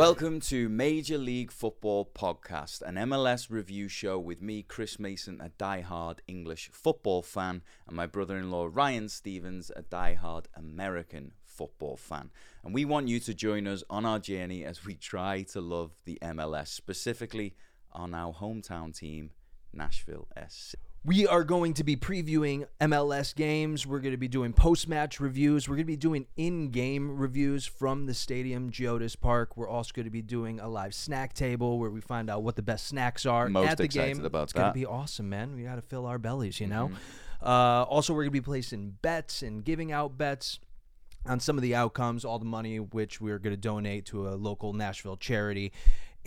Welcome 0.00 0.40
to 0.48 0.70
Major 0.70 1.18
League 1.18 1.52
Football 1.52 2.10
Podcast, 2.14 2.80
an 2.80 2.94
MLS 2.94 3.50
review 3.50 3.86
show 3.86 4.18
with 4.18 4.40
me, 4.40 4.62
Chris 4.62 4.98
Mason, 4.98 5.42
a 5.42 5.50
die-hard 5.50 6.22
English 6.26 6.70
football 6.72 7.20
fan, 7.20 7.60
and 7.86 7.94
my 7.94 8.06
brother 8.06 8.38
in 8.38 8.50
law, 8.50 8.70
Ryan 8.72 9.10
Stevens, 9.10 9.70
a 9.76 9.82
die-hard 9.82 10.48
American 10.56 11.32
football 11.44 11.98
fan. 11.98 12.30
And 12.64 12.72
we 12.72 12.86
want 12.86 13.08
you 13.08 13.20
to 13.20 13.34
join 13.34 13.66
us 13.66 13.84
on 13.90 14.06
our 14.06 14.18
journey 14.18 14.64
as 14.64 14.86
we 14.86 14.94
try 14.94 15.42
to 15.50 15.60
love 15.60 15.90
the 16.06 16.18
MLS, 16.22 16.68
specifically 16.68 17.54
on 17.92 18.14
our 18.14 18.32
hometown 18.32 18.98
team, 18.98 19.32
Nashville 19.74 20.28
SC. 20.48 20.76
We 21.02 21.26
are 21.26 21.44
going 21.44 21.72
to 21.74 21.84
be 21.84 21.96
previewing 21.96 22.66
MLS 22.78 23.34
games. 23.34 23.86
We're 23.86 24.00
going 24.00 24.12
to 24.12 24.18
be 24.18 24.28
doing 24.28 24.52
post 24.52 24.86
match 24.86 25.18
reviews. 25.18 25.66
We're 25.66 25.76
going 25.76 25.86
to 25.86 25.92
be 25.92 25.96
doing 25.96 26.26
in 26.36 26.68
game 26.68 27.16
reviews 27.16 27.64
from 27.64 28.04
the 28.04 28.12
stadium, 28.12 28.70
Geodis 28.70 29.18
Park. 29.18 29.56
We're 29.56 29.68
also 29.68 29.92
going 29.94 30.04
to 30.04 30.10
be 30.10 30.20
doing 30.20 30.60
a 30.60 30.68
live 30.68 30.92
snack 30.92 31.32
table 31.32 31.78
where 31.78 31.88
we 31.88 32.02
find 32.02 32.28
out 32.28 32.42
what 32.42 32.54
the 32.54 32.62
best 32.62 32.86
snacks 32.86 33.24
are 33.24 33.48
Most 33.48 33.70
at 33.70 33.78
the 33.78 33.84
excited 33.84 34.16
game. 34.16 34.24
about 34.26 34.42
it's 34.42 34.52
going 34.52 34.66
to 34.66 34.74
be 34.74 34.84
awesome, 34.84 35.30
man. 35.30 35.56
We 35.56 35.62
got 35.62 35.76
to 35.76 35.82
fill 35.82 36.04
our 36.04 36.18
bellies, 36.18 36.60
you 36.60 36.66
know? 36.66 36.88
Mm-hmm. 36.88 37.46
Uh, 37.46 37.84
also, 37.84 38.12
we're 38.12 38.24
going 38.24 38.32
to 38.32 38.32
be 38.32 38.42
placing 38.42 38.98
bets 39.00 39.42
and 39.42 39.64
giving 39.64 39.92
out 39.92 40.18
bets 40.18 40.60
on 41.24 41.40
some 41.40 41.56
of 41.56 41.62
the 41.62 41.74
outcomes, 41.74 42.26
all 42.26 42.38
the 42.38 42.44
money 42.44 42.78
which 42.78 43.22
we're 43.22 43.38
going 43.38 43.54
to 43.54 43.60
donate 43.60 44.04
to 44.06 44.28
a 44.28 44.34
local 44.36 44.74
Nashville 44.74 45.16
charity. 45.16 45.72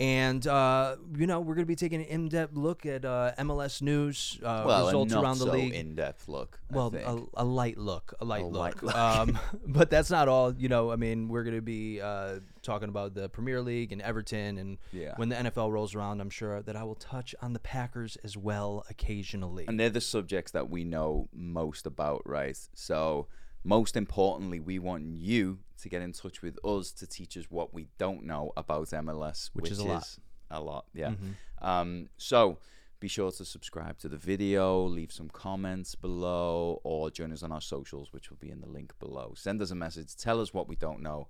And, 0.00 0.44
uh, 0.48 0.96
you 1.16 1.26
know, 1.28 1.38
we're 1.38 1.54
going 1.54 1.62
to 1.62 1.68
be 1.68 1.76
taking 1.76 2.00
an 2.00 2.06
in 2.08 2.28
depth 2.28 2.56
look 2.56 2.84
at 2.84 3.04
uh, 3.04 3.30
MLS 3.38 3.80
news, 3.80 4.40
uh, 4.42 4.64
Well, 4.66 4.86
results 4.86 5.12
not 5.12 5.22
around 5.22 5.38
the 5.38 5.44
so 5.46 5.52
league. 5.52 5.72
in-depth 5.72 6.26
look. 6.26 6.58
I 6.72 6.74
Well, 6.74 6.94
a, 7.36 7.42
a 7.42 7.44
light 7.44 7.78
look, 7.78 8.12
a 8.20 8.24
light 8.24 8.42
A 8.42 8.46
look. 8.46 8.54
light 8.60 8.82
look. 8.82 8.94
Um, 8.96 9.38
but 9.66 9.90
that's 9.90 10.10
not 10.10 10.26
all. 10.26 10.52
You 10.52 10.68
know, 10.68 10.90
I 10.90 10.96
mean, 10.96 11.28
we're 11.28 11.44
going 11.44 11.54
to 11.54 11.62
be 11.62 12.00
uh, 12.00 12.40
talking 12.62 12.88
about 12.88 13.14
the 13.14 13.28
Premier 13.28 13.62
League 13.62 13.92
and 13.92 14.02
Everton, 14.02 14.58
and 14.58 14.78
Yeah. 14.90 15.12
when 15.14 15.28
the 15.28 15.36
NFL 15.36 15.70
rolls 15.70 15.94
around, 15.94 16.20
I'm 16.20 16.30
sure 16.30 16.60
that 16.60 16.74
I 16.74 16.82
will 16.82 16.96
touch 16.96 17.32
on 17.40 17.52
the 17.52 17.60
Packers 17.60 18.16
as 18.24 18.36
well 18.36 18.84
occasionally. 18.90 19.64
and 19.68 19.78
they're 19.78 19.90
the 19.90 20.00
subjects 20.00 20.50
that 20.52 20.68
we 20.68 20.82
know 20.82 21.28
most 21.32 21.86
about, 21.86 22.22
right? 22.26 22.58
So, 22.74 23.28
most 23.62 23.96
importantly, 23.96 24.58
we 24.58 24.80
want 24.80 25.06
you 25.06 25.60
to 25.82 25.88
get 25.88 26.02
in 26.02 26.12
touch 26.12 26.42
with 26.42 26.58
us 26.64 26.92
to 26.92 27.06
teach 27.06 27.36
us 27.36 27.44
what 27.48 27.74
we 27.74 27.88
don't 27.98 28.24
know 28.24 28.52
about 28.56 28.88
MLS, 28.88 29.50
Which 29.52 29.70
is 29.70 29.78
a 29.78 29.84
lot. 29.84 30.02
Mm-hmm. 30.02 30.54
a 30.56 30.60
lot, 30.60 30.86
yeah. 30.94 31.12
Um, 31.60 32.08
so, 32.16 32.58
be 33.00 33.08
sure 33.08 33.30
to 33.32 33.44
subscribe 33.44 33.98
to 33.98 34.08
the 34.08 34.16
video, 34.16 34.84
leave 34.84 35.12
some 35.12 35.28
comments 35.28 35.94
below, 35.94 36.80
or 36.84 37.10
join 37.10 37.32
us 37.32 37.42
on 37.42 37.52
our 37.52 37.60
socials, 37.60 38.12
which 38.12 38.30
will 38.30 38.38
be 38.38 38.50
in 38.50 38.60
the 38.60 38.68
link 38.68 38.92
below. 38.98 39.34
Send 39.36 39.60
us 39.60 39.70
a 39.70 39.74
message, 39.74 40.16
tell 40.16 40.40
us 40.40 40.54
what 40.54 40.68
we 40.68 40.76
don't 40.76 41.02
know, 41.02 41.28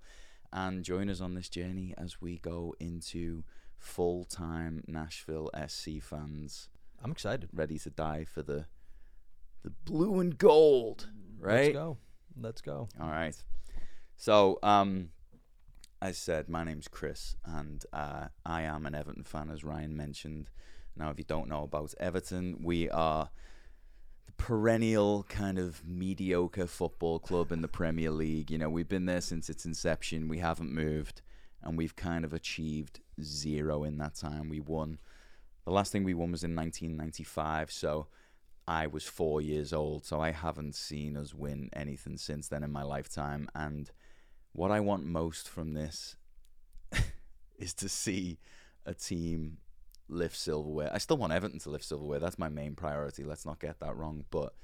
and 0.52 0.84
join 0.84 1.08
us 1.08 1.20
on 1.20 1.34
this 1.34 1.48
journey 1.48 1.94
as 1.98 2.20
we 2.20 2.38
go 2.38 2.74
into 2.78 3.44
full 3.78 4.24
time 4.24 4.82
Nashville 4.86 5.50
SC 5.66 6.00
fans 6.00 6.68
I'm 7.02 7.12
excited. 7.12 7.50
ready 7.52 7.78
to 7.80 7.90
die 7.90 8.24
for 8.24 8.42
the 8.42 8.66
the 9.62 9.70
blue 9.84 10.20
and 10.20 10.36
gold, 10.36 11.08
right? 11.38 11.64
Let's 11.64 11.72
go. 11.72 11.96
Let's 12.40 12.60
go. 12.60 12.88
All 13.00 13.08
right. 13.08 13.34
So, 14.16 14.58
um, 14.62 15.10
as 16.00 16.18
said, 16.18 16.48
my 16.48 16.64
name's 16.64 16.88
Chris, 16.88 17.36
and 17.44 17.84
uh, 17.92 18.26
I 18.44 18.62
am 18.62 18.86
an 18.86 18.94
Everton 18.94 19.24
fan, 19.24 19.50
as 19.50 19.64
Ryan 19.64 19.96
mentioned. 19.96 20.50
Now, 20.96 21.10
if 21.10 21.18
you 21.18 21.24
don't 21.24 21.48
know 21.48 21.64
about 21.64 21.94
Everton, 21.98 22.60
we 22.62 22.88
are 22.90 23.30
the 24.26 24.32
perennial 24.32 25.24
kind 25.24 25.58
of 25.58 25.86
mediocre 25.86 26.66
football 26.66 27.18
club 27.18 27.52
in 27.52 27.62
the 27.62 27.68
Premier 27.68 28.10
League. 28.10 28.50
You 28.50 28.58
know, 28.58 28.70
we've 28.70 28.88
been 28.88 29.06
there 29.06 29.20
since 29.20 29.48
its 29.48 29.64
inception. 29.64 30.28
We 30.28 30.38
haven't 30.38 30.72
moved, 30.72 31.22
and 31.62 31.76
we've 31.76 31.96
kind 31.96 32.24
of 32.24 32.32
achieved 32.32 33.00
zero 33.22 33.82
in 33.84 33.98
that 33.98 34.14
time. 34.14 34.48
We 34.48 34.60
won. 34.60 34.98
The 35.64 35.72
last 35.72 35.90
thing 35.90 36.04
we 36.04 36.14
won 36.14 36.30
was 36.32 36.44
in 36.44 36.54
1995, 36.54 37.72
so 37.72 38.06
I 38.68 38.86
was 38.86 39.04
four 39.04 39.40
years 39.40 39.72
old, 39.72 40.04
so 40.04 40.20
I 40.20 40.30
haven't 40.30 40.74
seen 40.74 41.16
us 41.16 41.34
win 41.34 41.70
anything 41.72 42.16
since 42.16 42.48
then 42.48 42.62
in 42.62 42.70
my 42.70 42.82
lifetime. 42.82 43.48
And 43.54 43.90
what 44.54 44.70
I 44.70 44.80
want 44.80 45.04
most 45.04 45.48
from 45.48 45.74
this 45.74 46.16
is 47.58 47.74
to 47.74 47.88
see 47.88 48.38
a 48.86 48.94
team 48.94 49.58
lift 50.08 50.36
silverware. 50.36 50.90
I 50.92 50.98
still 50.98 51.16
want 51.16 51.32
Everton 51.32 51.58
to 51.60 51.70
lift 51.70 51.84
silverware. 51.84 52.20
That's 52.20 52.38
my 52.38 52.48
main 52.48 52.74
priority. 52.74 53.24
Let's 53.24 53.44
not 53.44 53.58
get 53.58 53.80
that 53.80 53.96
wrong. 53.96 54.24
But 54.30 54.54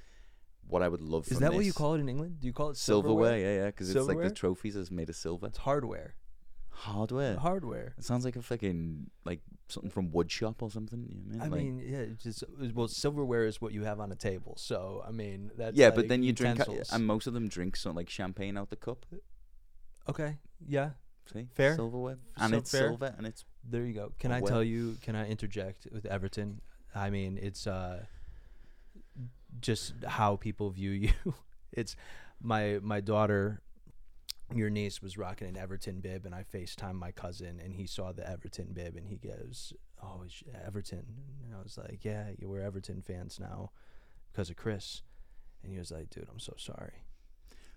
what 0.67 0.81
I 0.81 0.87
would 0.87 1.01
love 1.01 1.27
Is 1.29 1.39
that 1.39 1.53
what 1.53 1.65
you 1.65 1.73
call 1.73 1.95
it 1.95 1.99
in 1.99 2.07
England? 2.09 2.39
Do 2.39 2.47
you 2.47 2.53
call 2.53 2.69
it 2.69 2.77
silverware? 2.77 3.33
silverware? 3.33 3.37
Yeah, 3.39 3.59
yeah, 3.63 3.65
because 3.67 3.93
it's 3.93 4.07
like 4.07 4.21
the 4.21 4.31
trophies 4.31 4.75
is 4.75 4.89
made 4.89 5.09
of 5.09 5.15
silver. 5.15 5.47
It's 5.47 5.57
hardware. 5.59 6.15
Hardware. 6.73 7.37
Hardware. 7.37 7.93
It 7.97 8.05
sounds 8.05 8.23
like 8.23 8.37
a 8.37 8.41
fucking 8.41 9.09
like 9.25 9.41
something 9.67 9.91
from 9.91 10.09
wood 10.11 10.31
shop 10.31 10.63
or 10.63 10.71
something. 10.71 11.05
You 11.29 11.37
know 11.37 11.43
I 11.43 11.47
Like- 11.49 11.63
mean, 11.63 11.79
yeah, 11.85 12.05
just 12.17 12.43
well, 12.73 12.87
silverware 12.87 13.45
is 13.45 13.59
what 13.59 13.73
you 13.73 13.83
have 13.83 13.99
on 13.99 14.11
a 14.11 14.15
table. 14.15 14.53
So 14.57 15.03
I 15.05 15.11
mean, 15.11 15.51
that's 15.57 15.75
yeah, 15.75 15.87
like 15.87 15.95
but 15.95 16.07
then 16.07 16.23
you 16.23 16.31
drink, 16.31 16.59
and 16.93 17.05
most 17.05 17.27
of 17.27 17.33
them 17.33 17.49
drink 17.49 17.75
something 17.75 17.97
like 17.97 18.09
champagne 18.09 18.57
out 18.57 18.69
the 18.69 18.77
cup. 18.77 19.05
Okay, 20.09 20.37
yeah, 20.67 20.91
See, 21.31 21.47
Fair. 21.53 21.75
silverware, 21.75 22.17
and 22.37 22.51
So 22.51 22.57
it's 22.57 22.71
fair. 22.71 22.87
silver, 22.89 23.13
and 23.17 23.25
it's 23.27 23.45
There 23.63 23.85
you 23.85 23.93
go. 23.93 24.11
Can 24.19 24.31
I 24.31 24.41
Well- 24.41 24.51
tell 24.51 24.63
you? 24.63 24.97
Can 25.01 25.15
I 25.15 25.27
interject 25.29 25.87
with 25.91 26.05
Everton? 26.05 26.61
I 26.95 27.09
mean, 27.09 27.37
it's 27.37 27.67
uh, 27.67 28.05
just 29.59 29.93
how 30.05 30.35
people 30.35 30.69
view 30.71 30.91
you. 31.05 31.13
it's 31.71 31.95
my 32.41 32.79
my 32.81 32.99
daughter, 33.01 33.61
your 34.53 34.69
niece 34.69 35.01
was 35.01 35.17
rocking 35.17 35.47
an 35.47 35.57
Everton 35.57 35.99
bib, 36.01 36.25
and 36.25 36.33
I 36.35 36.43
Facetime 36.43 36.95
my 36.95 37.11
cousin, 37.11 37.59
and 37.63 37.73
he 37.75 37.85
saw 37.87 38.11
the 38.11 38.27
Everton 38.27 38.73
bib, 38.73 38.95
and 38.95 39.07
he 39.07 39.17
goes, 39.17 39.73
"Oh, 40.03 40.23
it's 40.25 40.43
Everton." 40.65 41.05
And 41.45 41.55
I 41.55 41.61
was 41.61 41.77
like, 41.77 42.03
"Yeah, 42.03 42.29
you 42.37 42.49
we're 42.49 42.61
Everton 42.61 43.01
fans 43.01 43.39
now 43.39 43.71
because 44.31 44.49
of 44.49 44.55
Chris," 44.55 45.03
and 45.63 45.71
he 45.71 45.77
was 45.77 45.91
like, 45.91 46.09
"Dude, 46.09 46.27
I'm 46.31 46.39
so 46.39 46.53
sorry." 46.57 47.05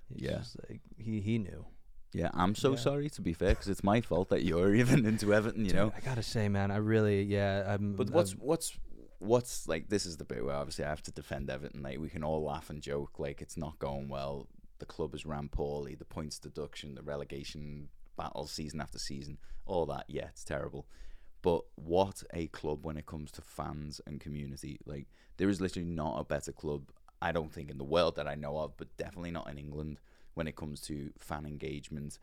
He's 0.08 0.22
Yeah. 0.22 0.38
just 0.38 0.56
like 0.68 0.80
he 0.96 1.20
he 1.20 1.38
knew. 1.38 1.66
Yeah. 2.14 2.30
I'm 2.32 2.54
so 2.54 2.70
Yeah. 2.70 2.76
sorry 2.78 3.10
to 3.10 3.20
be 3.20 3.32
fair, 3.34 3.50
because 3.50 3.68
it's 3.68 3.84
my 3.84 4.00
fault 4.00 4.28
that 4.30 4.42
you're 4.44 4.74
even 4.82 5.04
into 5.04 5.34
Everton. 5.34 5.64
You 5.64 5.70
Dude, 5.72 5.76
know, 5.76 5.92
I 5.96 6.00
gotta 6.00 6.22
say, 6.22 6.48
man, 6.48 6.70
I 6.70 6.76
really, 6.76 7.22
yeah, 7.22 7.74
I'm. 7.74 7.94
But 7.96 8.10
what's 8.10 8.30
I'm- 8.32 8.40
what's 8.42 8.78
what's 9.18 9.66
like 9.68 9.88
this 9.88 10.04
is 10.06 10.16
the 10.18 10.24
bit 10.24 10.44
where 10.44 10.54
obviously 10.54 10.84
I 10.84 10.88
have 10.88 11.02
to 11.02 11.12
defend 11.12 11.50
Everton. 11.50 11.82
Like 11.82 11.98
we 11.98 12.08
can 12.08 12.24
all 12.24 12.42
laugh 12.42 12.70
and 12.70 12.80
joke 12.82 13.18
like 13.18 13.42
it's 13.42 13.56
not 13.56 13.78
going 13.78 14.08
well. 14.08 14.48
The 14.78 14.86
club 14.86 15.12
has 15.12 15.24
ran 15.26 15.48
poorly. 15.48 15.94
The 15.94 16.04
points 16.04 16.38
deduction, 16.38 16.94
the 16.94 17.02
relegation 17.02 17.88
battle, 18.16 18.46
season 18.46 18.80
after 18.80 18.98
season, 18.98 19.38
all 19.66 19.86
that. 19.86 20.04
Yeah, 20.08 20.26
it's 20.28 20.44
terrible. 20.44 20.86
But 21.42 21.62
what 21.74 22.22
a 22.32 22.46
club 22.48 22.84
when 22.86 22.96
it 22.96 23.06
comes 23.06 23.30
to 23.32 23.42
fans 23.42 24.00
and 24.06 24.20
community. 24.20 24.78
Like 24.86 25.06
there 25.36 25.48
is 25.48 25.60
literally 25.60 25.88
not 25.88 26.18
a 26.20 26.24
better 26.24 26.52
club. 26.52 26.90
I 27.22 27.32
don't 27.32 27.52
think 27.52 27.70
in 27.70 27.78
the 27.78 27.84
world 27.84 28.16
that 28.16 28.28
I 28.28 28.34
know 28.34 28.58
of, 28.58 28.76
but 28.76 28.94
definitely 28.98 29.30
not 29.30 29.48
in 29.48 29.56
England 29.58 30.00
when 30.34 30.46
it 30.46 30.56
comes 30.56 30.80
to 30.82 31.10
fan 31.18 31.46
engagement 31.46 32.18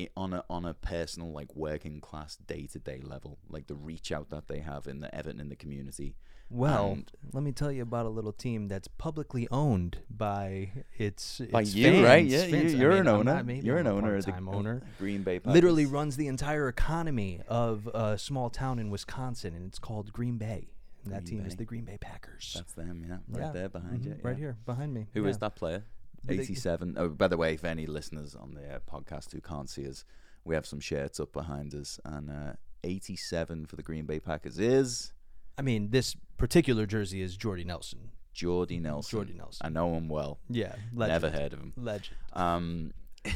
i 0.00 0.08
on 0.16 0.32
a 0.32 0.42
on 0.48 0.64
a 0.64 0.72
personal 0.74 1.30
like 1.32 1.54
working 1.54 2.00
class 2.00 2.36
day 2.36 2.66
to 2.66 2.78
day 2.78 3.00
level, 3.02 3.38
like 3.50 3.66
the 3.66 3.74
reach 3.74 4.10
out 4.10 4.30
that 4.30 4.48
they 4.48 4.60
have 4.60 4.86
in 4.86 5.00
the 5.00 5.14
Everton 5.14 5.38
in 5.40 5.48
the 5.50 5.56
community. 5.56 6.16
Well, 6.48 6.92
And- 6.92 7.10
let 7.32 7.42
me 7.42 7.52
tell 7.52 7.70
you 7.72 7.82
about 7.82 8.04
a 8.06 8.08
little 8.10 8.32
team 8.32 8.68
that's 8.68 8.88
publicly 8.88 9.46
owned 9.50 9.98
by 10.10 10.70
its 10.98 11.40
By 11.50 11.62
its 11.62 11.74
you, 11.74 11.84
fans, 11.84 12.04
right? 12.04 12.26
Yeah, 12.26 12.38
fans. 12.46 12.72
you, 12.74 12.78
mean, 12.88 12.98
an 13.00 13.08
owner. 13.08 13.34
not- 13.34 13.46
maybe 13.46 13.66
you're 13.66 13.78
an 13.78 13.86
owner. 13.86 14.20
the- 14.20 14.34
owner. 14.48 14.82
Green 14.98 15.22
Bay. 15.22 15.38
Packers. 15.38 15.54
Literally 15.54 15.86
runs 15.86 16.16
the 16.16 16.26
entire 16.28 16.68
economy 16.68 17.40
of 17.46 17.86
a 17.88 18.16
small 18.18 18.48
town 18.50 18.78
in 18.78 18.90
Wisconsin, 18.90 19.54
and 19.54 19.66
it's 19.66 19.78
called 19.78 20.12
Green 20.12 20.36
Bay. 20.38 20.68
And 21.04 21.12
that 21.12 21.24
Green 21.24 21.38
team 21.40 21.46
is 21.46 21.56
the 21.56 21.64
Green 21.64 21.84
Bay 21.84 21.98
Packers. 21.98 22.52
That's 22.54 22.72
them. 22.74 23.04
Yeah, 23.06 23.18
right 23.28 23.46
Yeah. 23.46 23.52
there 23.52 23.68
behind 23.68 24.04
you. 24.04 24.12
Mhm, 24.12 24.24
Right 24.24 24.36
yeah. 24.36 24.38
here, 24.38 24.56
behind 24.64 24.94
me. 24.94 25.06
Who 25.14 25.26
is 25.26 25.36
yeah. 25.36 25.40
that 25.40 25.56
player? 25.56 25.84
But 26.24 26.36
they- 26.36 26.42
87. 26.42 26.94
Oh, 26.96 27.08
by 27.08 27.28
the 27.28 27.36
way, 27.36 27.56
for 27.56 27.66
any 27.66 27.86
listeners 27.86 28.34
on 28.34 28.54
the 28.54 28.76
uh, 28.76 28.78
podcast 28.80 29.32
who 29.32 29.40
can't 29.40 29.68
see 29.68 29.88
us, 29.88 30.04
we 30.44 30.54
have 30.54 30.66
some 30.66 30.80
shirts 30.80 31.20
up 31.20 31.32
behind 31.32 31.74
us, 31.74 32.00
and 32.04 32.30
uh, 32.30 32.52
87 32.84 33.66
for 33.66 33.76
the 33.76 33.82
Green 33.82 34.06
Bay 34.06 34.18
Packers 34.20 34.58
is 34.58 35.12
I 35.58 35.62
mean, 35.62 35.90
this 35.90 36.16
particular 36.38 36.86
jersey 36.86 37.20
is 37.22 37.36
Jordy 37.36 37.64
Nelson. 37.64 38.10
Jordy 38.32 38.78
Nelson. 38.78 39.18
Jordy 39.18 39.34
Nelson. 39.34 39.60
I 39.64 39.68
know 39.68 39.94
him 39.94 40.08
well. 40.08 40.40
Yeah, 40.48 40.74
Never 40.92 41.30
heard 41.30 41.52
of 41.52 41.60
him. 41.60 41.72
Legend. 41.76 42.16
Um, 42.32 42.92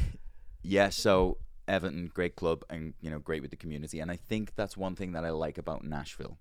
yeah, 0.63 0.89
so 0.89 1.37
Everton, 1.69 2.11
great 2.13 2.37
club, 2.37 2.65
and 2.71 2.95
you 3.01 3.11
know, 3.11 3.19
great 3.19 3.43
with 3.43 3.51
the 3.51 3.57
community. 3.57 4.01
And 4.01 4.11
I 4.11 4.17
think 4.17 4.55
that's 4.57 4.77
one 4.77 4.95
thing 4.95 5.13
that 5.13 5.25
I 5.25 5.31
like 5.31 5.59
about 5.59 5.85
Nashville, 5.85 6.39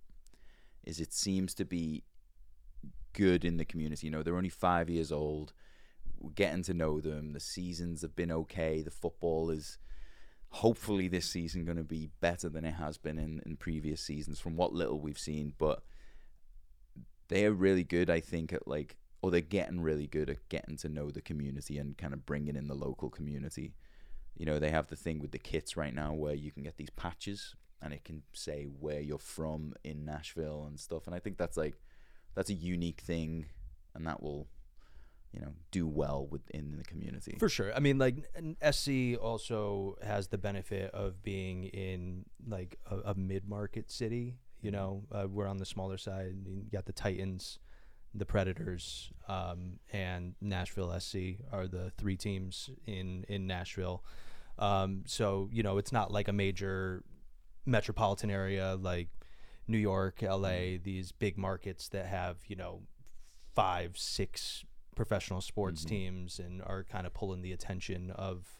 is 0.85 0.99
it 0.99 1.13
seems 1.13 1.53
to 1.55 1.65
be 1.65 2.03
good 3.13 3.43
in 3.43 3.57
the 3.57 3.65
community. 3.65 4.07
You 4.07 4.11
know, 4.11 4.23
they're 4.23 4.37
only 4.37 4.49
five 4.49 4.89
years 4.89 5.11
old. 5.11 5.53
We're 6.25 6.31
getting 6.31 6.63
to 6.63 6.73
know 6.73 6.99
them. 6.99 7.33
The 7.33 7.39
seasons 7.39 8.01
have 8.01 8.15
been 8.15 8.31
okay. 8.31 8.81
The 8.81 8.89
football 8.89 9.51
is 9.51 9.77
hopefully 10.49 11.07
this 11.07 11.29
season 11.29 11.65
going 11.65 11.77
to 11.77 11.83
be 11.83 12.09
better 12.19 12.49
than 12.49 12.65
it 12.65 12.73
has 12.73 12.97
been 12.97 13.19
in, 13.19 13.43
in 13.45 13.57
previous 13.57 14.01
seasons 14.01 14.39
from 14.39 14.55
what 14.55 14.73
little 14.73 14.99
we've 14.99 15.19
seen. 15.19 15.53
But 15.59 15.83
they 17.27 17.45
are 17.45 17.53
really 17.53 17.83
good, 17.83 18.09
I 18.09 18.21
think, 18.21 18.53
at 18.53 18.67
like, 18.67 18.97
or 19.21 19.29
they're 19.29 19.41
getting 19.41 19.81
really 19.81 20.07
good 20.07 20.31
at 20.31 20.49
getting 20.49 20.77
to 20.77 20.89
know 20.89 21.11
the 21.11 21.21
community 21.21 21.77
and 21.77 21.95
kind 21.95 22.11
of 22.11 22.25
bringing 22.25 22.55
in 22.55 22.67
the 22.67 22.73
local 22.73 23.11
community. 23.11 23.75
you 24.35 24.45
know, 24.45 24.59
they 24.59 24.69
have 24.69 24.87
the 24.87 24.95
thing 24.95 25.19
with 25.19 25.31
the 25.31 25.39
kits 25.39 25.77
right 25.77 25.93
now 25.93 26.13
where 26.13 26.33
you 26.33 26.51
can 26.51 26.63
get 26.63 26.77
these 26.77 26.89
patches 26.89 27.55
and 27.81 27.93
it 27.93 28.03
can 28.03 28.23
say 28.33 28.63
where 28.63 28.99
you're 28.99 29.17
from 29.17 29.73
in 29.83 30.05
Nashville 30.05 30.65
and 30.67 30.79
stuff. 30.79 31.05
And 31.05 31.15
I 31.15 31.19
think 31.19 31.37
that's 31.37 31.57
like 31.57 31.75
that's 32.35 32.49
a 32.49 32.53
unique 32.53 33.01
thing, 33.01 33.45
and 33.93 34.05
that 34.07 34.21
will, 34.21 34.47
you 35.35 35.41
know, 35.41 35.53
do 35.71 35.85
well 35.85 36.27
within 36.31 36.75
the 36.77 36.83
community. 36.85 37.35
For 37.37 37.49
sure. 37.49 37.73
I 37.75 37.79
mean, 37.79 37.97
like 37.97 38.25
SC 38.71 39.17
also 39.21 39.97
has 40.01 40.29
the 40.29 40.37
benefit 40.37 40.91
of 40.93 41.21
being 41.21 41.65
in 41.65 42.25
like 42.47 42.79
a, 42.89 43.11
a 43.11 43.15
mid-market 43.15 43.91
city. 43.91 44.37
You 44.61 44.71
know, 44.71 45.03
uh, 45.11 45.27
we're 45.29 45.47
on 45.47 45.57
the 45.57 45.65
smaller 45.65 45.97
side. 45.97 46.35
You 46.45 46.63
got 46.71 46.85
the 46.85 46.93
Titans, 46.93 47.59
the 48.13 48.25
Predators, 48.25 49.11
um, 49.27 49.79
and 49.91 50.35
Nashville 50.39 50.97
SC 50.99 51.17
are 51.51 51.67
the 51.67 51.91
three 51.97 52.15
teams 52.15 52.69
in 52.87 53.25
in 53.27 53.45
Nashville. 53.45 54.03
Um, 54.57 55.03
so 55.05 55.49
you 55.51 55.63
know, 55.63 55.77
it's 55.77 55.91
not 55.91 56.11
like 56.11 56.29
a 56.29 56.33
major 56.33 57.03
metropolitan 57.65 58.31
area 58.31 58.77
like 58.79 59.09
New 59.67 59.77
York, 59.77 60.21
LA, 60.21 60.77
these 60.81 61.11
big 61.11 61.37
markets 61.37 61.89
that 61.89 62.05
have 62.05 62.37
you 62.47 62.55
know 62.55 62.83
five, 63.53 63.97
six 63.97 64.63
professional 64.95 65.41
sports 65.41 65.83
Mhm. 65.83 65.89
teams 65.89 66.39
and 66.39 66.61
are 66.63 66.83
kind 66.83 67.05
of 67.05 67.13
pulling 67.13 67.41
the 67.41 67.51
attention 67.51 68.11
of 68.11 68.59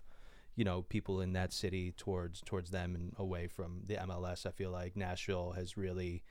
you 0.55 0.63
know 0.63 0.83
people 0.83 1.19
in 1.21 1.33
that 1.33 1.51
city 1.53 1.91
towards 1.91 2.41
towards 2.41 2.71
them 2.71 2.95
and 2.95 3.13
away 3.17 3.47
from 3.47 3.81
the 3.85 3.95
MLS. 3.95 4.45
I 4.45 4.51
feel 4.51 4.71
like 4.71 4.95
Nashville 4.95 5.51
has 5.53 5.75
really 5.77 6.23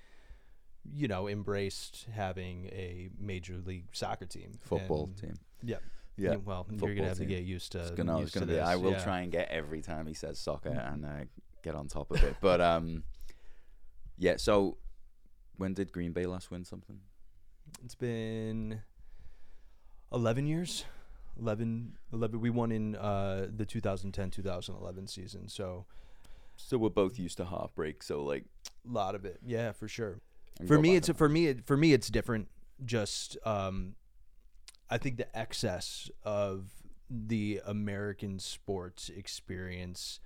you 0.84 1.08
know 1.08 1.28
embraced 1.28 2.06
having 2.12 2.66
a 2.66 3.08
major 3.18 3.56
league 3.58 3.86
soccer 3.92 4.26
team, 4.26 4.52
Football 4.62 5.04
And- 5.04 5.16
team. 5.16 5.34
Yeah, 5.62 5.78
Yeah. 6.16 6.36
Well, 6.36 6.66
you're 6.70 6.94
gonna 6.94 7.08
have 7.08 7.16
to 7.18 7.24
get 7.24 7.44
used 7.44 7.72
to. 7.72 7.80
It's 7.80 7.90
gonna, 7.92 8.18
used 8.18 8.28
it's 8.28 8.34
gonna 8.34 8.46
to 8.46 8.52
be. 8.52 8.60
I 8.60 8.76
will 8.76 8.92
yeah. 8.92 9.02
try 9.02 9.20
and 9.22 9.32
get 9.32 9.48
every 9.48 9.80
time 9.82 10.06
he 10.06 10.14
says 10.14 10.38
soccer 10.38 10.68
and 10.70 11.04
uh, 11.04 11.24
get 11.62 11.74
on 11.74 11.88
top 11.88 12.10
of 12.10 12.22
it. 12.22 12.36
But 12.40 12.60
um, 12.60 13.02
yeah. 14.18 14.36
So, 14.36 14.76
when 15.56 15.72
did 15.74 15.90
Green 15.92 16.12
Bay 16.12 16.26
last 16.26 16.50
win 16.50 16.64
something? 16.64 17.00
It's 17.82 17.94
been 17.94 18.82
11 20.14 20.46
years. 20.46 20.84
11, 21.40 21.96
11 22.12 22.40
we 22.40 22.48
won 22.50 22.70
in 22.70 22.94
uh, 22.96 23.48
the 23.54 23.66
2010-2011 23.66 25.08
season. 25.10 25.48
So 25.48 25.84
So 26.56 26.78
we're 26.78 26.90
both 26.90 27.18
used 27.18 27.36
to 27.38 27.44
heartbreak. 27.44 28.02
So 28.02 28.22
like, 28.24 28.44
a 28.88 28.92
lot 28.92 29.14
of 29.14 29.24
it. 29.24 29.40
Yeah, 29.44 29.72
for 29.72 29.88
sure. 29.88 30.20
For 30.66 30.78
me 30.78 30.94
it's 30.94 31.08
on- 31.08 31.16
for 31.16 31.28
me 31.28 31.46
it, 31.48 31.66
for 31.66 31.76
me 31.76 31.92
it's 31.92 32.08
different. 32.08 32.48
Just 32.84 33.36
um 33.44 33.96
I 34.88 34.98
think 34.98 35.16
the 35.16 35.36
excess 35.36 36.10
of 36.22 36.70
the 37.10 37.60
American 37.66 38.38
sports 38.38 39.08
experience 39.08 40.20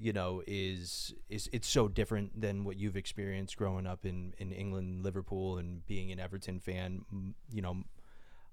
you 0.00 0.12
know 0.12 0.42
is 0.46 1.12
is 1.28 1.50
it's 1.52 1.68
so 1.68 1.88
different 1.88 2.40
than 2.40 2.64
what 2.64 2.76
you've 2.76 2.96
experienced 2.96 3.56
growing 3.56 3.86
up 3.86 4.06
in 4.06 4.32
in 4.38 4.52
England, 4.52 5.02
Liverpool 5.02 5.58
and 5.58 5.84
being 5.86 6.10
an 6.12 6.18
Everton 6.20 6.60
fan. 6.60 7.04
You 7.52 7.60
know, 7.62 7.82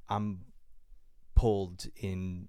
I'm 0.09 0.41
pulled 1.35 1.87
in 1.97 2.47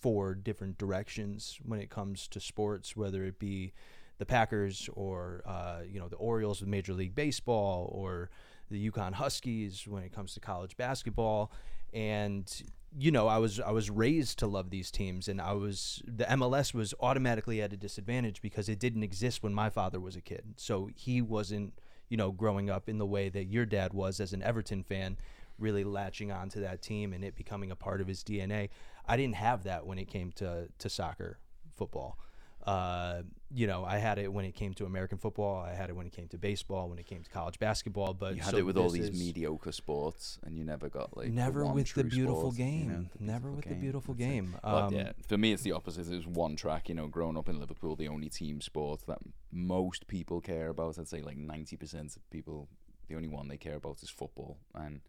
four 0.00 0.34
different 0.34 0.78
directions 0.78 1.58
when 1.64 1.80
it 1.80 1.90
comes 1.90 2.26
to 2.28 2.40
sports, 2.40 2.96
whether 2.96 3.24
it 3.24 3.38
be 3.38 3.72
the 4.18 4.26
Packers 4.26 4.88
or 4.94 5.42
uh, 5.46 5.80
you 5.88 5.98
know 5.98 6.08
the 6.08 6.16
Orioles 6.16 6.60
with 6.60 6.68
Major 6.68 6.92
League 6.92 7.14
Baseball 7.14 7.88
or 7.92 8.30
the 8.70 8.90
UConn 8.90 9.14
Huskies 9.14 9.86
when 9.86 10.02
it 10.02 10.12
comes 10.12 10.34
to 10.34 10.40
college 10.40 10.76
basketball. 10.76 11.52
And 11.92 12.50
you 12.96 13.10
know, 13.10 13.26
I 13.28 13.38
was 13.38 13.60
I 13.60 13.70
was 13.70 13.90
raised 13.90 14.38
to 14.40 14.46
love 14.46 14.70
these 14.70 14.90
teams, 14.90 15.28
and 15.28 15.40
I 15.40 15.52
was 15.52 16.02
the 16.06 16.24
MLS 16.24 16.74
was 16.74 16.94
automatically 17.00 17.62
at 17.62 17.72
a 17.72 17.76
disadvantage 17.76 18.42
because 18.42 18.68
it 18.68 18.78
didn't 18.78 19.02
exist 19.02 19.42
when 19.42 19.54
my 19.54 19.70
father 19.70 20.00
was 20.00 20.16
a 20.16 20.20
kid. 20.20 20.54
So 20.56 20.90
he 20.94 21.22
wasn't 21.22 21.74
you 22.08 22.16
know 22.16 22.32
growing 22.32 22.68
up 22.68 22.88
in 22.88 22.98
the 22.98 23.06
way 23.06 23.28
that 23.28 23.44
your 23.44 23.66
dad 23.66 23.94
was 23.94 24.20
as 24.20 24.32
an 24.32 24.42
Everton 24.42 24.82
fan 24.82 25.16
really 25.58 25.84
latching 25.84 26.30
on 26.32 26.48
to 26.50 26.60
that 26.60 26.82
team 26.82 27.12
and 27.12 27.24
it 27.24 27.34
becoming 27.36 27.70
a 27.70 27.76
part 27.76 28.00
of 28.00 28.06
his 28.06 28.22
DNA. 28.22 28.68
I 29.06 29.16
didn't 29.16 29.36
have 29.36 29.64
that 29.64 29.86
when 29.86 29.98
it 29.98 30.08
came 30.08 30.32
to 30.32 30.68
to 30.78 30.88
soccer, 30.88 31.38
football. 31.74 32.18
Uh, 32.64 33.22
you 33.52 33.66
know, 33.66 33.84
I 33.84 33.98
had 33.98 34.18
it 34.18 34.32
when 34.32 34.44
it 34.44 34.54
came 34.54 34.72
to 34.74 34.84
American 34.84 35.18
football. 35.18 35.60
I 35.64 35.74
had 35.74 35.90
it 35.90 35.96
when 35.96 36.06
it 36.06 36.12
came 36.12 36.28
to 36.28 36.38
baseball. 36.38 36.88
When 36.88 36.98
it 36.98 37.06
came 37.06 37.22
to 37.24 37.28
college 37.30 37.58
basketball. 37.58 38.14
But 38.14 38.36
you 38.36 38.40
had 38.40 38.52
so 38.52 38.58
it 38.58 38.66
with 38.66 38.76
all 38.76 38.88
these 38.88 39.10
mediocre 39.18 39.72
sports, 39.72 40.38
and 40.44 40.56
you 40.56 40.62
never 40.64 40.88
got 40.88 41.16
like 41.16 41.30
never 41.32 41.64
one 41.64 41.74
with 41.74 41.92
the 41.92 42.04
beautiful 42.04 42.52
sport, 42.52 42.58
you 42.58 42.64
game. 42.64 42.88
know, 42.88 43.04
the 43.18 43.24
never 43.24 43.48
beautiful 43.48 43.56
with 43.56 43.64
the 43.68 43.74
beautiful 43.74 44.14
That's 44.14 44.30
game. 44.30 44.56
But 44.62 44.82
Um, 44.84 44.94
yeah, 44.94 45.12
for 45.26 45.36
me, 45.38 45.52
it's 45.52 45.64
the 45.64 45.72
opposite. 45.72 46.06
It 46.06 46.14
was 46.14 46.26
one 46.28 46.54
track. 46.54 46.88
You 46.88 46.94
know, 46.94 47.08
growing 47.08 47.36
up 47.36 47.48
in 47.48 47.58
Liverpool, 47.58 47.96
the 47.96 48.06
only 48.08 48.28
team 48.28 48.60
sport 48.60 49.02
that 49.08 49.18
most 49.50 50.06
people 50.06 50.40
care 50.40 50.68
about. 50.68 51.00
I'd 51.00 51.08
say 51.08 51.20
like 51.20 51.36
ninety 51.36 51.76
percent 51.76 52.14
of 52.14 52.30
people, 52.30 52.68
the 53.08 53.16
only 53.16 53.28
one 53.28 53.48
they 53.48 53.56
care 53.58 53.74
about 53.74 54.04
is 54.04 54.08
football. 54.08 54.58
And 54.72 55.00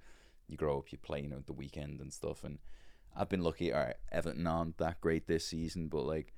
you 0.48 0.57
grow 0.57 0.80
up, 0.80 0.92
you 0.92 0.98
play, 0.98 1.22
you 1.22 1.30
know, 1.30 1.44
the 1.45 1.54
weekend 1.54 2.00
and 2.00 2.13
stuff. 2.13 2.44
And 2.44 2.60
I've 3.16 3.30
been 3.30 3.42
lucky. 3.42 3.74
All 3.74 3.81
right, 3.81 3.95
Everton 4.12 4.48
aren't 4.48 4.78
that 4.78 5.01
great 5.01 5.28
this 5.28 5.48
season, 5.48 5.88
but 5.88 6.06
like 6.06 6.34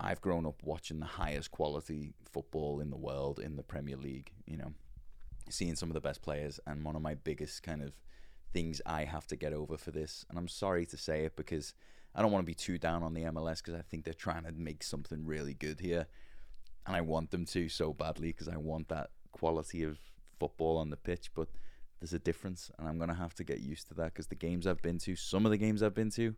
I've 0.00 0.20
grown 0.20 0.46
up 0.46 0.62
watching 0.62 1.00
the 1.00 1.06
highest 1.06 1.50
quality 1.50 2.14
football 2.30 2.80
in 2.80 2.90
the 2.90 2.96
world 2.96 3.38
in 3.38 3.56
the 3.56 3.62
Premier 3.62 3.96
League. 3.96 4.32
You 4.46 4.58
know, 4.58 4.72
seeing 5.50 5.76
some 5.76 5.90
of 5.90 5.94
the 5.94 6.00
best 6.00 6.22
players, 6.22 6.60
and 6.66 6.84
one 6.84 6.96
of 6.96 7.02
my 7.02 7.14
biggest 7.14 7.62
kind 7.62 7.82
of 7.82 7.92
things 8.52 8.80
I 8.86 9.04
have 9.04 9.26
to 9.28 9.36
get 9.36 9.52
over 9.52 9.76
for 9.76 9.90
this. 9.90 10.24
And 10.28 10.38
I'm 10.38 10.48
sorry 10.48 10.86
to 10.86 10.96
say 10.96 11.24
it 11.24 11.36
because 11.36 11.74
I 12.14 12.22
don't 12.22 12.32
want 12.32 12.42
to 12.42 12.46
be 12.46 12.54
too 12.54 12.78
down 12.78 13.02
on 13.02 13.12
the 13.12 13.24
MLS 13.24 13.58
because 13.58 13.74
I 13.74 13.82
think 13.82 14.04
they're 14.04 14.14
trying 14.14 14.44
to 14.44 14.52
make 14.52 14.82
something 14.82 15.26
really 15.26 15.54
good 15.54 15.80
here 15.80 16.06
and 16.88 16.96
I 16.96 17.02
want 17.02 17.30
them 17.30 17.44
to 17.44 17.68
so 17.68 17.92
badly 17.92 18.28
because 18.28 18.48
I 18.48 18.56
want 18.56 18.88
that 18.88 19.10
quality 19.30 19.82
of 19.82 19.98
football 20.40 20.78
on 20.78 20.88
the 20.88 20.96
pitch. 20.96 21.30
But 21.34 21.48
there's 22.00 22.12
a 22.12 22.18
difference, 22.18 22.70
and 22.78 22.88
I'm 22.88 22.98
gonna 22.98 23.14
have 23.14 23.34
to 23.34 23.44
get 23.44 23.60
used 23.60 23.88
to 23.88 23.94
that 23.94 24.12
because 24.14 24.28
the 24.28 24.34
games 24.34 24.66
I've 24.66 24.82
been 24.82 24.98
to, 24.98 25.16
some 25.16 25.44
of 25.46 25.50
the 25.50 25.58
games 25.58 25.82
I've 25.82 25.94
been 25.94 26.10
to, 26.12 26.34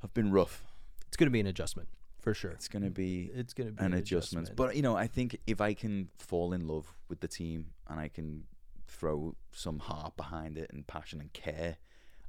have 0.00 0.14
been 0.14 0.30
rough. 0.32 0.64
it's 1.06 1.16
going 1.16 1.26
to 1.28 1.32
be 1.32 1.40
an 1.40 1.46
adjustment 1.46 1.88
for 2.20 2.34
sure. 2.34 2.50
It's 2.52 2.68
gonna 2.68 2.90
be 2.90 3.30
It's 3.34 3.54
going 3.54 3.68
to 3.68 3.72
be 3.72 3.84
an 3.84 3.92
adjustment. 3.94 4.50
But 4.56 4.76
you 4.76 4.82
know, 4.82 4.96
I 4.96 5.06
think 5.06 5.36
if 5.46 5.60
I 5.60 5.74
can 5.74 6.08
fall 6.18 6.52
in 6.52 6.66
love 6.66 6.94
with 7.08 7.20
the 7.20 7.28
team 7.28 7.66
and 7.88 7.98
I 8.00 8.08
can 8.08 8.44
throw 8.86 9.34
some 9.52 9.78
heart 9.80 10.16
behind 10.16 10.58
it 10.58 10.70
and 10.72 10.86
passion 10.86 11.20
and 11.20 11.32
care, 11.32 11.76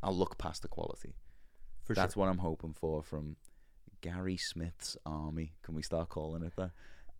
I'll 0.01 0.15
look 0.15 0.37
past 0.37 0.61
the 0.61 0.67
quality. 0.67 1.15
for 1.83 1.93
That's 1.93 2.13
sure. 2.13 2.21
what 2.21 2.29
I'm 2.29 2.39
hoping 2.39 2.73
for 2.73 3.03
from 3.03 3.35
Gary 4.01 4.37
Smith's 4.37 4.97
army. 5.05 5.53
Can 5.63 5.75
we 5.75 5.81
start 5.83 6.09
calling 6.09 6.43
it 6.43 6.55
that? 6.57 6.71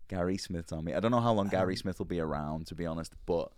Gary 0.08 0.38
Smith's 0.38 0.72
army. 0.72 0.94
I 0.94 1.00
don't 1.00 1.12
know 1.12 1.20
how 1.22 1.34
long 1.34 1.48
Gary 1.48 1.74
Um, 1.74 1.78
Smith 1.78 2.00
will 2.00 2.06
be 2.06 2.20
around, 2.20 2.68
to 2.68 2.76
be 2.76 2.86
honest, 2.86 3.14
but 3.26 3.52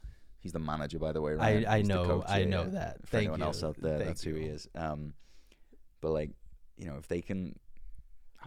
he's 0.46 0.54
the 0.54 0.60
manager, 0.60 1.00
by 1.00 1.12
the 1.12 1.22
way. 1.22 1.32
I, 1.32 1.36
Ryan. 1.36 1.66
I 1.66 1.78
He's 1.80 1.88
know 1.88 2.24
I 2.28 2.38
yeah, 2.40 2.46
know 2.46 2.70
that. 2.70 3.02
For 3.02 3.08
Thank 3.08 3.24
anyone 3.24 3.40
you. 3.40 3.46
else 3.48 3.64
out 3.64 3.82
there, 3.82 3.98
Thank 3.98 4.10
that's 4.10 4.24
who 4.24 4.36
he 4.36 4.46
is. 4.46 4.70
Um, 4.75 5.16
but 6.02 6.12
like, 6.12 6.30
you 6.78 6.86
know, 6.86 6.98
if 6.98 7.08
they 7.08 7.22
can 7.22 7.58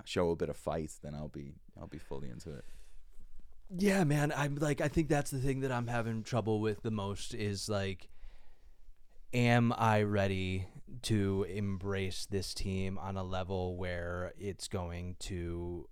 show 0.05 0.31
a 0.31 0.37
bit 0.37 0.49
of 0.49 0.57
fight, 0.57 0.93
then 1.03 1.17
I'll 1.17 1.27
be 1.27 1.57
I'll 1.79 1.89
be 1.89 1.99
fully 1.99 2.31
into 2.31 2.53
it. 2.53 2.65
Yeah, 3.77 4.05
man. 4.05 4.33
I'm 4.35 4.55
like, 4.55 4.81
I 4.81 4.87
think 4.87 5.09
that's 5.09 5.33
the 5.33 5.41
thing 5.41 5.61
that 5.61 5.73
I'm 5.73 5.89
having 5.89 6.23
trouble 6.23 6.61
with 6.61 6.83
the 6.83 6.93
most 6.93 7.35
is 7.35 7.69
like, 7.69 8.09
am 9.35 9.75
I 9.77 10.03
ready 10.03 10.69
to 11.03 11.47
embrace 11.49 12.27
this 12.31 12.55
team 12.55 12.97
on 12.97 13.17
a 13.17 13.25
level 13.25 13.77
where 13.77 14.35
it's 14.39 14.69
going 14.69 15.17
to 15.21 15.89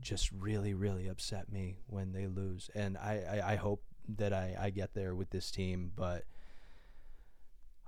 just 0.00 0.32
really, 0.32 0.72
really 0.72 1.06
upset 1.06 1.52
me 1.52 1.80
when 1.86 2.12
they 2.12 2.26
lose? 2.26 2.70
And 2.74 2.96
I, 2.96 3.42
I, 3.42 3.52
I 3.52 3.56
hope 3.56 3.82
that 4.08 4.32
I, 4.32 4.56
I 4.58 4.70
get 4.70 4.94
there 4.94 5.14
with 5.14 5.30
this 5.30 5.50
team, 5.50 5.92
but 5.94 6.24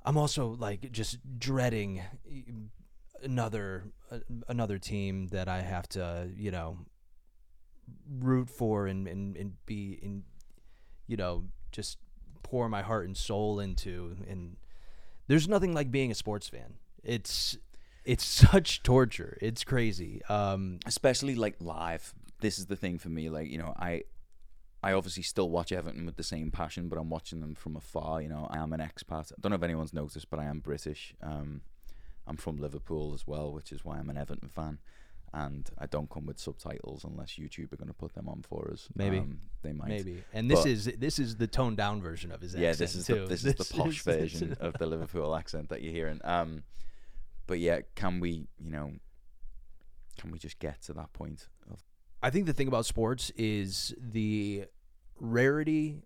I'm 0.05 0.17
also 0.17 0.57
like 0.59 0.93
just 0.93 1.19
dreading 1.39 2.03
another 3.23 3.85
another 4.49 4.79
team 4.79 5.29
that 5.29 5.49
I 5.49 5.61
have 5.63 5.89
to, 5.91 6.29
you 6.37 6.51
know, 6.51 6.79
root 8.19 8.51
for 8.51 8.87
and, 8.87 9.07
and, 9.07 9.37
and 9.37 9.53
be 9.67 9.99
in 10.03 10.25
you 11.07 11.17
know 11.17 11.45
just 11.71 11.99
pour 12.43 12.69
my 12.69 12.83
heart 12.83 13.07
and 13.07 13.17
soul 13.17 13.61
into 13.61 14.17
and 14.29 14.57
there's 15.29 15.49
nothing 15.49 15.73
like 15.73 15.91
being 15.91 16.11
a 16.11 16.15
sports 16.15 16.49
fan 16.49 16.75
it's 17.05 17.57
it's 18.05 18.25
such 18.51 18.83
torture 18.83 19.39
it's 19.41 19.65
crazy 19.65 20.21
um 20.29 20.79
especially 20.87 21.35
like 21.35 21.57
live. 21.61 22.15
This 22.41 22.59
is 22.59 22.67
the 22.67 22.77
thing 22.77 22.99
for 22.99 23.09
me. 23.09 23.31
Like 23.31 23.51
you 23.51 23.59
know, 23.59 23.73
I 23.79 24.03
I 24.87 24.93
obviously 24.93 25.25
still 25.25 25.51
watch 25.51 25.73
Everton 25.73 26.07
with 26.07 26.17
the 26.17 26.23
same 26.23 26.53
passion, 26.53 26.89
but 26.89 26.97
I'm 26.97 27.11
watching 27.11 27.41
them 27.41 27.57
from 27.57 27.75
afar. 27.75 28.23
You 28.23 28.29
know, 28.29 28.47
I 28.51 28.59
am 28.59 28.73
an 28.73 28.79
expat. 28.81 29.33
I 29.33 29.37
don't 29.41 29.51
know 29.51 29.57
if 29.57 29.63
anyone's 29.65 29.93
noticed, 29.93 30.31
but 30.31 30.39
I 30.39 30.45
am 30.45 30.61
British. 30.61 31.13
Um, 31.21 31.63
I'm 32.27 32.37
from 32.37 32.59
Liverpool 32.59 33.13
as 33.13 33.27
well, 33.27 33.53
which 33.53 33.73
is 33.73 33.85
why 33.85 33.99
I'm 33.99 34.09
an 34.11 34.17
Everton 34.17 34.49
fan. 34.49 34.79
And 35.35 35.69
I 35.77 35.87
don't 35.87 36.09
come 36.09 36.25
with 36.27 36.39
subtitles 36.39 37.03
unless 37.03 37.33
YouTube 37.33 37.73
are 37.73 37.77
going 37.77 37.89
to 37.89 37.95
put 37.95 38.15
them 38.15 38.29
on 38.29 38.43
for 38.49 38.71
us. 38.73 38.89
Maybe. 38.95 39.19
um, 39.19 39.41
they 39.63 39.73
might. 39.73 39.89
maybe 39.89 40.23
and 40.33 40.49
this 40.49 40.61
But- 40.61 40.69
is 40.71 40.85
this 40.99 41.19
is 41.19 41.35
the 41.37 41.49
toned 41.49 41.77
down 41.79 42.01
version 42.01 42.31
of 42.31 42.41
his 42.41 42.55
yeah, 42.55 42.69
accent 42.69 42.79
this 42.79 42.95
is 42.95 43.07
too. 43.09 43.15
the 43.23 43.27
this 43.27 43.45
is 43.45 43.55
the 43.57 43.65
posh 43.77 43.99
is- 43.99 44.03
version 44.15 44.57
of 44.61 44.75
the 44.79 44.87
Liverpool 44.87 45.35
accent 45.35 45.69
that 45.71 45.83
you're 45.83 45.93
hearing. 45.93 46.21
Um, 46.23 46.63
but 47.49 47.59
yeah, 47.59 47.81
can 47.97 48.21
we, 48.21 48.47
you 48.65 48.71
know, 48.71 48.93
can 50.17 50.31
we 50.31 50.39
just 50.39 50.61
get 50.61 50.81
to 50.83 50.93
that 50.95 51.13
point 51.13 51.49
of 51.71 51.83
I 52.23 52.31
think 52.31 52.47
the 52.47 52.53
thing 52.55 52.69
about 52.69 52.87
sports 52.87 53.31
is 53.37 53.95
the 54.01 54.65
rarity 55.19 56.03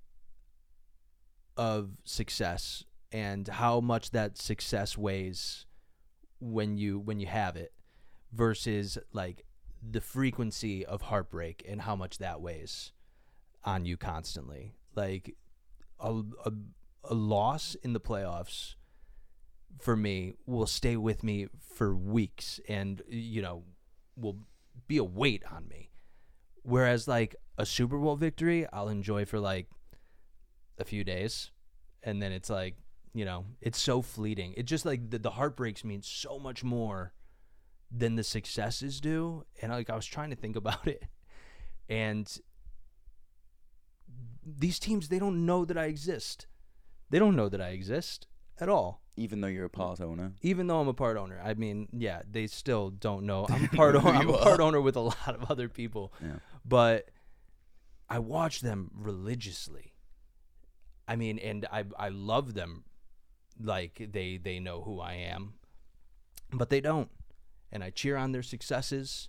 of 1.57 1.90
success 2.05 2.85
and 3.12 3.49
how 3.49 3.81
much 3.81 4.11
that 4.11 4.38
success 4.38 4.97
weighs 4.97 5.67
when 6.40 6.79
you 6.79 6.99
when 6.99 7.21
you 7.21 7.26
have 7.26 7.57
it 7.57 7.73
versus 8.33 8.97
like 9.12 9.45
the 9.83 10.00
frequency 10.00 10.85
of 10.85 11.02
heartbreak 11.02 11.64
and 11.69 11.83
how 11.83 11.97
much 11.97 12.19
that 12.19 12.40
weighs 12.40 12.93
on 13.64 13.85
you 13.85 13.97
constantly. 13.97 14.75
Like 14.95 15.37
a, 15.99 16.23
a, 16.45 16.52
a 17.05 17.14
loss 17.14 17.76
in 17.83 17.93
the 17.93 18.00
playoffs 18.00 18.75
for 19.79 19.97
me 19.97 20.35
will 20.47 20.67
stay 20.67 20.97
with 20.97 21.23
me 21.23 21.47
for 21.75 21.95
weeks 21.95 22.61
and 22.69 23.02
you 23.09 23.40
know 23.40 23.64
will 24.17 24.38
be 24.87 24.99
a 24.99 25.05
weight 25.05 25.43
on 25.50 25.69
me. 25.69 25.90
Whereas 26.62 27.09
like 27.09 27.37
a 27.61 27.67
Super 27.67 27.99
Bowl 27.99 28.17
victory, 28.17 28.67
I'll 28.73 28.88
enjoy 28.88 29.25
for 29.26 29.38
like 29.38 29.67
a 30.79 30.85
few 30.85 31.05
days, 31.05 31.50
and 32.02 32.23
then 32.23 32.33
it's 32.33 32.49
like 32.50 32.76
you 33.12 33.25
know 33.25 33.45
it's 33.61 33.79
so 33.79 34.00
fleeting. 34.02 34.55
It 34.57 34.64
just 34.64 34.87
like 34.87 35.11
the, 35.11 35.19
the 35.19 35.31
heartbreaks 35.31 35.85
mean 35.85 36.00
so 36.02 36.38
much 36.38 36.64
more 36.64 37.12
than 37.90 38.14
the 38.17 38.25
successes 38.25 39.00
do. 39.00 39.45
And 39.61 39.71
like 39.73 39.90
I 39.90 39.97
was 39.97 40.07
trying 40.07 40.31
to 40.31 40.37
think 40.37 40.57
about 40.62 40.87
it, 40.88 41.05
and 41.88 42.26
these 44.45 44.79
teams 44.79 45.09
they 45.09 45.19
don't 45.19 45.45
know 45.45 45.64
that 45.64 45.76
I 45.76 45.85
exist. 45.85 46.47
They 47.11 47.19
don't 47.19 47.37
know 47.37 47.49
that 47.49 47.61
I 47.61 47.69
exist 47.71 48.26
at 48.59 48.69
all 48.69 49.02
even 49.17 49.43
though 49.43 49.49
you're 49.49 49.67
a 49.67 49.71
part 49.71 50.00
owner? 50.00 50.33
even 50.40 50.67
though 50.67 50.81
I'm 50.81 50.88
a 50.88 50.95
part 50.95 51.19
owner, 51.19 51.38
I 51.45 51.52
mean, 51.52 51.88
yeah, 51.93 52.23
they 52.31 52.47
still 52.47 52.88
don't 52.88 53.25
know. 53.26 53.45
I'm 53.50 53.69
part 53.69 53.95
owner. 53.95 54.09
I'm 54.09 54.31
a 54.31 54.38
part 54.38 54.61
owner 54.61 54.81
with 54.81 54.97
a 54.97 55.00
lot 55.12 55.29
of 55.35 55.50
other 55.50 55.69
people, 55.69 56.14
Yeah. 56.23 56.37
but 56.64 57.11
I 58.11 58.19
watch 58.19 58.61
them 58.61 58.90
religiously. 58.95 59.95
I 61.07 61.17
mean, 61.17 61.38
and 61.38 61.67
I 61.73 61.85
I 61.99 62.09
love 62.09 62.55
them, 62.55 62.85
like 63.61 64.09
they 64.12 64.37
they 64.37 64.59
know 64.59 64.83
who 64.83 65.00
I 65.00 65.14
am, 65.14 65.55
but 66.52 66.71
they 66.71 66.81
don't, 66.81 67.11
and 67.73 67.83
I 67.83 67.90
cheer 67.90 68.17
on 68.17 68.33
their 68.33 68.43
successes, 68.43 69.29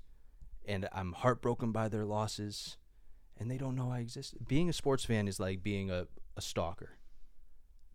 and 0.66 0.90
I'm 0.92 1.14
heartbroken 1.14 1.72
by 1.72 1.90
their 1.90 2.06
losses, 2.06 2.78
and 3.38 3.50
they 3.50 3.58
don't 3.58 3.76
know 3.76 3.92
I 3.92 4.00
exist. 4.00 4.36
Being 4.48 4.70
a 4.70 4.74
sports 4.74 5.06
fan 5.06 5.28
is 5.28 5.40
like 5.40 5.64
being 5.64 5.90
a, 5.90 6.08
a 6.36 6.42
stalker, 6.42 6.98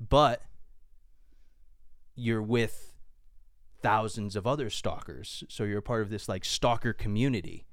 but 0.00 0.42
you're 2.14 2.42
with 2.42 2.94
thousands 3.82 4.34
of 4.34 4.46
other 4.46 4.70
stalkers. 4.70 5.44
So 5.48 5.64
you're 5.64 5.80
part 5.80 6.02
of 6.02 6.10
this 6.10 6.28
like 6.28 6.44
stalker 6.44 6.92
community. 6.92 7.66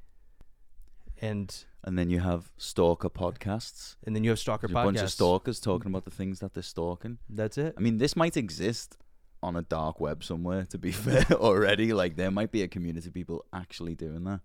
And 1.19 1.65
And 1.85 1.97
then 1.99 2.09
you 2.09 2.21
have 2.21 2.49
stalker 2.57 3.09
podcasts. 3.09 3.95
and 4.05 4.15
then 4.15 4.23
you 4.23 4.29
have 4.29 4.39
stalker 4.39 4.67
There's 4.67 4.75
a 4.75 4.79
podcasts. 4.79 4.85
bunch 4.85 4.99
of 5.01 5.11
stalkers 5.11 5.59
talking 5.59 5.91
about 5.91 6.05
the 6.05 6.11
things 6.11 6.39
that 6.39 6.53
they're 6.53 6.63
stalking. 6.63 7.17
That's 7.29 7.57
it. 7.57 7.73
I 7.77 7.81
mean, 7.81 7.97
this 7.97 8.15
might 8.15 8.37
exist 8.37 8.97
on 9.41 9.57
a 9.57 9.61
dark 9.61 9.99
web 9.99 10.23
somewhere. 10.23 10.65
To 10.69 10.77
be 10.77 10.91
fair, 11.05 11.25
already, 11.31 11.91
like 11.93 12.15
there 12.15 12.31
might 12.31 12.51
be 12.51 12.61
a 12.63 12.67
community 12.69 13.07
of 13.09 13.13
people 13.13 13.43
actually 13.51 13.95
doing 13.95 14.23
that, 14.23 14.39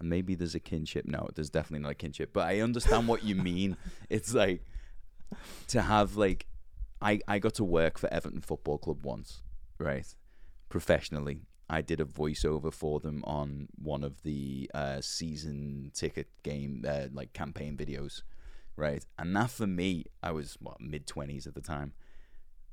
and 0.00 0.08
maybe 0.10 0.34
there's 0.34 0.56
a 0.56 0.60
kinship. 0.60 1.04
No, 1.06 1.28
there's 1.36 1.50
definitely 1.50 1.84
not 1.84 1.92
a 1.92 1.94
kinship. 1.94 2.32
But 2.32 2.48
I 2.48 2.60
understand 2.60 3.06
what 3.06 3.22
you 3.22 3.36
mean. 3.36 3.76
It's 4.10 4.34
like 4.34 4.64
to 5.68 5.82
have 5.82 6.16
like, 6.16 6.46
I 7.00 7.20
I 7.28 7.38
got 7.38 7.54
to 7.54 7.64
work 7.64 7.98
for 7.98 8.12
Everton 8.12 8.40
Football 8.40 8.78
Club 8.78 9.04
once, 9.06 9.42
right? 9.78 10.12
Professionally, 10.68 11.42
I 11.68 11.80
did 11.80 12.00
a 12.00 12.04
voiceover 12.04 12.72
for 12.72 13.00
them 13.00 13.24
on 13.26 13.68
one 13.76 14.04
of 14.04 14.22
the 14.22 14.70
uh, 14.74 15.00
season 15.00 15.90
ticket 15.94 16.28
game 16.42 16.84
uh, 16.86 17.06
like 17.12 17.32
campaign 17.32 17.76
videos, 17.76 18.22
right? 18.76 19.04
And 19.18 19.34
that 19.36 19.50
for 19.50 19.66
me, 19.66 20.04
I 20.22 20.32
was 20.32 20.56
what 20.60 20.80
mid 20.80 21.06
twenties 21.06 21.46
at 21.46 21.54
the 21.54 21.62
time. 21.62 21.94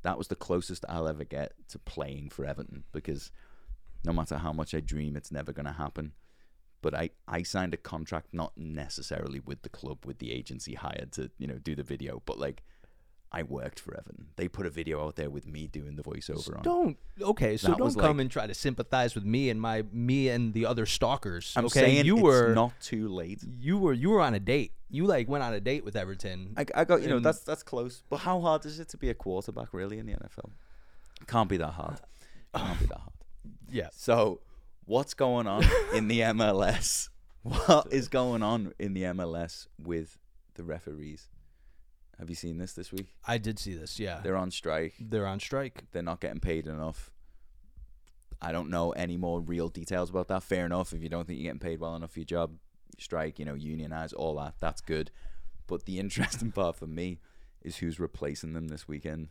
That 0.04 0.18
was 0.18 0.28
the 0.28 0.36
closest 0.36 0.84
I'll 0.90 1.08
ever 1.08 1.24
get 1.24 1.54
to 1.70 1.80
playing 1.80 2.32
for 2.32 2.44
Everton 2.46 2.84
because 2.92 3.32
no 4.04 4.12
matter 4.12 4.38
how 4.38 4.52
much 4.52 4.74
I 4.74 4.80
dream, 4.80 5.16
it's 5.16 5.32
never 5.32 5.54
going 5.54 5.68
to 5.68 5.72
happen. 5.72 6.14
But 6.82 6.96
I, 6.96 7.12
I 7.28 7.44
signed 7.44 7.76
a 7.76 7.78
contract 7.78 8.34
not 8.34 8.58
necessarily 8.58 9.40
with 9.40 9.62
the 9.62 9.70
club, 9.70 10.00
with 10.06 10.18
the 10.18 10.32
agency 10.32 10.74
hired 10.74 11.12
to 11.14 11.30
you 11.38 11.48
know 11.48 11.60
do 11.60 11.76
the 11.76 11.84
video, 11.84 12.22
but 12.26 12.40
like 12.40 12.64
I 13.34 13.44
worked 13.44 13.80
for 13.80 13.94
Everton. 13.98 14.28
They 14.36 14.48
put 14.50 14.66
a 14.66 14.70
video 14.70 15.06
out 15.06 15.16
there 15.16 15.30
with 15.30 15.48
me 15.48 15.66
doing 15.68 15.96
the 15.96 16.04
voiceover 16.04 16.58
on. 16.58 16.64
Don't 16.64 16.98
okay, 17.22 17.56
so 17.56 17.68
That 17.70 17.78
don't 17.78 17.86
was 17.86 17.96
come 17.96 18.18
like- 18.18 18.22
and 18.24 18.32
try 18.32 18.46
to 18.46 18.54
sympathize 18.54 19.16
with 19.16 19.24
me 19.24 19.50
and 19.50 19.60
my 19.62 19.84
me 19.94 20.28
and 20.30 20.54
the 20.54 20.66
other 20.66 20.86
stalkers. 20.86 21.54
I'm 21.56 21.66
okay, 21.66 21.80
saying 21.82 22.06
you 22.06 22.16
it's 22.18 22.24
were 22.24 22.54
not 22.54 22.74
too 22.82 23.08
late. 23.08 23.42
you 23.60 23.78
were 23.78 23.94
you 23.94 24.10
were 24.10 24.20
on 24.22 24.34
a 24.34 24.40
date. 24.40 24.74
You 24.90 25.06
like 25.06 25.30
went 25.30 25.44
on 25.46 25.54
a 25.54 25.62
date 25.62 25.86
with 25.86 25.96
Everton. 25.96 26.54
I, 26.58 26.66
I 26.76 26.84
got 26.84 27.02
you 27.02 27.08
know 27.08 27.20
that's 27.20 27.40
that's 27.40 27.64
close. 27.64 28.04
But 28.10 28.18
how 28.18 28.42
hard 28.42 28.66
is 28.66 28.80
it 28.82 28.90
to 28.90 28.98
be 28.98 29.10
a 29.10 29.14
quarterback 29.14 29.74
really 29.74 29.98
in 29.98 30.06
the 30.08 30.14
NFL? 30.14 30.50
Can't 31.28 31.48
be 31.48 31.58
that 31.58 31.72
hard. 31.72 32.02
Can't 32.54 32.80
be 32.80 32.86
that 32.88 32.98
hard. 32.98 33.14
yeah. 33.72 33.88
So, 33.94 34.42
what's 34.86 35.14
going 35.14 35.48
on 35.48 35.64
in 35.94 36.08
the 36.10 36.20
MLS? 36.20 37.08
What 37.44 37.88
is 37.92 38.08
going 38.08 38.44
on 38.44 38.72
in 38.78 38.94
the 38.94 39.02
MLS 39.02 39.66
with 39.84 40.20
the 40.54 40.64
referees? 40.64 41.28
Have 42.22 42.30
you 42.30 42.36
seen 42.36 42.60
this 42.60 42.74
this 42.74 42.92
week? 42.94 43.08
I 43.28 43.40
did 43.40 43.58
see 43.58 43.74
this. 43.74 44.00
Yeah. 44.00 44.20
They're 44.24 44.38
on 44.38 44.52
strike. 44.52 44.94
They're 45.00 45.26
on 45.26 45.40
strike. 45.40 45.86
They're 45.92 46.04
not 46.04 46.22
getting 46.22 46.40
paid 46.40 46.68
enough. 46.68 47.10
I 48.40 48.52
don't 48.52 48.70
know 48.70 48.92
any 48.92 49.18
more 49.18 49.42
real 49.42 49.70
details 49.70 50.10
about 50.12 50.28
that. 50.30 50.44
Fair 50.44 50.66
enough. 50.68 50.94
If 50.94 51.02
you 51.02 51.10
don't 51.10 51.26
think 51.28 51.40
you're 51.40 51.50
getting 51.52 51.60
paid 51.60 51.80
well 51.80 51.96
enough 51.96 52.12
for 52.12 52.20
your 52.20 52.26
job, 52.26 52.52
strike, 53.00 53.40
you 53.40 53.46
know, 53.46 53.56
unionize, 53.56 54.14
all 54.14 54.36
that. 54.36 54.54
That's 54.60 54.82
good. 54.82 55.10
But 55.66 55.86
the 55.86 56.00
interesting 56.04 56.52
part 56.52 56.76
for 56.76 56.86
me 56.88 57.20
is 57.64 57.78
who's 57.78 58.00
replacing 58.00 58.54
them 58.54 58.68
this 58.68 58.88
weekend. 58.88 59.30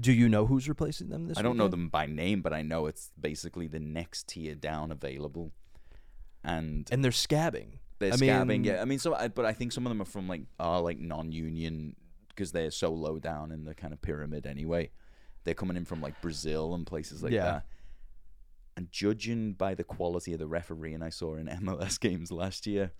Do 0.00 0.12
you 0.12 0.28
know 0.28 0.44
who's 0.46 0.68
replacing 0.68 1.08
them 1.08 1.28
this 1.28 1.36
weekend? 1.36 1.46
I 1.46 1.48
don't 1.48 1.56
know 1.56 1.68
them 1.68 1.88
by 1.88 2.04
name, 2.04 2.42
but 2.42 2.52
I 2.52 2.60
know 2.60 2.84
it's 2.86 3.12
basically 3.18 3.66
the 3.66 3.80
next 3.80 4.28
tier 4.28 4.54
down 4.54 4.92
available. 4.92 5.52
And 6.44 6.86
And 6.92 7.02
they're 7.02 7.12
scabbing. 7.12 7.78
they're 7.98 8.12
I 8.12 8.16
scabbing. 8.16 8.46
mean- 8.48 8.64
yeah, 8.64 8.82
I 8.82 8.84
mean, 8.84 8.98
so 8.98 9.14
I, 9.14 9.28
but 9.28 9.46
I 9.46 9.54
think 9.54 9.72
some 9.72 9.86
of 9.86 9.90
them 9.90 10.02
are 10.02 10.06
from 10.06 10.28
like 10.28 10.42
are 10.60 10.80
like 10.82 10.98
non-union 10.98 11.96
because 12.36 12.52
they're 12.52 12.70
so 12.70 12.92
low 12.92 13.18
down 13.18 13.50
in 13.50 13.64
the 13.64 13.74
kind 13.74 13.92
of 13.94 14.00
pyramid 14.02 14.46
anyway. 14.46 14.90
They're 15.44 15.54
coming 15.54 15.76
in 15.76 15.84
from 15.86 16.00
like 16.02 16.20
Brazil 16.20 16.74
and 16.74 16.86
places 16.86 17.22
like 17.22 17.32
Yeah. 17.32 17.44
that. 17.44 17.66
And 18.76 18.92
judging 18.92 19.54
by 19.54 19.74
the 19.74 19.84
quality 19.84 20.34
of 20.34 20.38
the 20.38 20.46
refereeing 20.46 21.02
I 21.02 21.08
saw 21.08 21.36
in 21.36 21.46
MLS 21.62 21.98
games 21.98 22.30
last 22.30 22.66
year, 22.66 22.92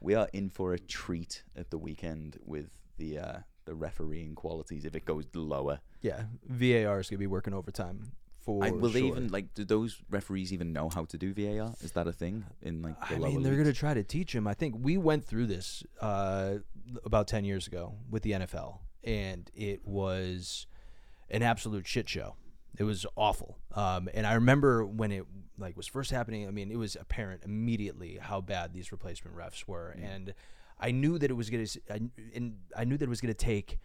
we 0.00 0.14
are 0.14 0.28
in 0.32 0.50
for 0.50 0.72
a 0.74 0.78
treat 0.78 1.44
at 1.56 1.70
the 1.70 1.78
weekend 1.78 2.38
with 2.44 2.70
the 2.98 3.18
uh, 3.18 3.38
the 3.66 3.74
refereeing 3.74 4.34
qualities 4.34 4.84
if 4.84 4.96
it 4.96 5.04
goes 5.04 5.26
lower. 5.34 5.80
Yeah. 6.00 6.24
VAR 6.48 6.98
is 6.98 7.08
gonna 7.08 7.18
be 7.18 7.26
working 7.28 7.54
overtime 7.54 8.12
for 8.40 8.64
I, 8.64 8.70
will 8.70 8.90
they 8.90 9.00
sure. 9.00 9.08
even 9.08 9.28
like? 9.28 9.54
Do 9.54 9.64
those 9.64 10.00
referees 10.10 10.52
even 10.52 10.72
know 10.72 10.88
how 10.88 11.04
to 11.06 11.18
do 11.18 11.32
VAR? 11.34 11.74
Is 11.82 11.92
that 11.92 12.06
a 12.06 12.12
thing 12.12 12.44
in 12.62 12.82
like 12.82 12.98
the 13.08 13.16
I 13.16 13.18
mean, 13.18 13.42
they're 13.42 13.54
going 13.54 13.66
to 13.66 13.72
try 13.72 13.94
to 13.94 14.02
teach 14.02 14.34
him. 14.34 14.46
I 14.46 14.54
think 14.54 14.76
we 14.78 14.96
went 14.96 15.24
through 15.24 15.46
this 15.46 15.82
uh, 16.00 16.54
about 17.04 17.28
10 17.28 17.44
years 17.44 17.66
ago 17.66 17.94
with 18.08 18.22
the 18.22 18.32
NFL, 18.32 18.78
and 19.04 19.50
it 19.54 19.86
was 19.86 20.66
an 21.28 21.42
absolute 21.42 21.86
shit 21.86 22.08
show. 22.08 22.36
It 22.78 22.84
was 22.84 23.04
awful. 23.16 23.58
Um, 23.74 24.08
and 24.14 24.26
I 24.26 24.34
remember 24.34 24.86
when 24.86 25.12
it 25.12 25.24
like 25.58 25.76
was 25.76 25.86
first 25.86 26.10
happening, 26.10 26.48
I 26.48 26.50
mean, 26.50 26.70
it 26.70 26.78
was 26.78 26.96
apparent 26.96 27.42
immediately 27.44 28.18
how 28.20 28.40
bad 28.40 28.72
these 28.72 28.90
replacement 28.90 29.36
refs 29.36 29.66
were. 29.66 29.90
And 30.00 30.32
I 30.78 30.90
knew 30.92 31.18
that 31.18 31.30
it 31.30 31.34
was 31.34 31.50
going 31.50 31.66
to, 31.66 31.80
and 32.34 32.56
I 32.76 32.84
knew 32.84 32.96
that 32.96 33.04
it 33.04 33.08
was 33.08 33.20
going 33.20 33.34
to 33.34 33.44
take 33.44 33.78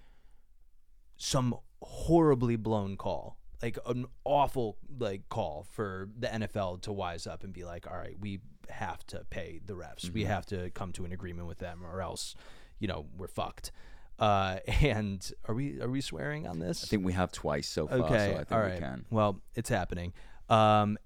some 1.18 1.56
horribly 1.82 2.56
blown 2.56 2.96
call 2.96 3.38
like 3.62 3.78
an 3.86 4.06
awful 4.24 4.78
like 5.00 5.28
call 5.30 5.66
for 5.72 6.10
the 6.18 6.28
NFL 6.28 6.82
to 6.82 6.92
wise 6.92 7.28
up 7.28 7.44
and 7.44 7.54
be 7.54 7.64
like 7.64 7.90
all 7.90 7.98
right 7.98 8.16
we 8.20 8.40
have 8.70 9.06
to 9.08 9.24
pay 9.30 9.60
the 9.66 9.74
refs. 9.74 10.10
We 10.10 10.26
have 10.26 10.46
to 10.48 10.70
come 10.72 10.92
to 10.94 11.06
an 11.06 11.12
agreement 11.12 11.48
with 11.48 11.60
them 11.60 11.86
or 11.86 12.02
else 12.02 12.36
you 12.80 12.88
know 12.88 13.06
we're 13.18 13.28
fucked. 13.28 13.72
Uh 14.20 14.58
and 14.82 15.32
are 15.48 15.56
we 15.56 15.82
are 15.82 15.90
we 15.90 16.02
swearing 16.02 16.48
on 16.48 16.60
this? 16.60 16.84
I 16.84 16.88
think 16.88 17.06
we 17.06 17.14
have 17.14 17.32
twice 17.32 17.68
so 17.68 17.88
far, 17.88 18.00
okay 18.00 18.34
so 18.34 18.40
I 18.40 18.44
think 18.44 18.52
all 18.52 18.70
we 18.70 18.78
can. 18.78 19.06
well 19.10 19.42
it's 19.56 19.70
happening. 19.70 20.14
Um 20.50 20.98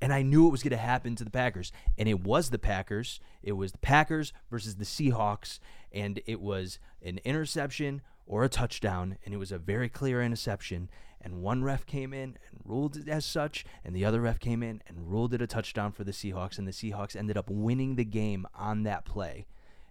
and 0.00 0.12
I 0.12 0.20
knew 0.20 0.48
it 0.48 0.50
was 0.50 0.62
going 0.62 0.72
to 0.72 0.76
happen 0.76 1.14
to 1.16 1.24
the 1.24 1.30
Packers, 1.30 1.72
and 1.96 2.06
it 2.06 2.20
was 2.20 2.50
the 2.50 2.58
Packers. 2.58 3.20
It 3.42 3.52
was 3.52 3.72
the 3.72 3.78
Packers 3.78 4.34
versus 4.50 4.74
the 4.74 4.84
Seahawks, 4.84 5.60
and 5.92 6.20
it 6.26 6.42
was 6.42 6.78
an 7.00 7.20
interception 7.24 8.02
or 8.26 8.44
a 8.44 8.48
touchdown, 8.48 9.18
and 9.24 9.34
it 9.34 9.38
was 9.38 9.52
a 9.52 9.58
very 9.58 9.88
clear 9.88 10.22
interception. 10.22 10.90
And 11.20 11.42
one 11.42 11.64
ref 11.64 11.86
came 11.86 12.12
in 12.12 12.36
and 12.50 12.60
ruled 12.64 12.96
it 12.96 13.08
as 13.08 13.24
such, 13.24 13.64
and 13.82 13.96
the 13.96 14.04
other 14.04 14.20
ref 14.20 14.38
came 14.38 14.62
in 14.62 14.82
and 14.86 15.10
ruled 15.10 15.32
it 15.32 15.40
a 15.40 15.46
touchdown 15.46 15.92
for 15.92 16.04
the 16.04 16.12
Seahawks, 16.12 16.58
and 16.58 16.68
the 16.68 16.72
Seahawks 16.72 17.16
ended 17.16 17.36
up 17.36 17.48
winning 17.48 17.96
the 17.96 18.04
game 18.04 18.46
on 18.54 18.82
that 18.82 19.04
play. 19.04 19.46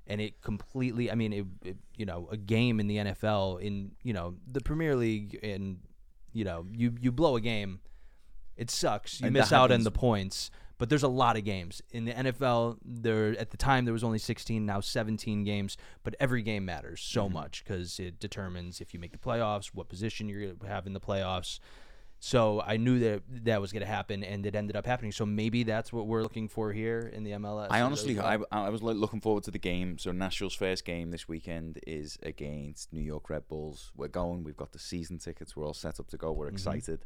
And 0.06 0.20
it 0.22 0.42
completely, 0.42 1.10
I 1.10 1.16
mean, 1.16 1.34
it, 1.34 1.46
it 1.64 1.78
you 1.96 2.06
know, 2.06 2.28
a 2.32 2.38
game 2.38 2.80
in 2.80 2.88
the 2.88 2.98
NFL, 2.98 3.62
in 3.62 3.94
you 4.04 4.14
know 4.14 4.36
the 4.52 4.62
Premier 4.62 4.96
League, 4.96 5.40
and 5.42 5.80
you 6.34 6.44
know, 6.44 6.66
you 6.72 6.94
you 7.00 7.12
blow 7.12 7.36
a 7.36 7.42
game, 7.42 7.80
it 8.58 8.70
sucks. 8.70 9.22
You 9.22 9.28
And 9.28 9.34
miss 9.34 9.52
out 9.52 9.72
on 9.72 9.84
the 9.84 9.92
points, 9.92 10.52
But 10.80 10.90
there's 10.90 11.04
a 11.04 11.08
lot 11.08 11.38
of 11.38 11.44
games 11.46 11.82
in 11.92 12.06
the 12.06 12.12
NFL. 12.14 12.78
There 12.84 13.38
at 13.40 13.52
the 13.52 13.58
time 13.58 13.86
there 13.86 13.94
was 13.94 14.04
only 14.04 14.20
16, 14.20 14.66
now 14.66 14.80
17 14.82 15.44
games. 15.44 15.78
But 16.04 16.16
every 16.20 16.42
game 16.42 16.66
matters 16.66 17.02
so 17.02 17.26
Mm-hmm. 17.26 17.34
much 17.34 17.64
because 17.64 18.00
it 18.00 18.20
determines 18.20 18.82
if 18.82 18.94
you 18.94 19.00
make 19.00 19.12
the 19.12 19.18
playoffs, 19.18 19.68
what 19.68 19.88
position 19.88 20.28
you're 20.28 20.42
going 20.42 20.58
to 20.58 20.68
have 20.68 20.86
in 20.88 20.94
the 20.94 21.00
playoffs. 21.00 21.60
So 22.20 22.62
I 22.66 22.78
knew 22.78 23.00
that 23.00 23.22
that 23.44 23.60
was 23.60 23.74
going 23.74 23.82
to 23.82 23.86
happen, 23.86 24.24
and 24.24 24.46
it 24.46 24.56
ended 24.56 24.78
up 24.78 24.86
happening. 24.86 25.12
So 25.12 25.26
maybe 25.26 25.64
that's 25.64 25.92
what 25.92 26.08
we're 26.08 26.22
looking 26.22 26.48
for 26.48 26.72
here 26.72 27.12
in 27.14 27.26
the 27.26 27.32
MLS. 27.32 27.68
I 27.70 27.82
honestly. 27.82 28.18
I, 28.18 28.38
I 28.50 28.70
was 28.70 28.82
looking 28.82 29.20
forward 29.20 29.44
to 29.44 29.52
the 29.52 29.60
game. 29.60 29.98
So 29.98 30.14
Nashville's 30.14 30.54
first 30.56 30.86
game 30.86 31.12
this 31.12 31.28
weekend 31.28 31.80
is 31.86 32.18
against 32.24 32.94
New 32.94 33.02
York 33.02 33.30
Red 33.30 33.50
Bulls. 33.50 33.92
We're 33.98 34.08
going. 34.08 34.46
We've 34.46 34.56
got 34.56 34.72
the 34.72 34.80
season 34.80 35.18
tickets. 35.18 35.58
We're 35.58 35.66
all 35.68 35.74
set 35.74 36.00
up 36.00 36.08
to 36.12 36.18
go. 36.18 36.32
We're 36.32 36.48
excited, 36.48 37.04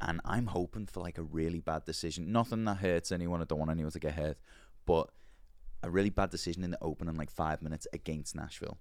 and 0.00 0.20
I'm 0.24 0.46
hoping 0.46 0.86
for 0.86 1.00
like 1.00 1.18
a 1.18 1.22
really 1.22 1.60
bad 1.60 1.84
decision. 1.84 2.32
Nothing 2.32 2.64
that 2.64 2.76
hurts 2.78 3.10
anyone. 3.12 3.40
I 3.40 3.44
don't 3.44 3.58
want 3.58 3.70
anyone 3.70 3.92
to 3.92 3.98
get 3.98 4.14
hurt, 4.14 4.38
but 4.86 5.10
a 5.82 5.90
really 5.90 6.10
bad 6.10 6.30
decision 6.30 6.64
in 6.64 6.70
the 6.70 6.78
opening 6.82 7.16
like 7.16 7.30
five 7.30 7.62
minutes 7.62 7.86
against 7.92 8.34
Nashville, 8.34 8.78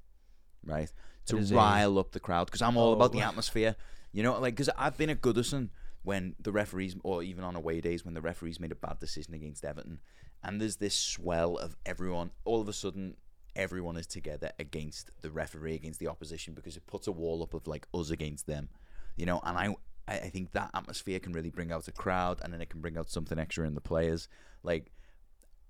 right? 0.65 0.91
To 1.27 1.37
rile 1.55 1.99
up 1.99 2.11
the 2.11 2.19
crowd 2.19 2.45
because 2.47 2.61
I'm 2.61 2.77
all 2.77 2.93
about 2.93 3.11
the 3.11 3.19
Oh. 3.19 3.27
atmosphere. 3.27 3.75
You 4.13 4.23
know, 4.23 4.39
like 4.39 4.55
because 4.55 4.69
I've 4.77 4.97
been 4.97 5.09
at 5.09 5.21
Goodison 5.21 5.69
when 6.03 6.35
the 6.39 6.51
referees, 6.51 6.95
or 7.03 7.21
even 7.21 7.43
on 7.43 7.55
away 7.55 7.81
days 7.81 8.05
when 8.05 8.13
the 8.13 8.21
referees 8.21 8.59
made 8.59 8.71
a 8.71 8.75
bad 8.75 8.99
decision 8.99 9.33
against 9.33 9.65
Everton, 9.65 9.99
and 10.43 10.61
there's 10.61 10.77
this 10.77 10.95
swell 10.95 11.57
of 11.57 11.75
everyone. 11.85 12.31
All 12.45 12.61
of 12.61 12.69
a 12.69 12.73
sudden, 12.73 13.17
everyone 13.55 13.97
is 13.97 14.07
together 14.07 14.51
against 14.57 15.11
the 15.21 15.29
referee, 15.29 15.75
against 15.75 15.99
the 15.99 16.07
opposition, 16.07 16.53
because 16.53 16.77
it 16.77 16.87
puts 16.87 17.07
a 17.07 17.11
wall 17.11 17.43
up 17.43 17.53
of 17.53 17.67
like 17.67 17.87
us 17.93 18.09
against 18.09 18.47
them. 18.47 18.69
You 19.17 19.25
know, 19.25 19.41
and 19.43 19.57
I, 19.57 19.75
I 20.07 20.13
I 20.15 20.29
think 20.29 20.51
that 20.53 20.71
atmosphere 20.73 21.19
can 21.19 21.33
really 21.33 21.49
bring 21.49 21.71
out 21.71 21.87
a 21.87 21.91
crowd, 21.91 22.39
and 22.43 22.53
then 22.53 22.61
it 22.61 22.69
can 22.69 22.81
bring 22.81 22.97
out 22.97 23.09
something 23.09 23.37
extra 23.37 23.65
in 23.65 23.75
the 23.75 23.81
players. 23.81 24.27
Like, 24.63 24.91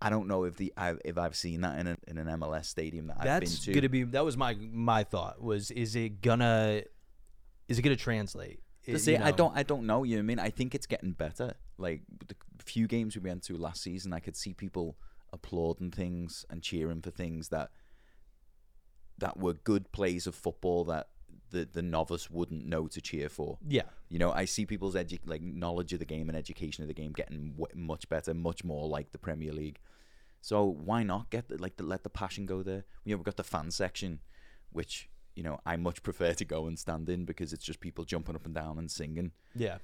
I 0.02 0.10
don't 0.10 0.28
know 0.28 0.44
if 0.44 0.58
the 0.58 0.74
I've, 0.78 1.00
if 1.04 1.18
I've 1.18 1.36
seen 1.36 1.62
that 1.62 1.80
in, 1.80 1.88
a, 1.88 1.98
in 2.08 2.18
an 2.18 2.28
MLS 2.40 2.66
stadium 2.66 3.08
that 3.08 3.18
I've 3.20 3.26
been 3.42 3.50
to. 3.50 3.74
gonna 3.74 3.90
be 3.90 4.04
that 4.04 4.26
was 4.26 4.38
my 4.38 4.56
my 4.56 5.04
thought 5.04 5.42
was 5.42 5.72
is 5.72 5.96
it 5.96 6.22
gonna 6.22 6.84
is 7.68 7.80
it 7.80 7.82
gonna 7.82 7.96
translate? 7.96 8.62
It- 8.86 9.00
say, 9.00 9.18
you 9.18 9.24
I 9.24 9.32
don't, 9.32 9.56
I 9.56 9.64
don't 9.64 9.86
know. 9.86 10.04
You 10.04 10.16
know 10.16 10.20
what 10.22 10.24
I 10.24 10.28
mean? 10.28 10.40
I 10.40 10.50
think 10.50 10.74
it's 10.74 10.86
getting 10.88 11.12
better. 11.12 11.56
Like 11.78 12.04
the 12.28 12.36
few 12.64 12.88
games 12.88 13.16
we 13.18 13.28
went 13.28 13.44
to 13.44 13.58
last 13.58 13.82
season, 13.82 14.14
I 14.14 14.20
could 14.20 14.38
see 14.38 14.54
people 14.54 14.98
applauding 15.34 15.92
things 15.92 16.46
and 16.50 16.64
cheering 16.64 17.02
for 17.02 17.12
things 17.12 17.50
that 17.50 17.70
that 19.18 19.38
were 19.38 19.54
good 19.54 19.92
plays 19.92 20.26
of 20.28 20.36
football 20.36 20.86
that 20.86 21.10
the 21.52 21.68
the 21.72 21.82
novice 21.82 22.30
wouldn't 22.30 22.66
know 22.66 22.88
to 22.88 23.02
cheer 23.02 23.30
for. 23.30 23.58
Yeah, 23.68 23.84
You 24.10 24.20
know, 24.20 24.32
I 24.32 24.46
see 24.46 24.66
people's 24.66 24.96
edu- 24.96 25.20
like 25.26 25.42
knowledge 25.42 25.94
of 25.94 26.00
the 26.00 26.06
game 26.06 26.30
and 26.30 26.38
education 26.38 26.84
of 26.84 26.88
the 26.88 26.94
game 26.94 27.12
getting 27.14 27.52
w- 27.58 27.68
much 27.76 28.08
better, 28.10 28.34
much 28.34 28.64
more 28.64 28.88
like 28.88 29.12
the 29.12 29.18
Premier 29.18 29.54
League. 29.54 29.80
So 30.42 30.64
why 30.66 31.04
not 31.04 31.30
get 31.30 31.50
the, 31.50 31.58
like 31.58 31.78
the, 31.78 31.84
let 31.84 32.04
the 32.04 32.10
passion 32.10 32.46
go 32.46 32.62
there? 32.64 32.84
You 33.04 33.14
know, 33.14 33.18
we've 33.18 33.26
got 33.26 33.38
the 33.38 33.44
fan 33.44 33.72
section, 33.72 34.20
which 34.72 35.10
you 35.36 35.44
know 35.44 35.60
I 35.66 35.76
much 35.78 36.04
prefer 36.04 36.34
to 36.34 36.46
go 36.46 36.68
and 36.68 36.78
stand 36.80 37.10
in 37.10 37.26
because 37.26 37.54
it's 37.54 37.64
just 37.66 37.80
people 37.80 38.06
jumping 38.06 38.36
up 38.36 38.46
and 38.46 38.54
down 38.56 38.78
and 38.78 38.90
singing. 38.92 39.32
yeah. 39.56 39.78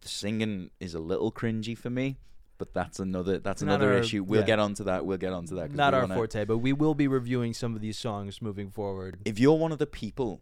The 0.00 0.08
singing 0.08 0.70
is 0.80 0.94
a 0.94 0.98
little 0.98 1.30
cringy 1.30 1.78
for 1.78 1.88
me, 1.88 2.18
but 2.58 2.74
that's 2.74 2.98
another 2.98 3.38
that's 3.38 3.62
Not 3.62 3.74
another 3.76 3.92
our- 3.92 3.98
issue. 4.00 4.24
We'll 4.24 4.40
yeah. 4.40 4.46
get 4.46 4.58
onto 4.58 4.82
that. 4.84 5.06
We'll 5.06 5.16
get 5.18 5.32
onto 5.32 5.54
that. 5.56 5.70
Not 5.70 5.94
our 5.94 6.00
wanna- 6.02 6.16
forte, 6.16 6.44
but 6.44 6.58
we 6.58 6.72
will 6.72 6.94
be 6.96 7.06
reviewing 7.06 7.54
some 7.54 7.76
of 7.76 7.80
these 7.80 7.96
songs 7.98 8.42
moving 8.42 8.68
forward. 8.70 9.20
if 9.24 9.38
you're 9.38 9.56
one 9.56 9.70
of 9.70 9.78
the 9.78 9.86
people 9.86 10.40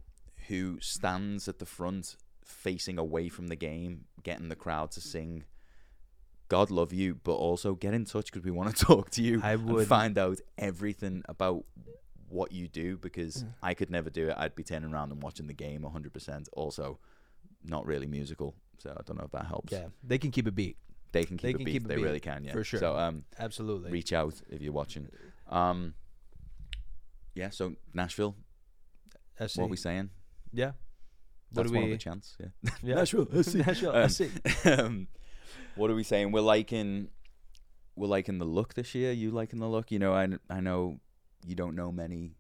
who 0.51 0.79
stands 0.81 1.49
at 1.49 1.59
the 1.59 1.67
front 1.67 2.17
facing 2.45 2.99
away 2.99 3.29
from 3.29 3.47
the 3.49 3.57
game 3.57 4.05
getting 4.23 4.49
the 4.49 4.57
crowd 4.65 4.91
to 4.91 5.01
sing 5.01 5.45
god 6.49 6.69
love 6.71 6.93
you 6.93 7.15
but 7.29 7.35
also 7.49 7.75
get 7.75 7.95
in 7.95 8.05
touch 8.05 8.27
because 8.31 8.45
we 8.45 8.51
want 8.51 8.69
to 8.77 8.85
talk 8.91 9.09
to 9.11 9.23
you 9.23 9.41
I 9.43 9.53
and 9.53 9.65
would- 9.71 9.87
find 9.89 10.19
out 10.19 10.39
everything 10.59 11.23
about 11.35 11.65
what 12.29 12.53
you 12.53 12.69
do 12.69 12.97
because 12.97 13.35
Mm. 13.43 13.53
i 13.63 13.73
could 13.75 13.91
never 13.91 14.11
do 14.11 14.29
it. 14.31 14.35
I'd 14.39 14.55
be 14.55 14.63
turning 14.63 14.93
around 14.93 15.11
and 15.13 15.21
watching 15.23 15.47
the 15.49 15.59
game 15.67 15.83
100% 15.83 16.49
also 16.53 16.99
not 17.65 17.83
really 17.87 18.07
musical 18.07 18.55
so 18.79 18.91
i 18.91 19.03
don't 19.05 19.19
know 19.19 19.25
if 19.31 19.33
that 19.39 19.47
helps. 19.47 19.73
Yeah, 19.73 19.87
they 20.11 20.19
can 20.19 20.31
keep 20.31 20.47
a 20.47 20.53
beat. 20.53 20.77
they 21.13 21.25
can 21.25 21.37
keep 21.37 21.43
They 21.43 21.51
a 21.51 21.55
can 21.55 21.65
beat. 21.65 21.73
keep 21.73 21.85
a 21.85 21.89
they 21.89 21.97
beat, 21.97 22.05
really 22.09 22.21
can 22.31 22.45
yeah. 22.45 22.53
for 22.53 22.63
sure. 22.65 22.79
so 22.81 22.97
um 22.97 23.25
Absolutely. 23.39 23.91
reach 23.91 24.13
out 24.13 24.35
if 24.49 24.61
you're 24.63 24.73
watching. 24.83 25.09
Um 25.49 25.95
yeah 27.35 27.51
so 27.51 27.75
nashville 27.95 28.35
what 29.39 29.57
are 29.59 29.67
we 29.67 29.77
saying 29.77 30.11
Yeah. 30.53 30.73
What 31.53 31.63
That's 31.65 31.69
do 31.71 31.75
one 31.75 31.85
we? 31.87 31.93
of 31.93 31.99
the 31.99 32.03
chants. 32.03 32.37
Yeah. 32.39 32.71
Yeah. 32.83 32.95
Nashville, 32.97 33.27
SC. 33.43 33.55
Nashville, 33.67 33.95
Um, 33.97 34.09
SC. 34.09 34.23
um, 34.67 35.09
what 35.77 35.91
are 35.91 35.95
we 35.95 36.03
saying? 36.05 36.33
We're 36.33 36.41
liking, 36.43 37.09
we're 37.97 38.07
liking 38.09 38.39
the 38.39 38.45
look 38.45 38.75
this 38.75 38.95
year. 38.95 39.13
You 39.13 39.31
liking 39.31 39.59
the 39.59 39.69
look? 39.69 39.91
You 39.91 39.99
know, 39.99 40.13
I 40.15 40.29
I 40.49 40.61
know 40.61 41.01
you 41.47 41.55
don't 41.55 41.75
know 41.75 41.91
many 41.91 42.37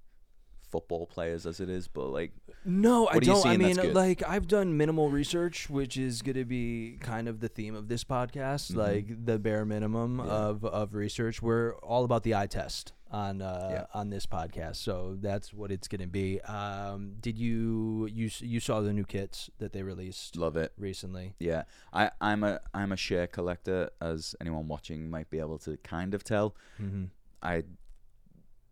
football 0.70 1.06
players 1.06 1.46
as 1.46 1.60
it 1.60 1.68
is, 1.68 1.88
but 1.88 2.06
like, 2.06 2.32
No, 2.64 3.06
I 3.08 3.16
are 3.16 3.20
don't. 3.20 3.46
I 3.46 3.56
mean, 3.56 3.76
like 3.94 4.22
I've 4.26 4.46
done 4.46 4.76
minimal 4.76 5.10
research, 5.10 5.68
which 5.70 5.96
is 5.96 6.22
going 6.22 6.36
to 6.36 6.44
be 6.44 6.98
kind 7.00 7.26
of 7.28 7.40
the 7.40 7.48
theme 7.48 7.74
of 7.74 7.88
this 7.88 8.04
podcast, 8.04 8.72
Mhm. 8.72 8.76
like 8.76 9.24
the 9.26 9.38
bare 9.38 9.64
minimum 9.64 10.18
Yeah. 10.18 10.24
of 10.26 10.64
of 10.64 10.94
research. 10.94 11.42
We're 11.42 11.74
all 11.78 12.04
about 12.04 12.22
the 12.22 12.34
eye 12.34 12.46
test 12.46 12.92
on 13.10 13.42
uh, 13.42 13.68
Yeah. 13.72 13.86
on 14.00 14.10
this 14.10 14.26
podcast, 14.26 14.76
so 14.76 15.16
that's 15.20 15.52
what 15.52 15.72
it's 15.72 15.88
going 15.88 16.00
to 16.02 16.06
be. 16.06 16.40
Um, 16.42 17.16
did 17.20 17.36
you 17.38 18.06
you 18.12 18.30
you 18.40 18.60
saw 18.60 18.80
the 18.80 18.92
new 18.92 19.04
kits 19.04 19.50
that 19.58 19.72
they 19.72 19.82
released 19.82 20.36
love 20.36 20.56
it. 20.56 20.72
recently? 20.78 21.34
Yeah, 21.40 21.62
I 21.92 22.10
I'm 22.20 22.44
a 22.44 22.60
I'm 22.72 22.92
a 22.92 22.96
share 22.96 23.26
collector, 23.26 23.90
as 24.00 24.34
anyone 24.40 24.68
watching 24.68 25.10
might 25.10 25.28
be 25.30 25.38
able 25.40 25.58
to 25.60 25.76
kind 25.78 26.14
of 26.14 26.22
tell. 26.22 26.54
Mm-hmm. 26.80 27.04
I, 27.42 27.64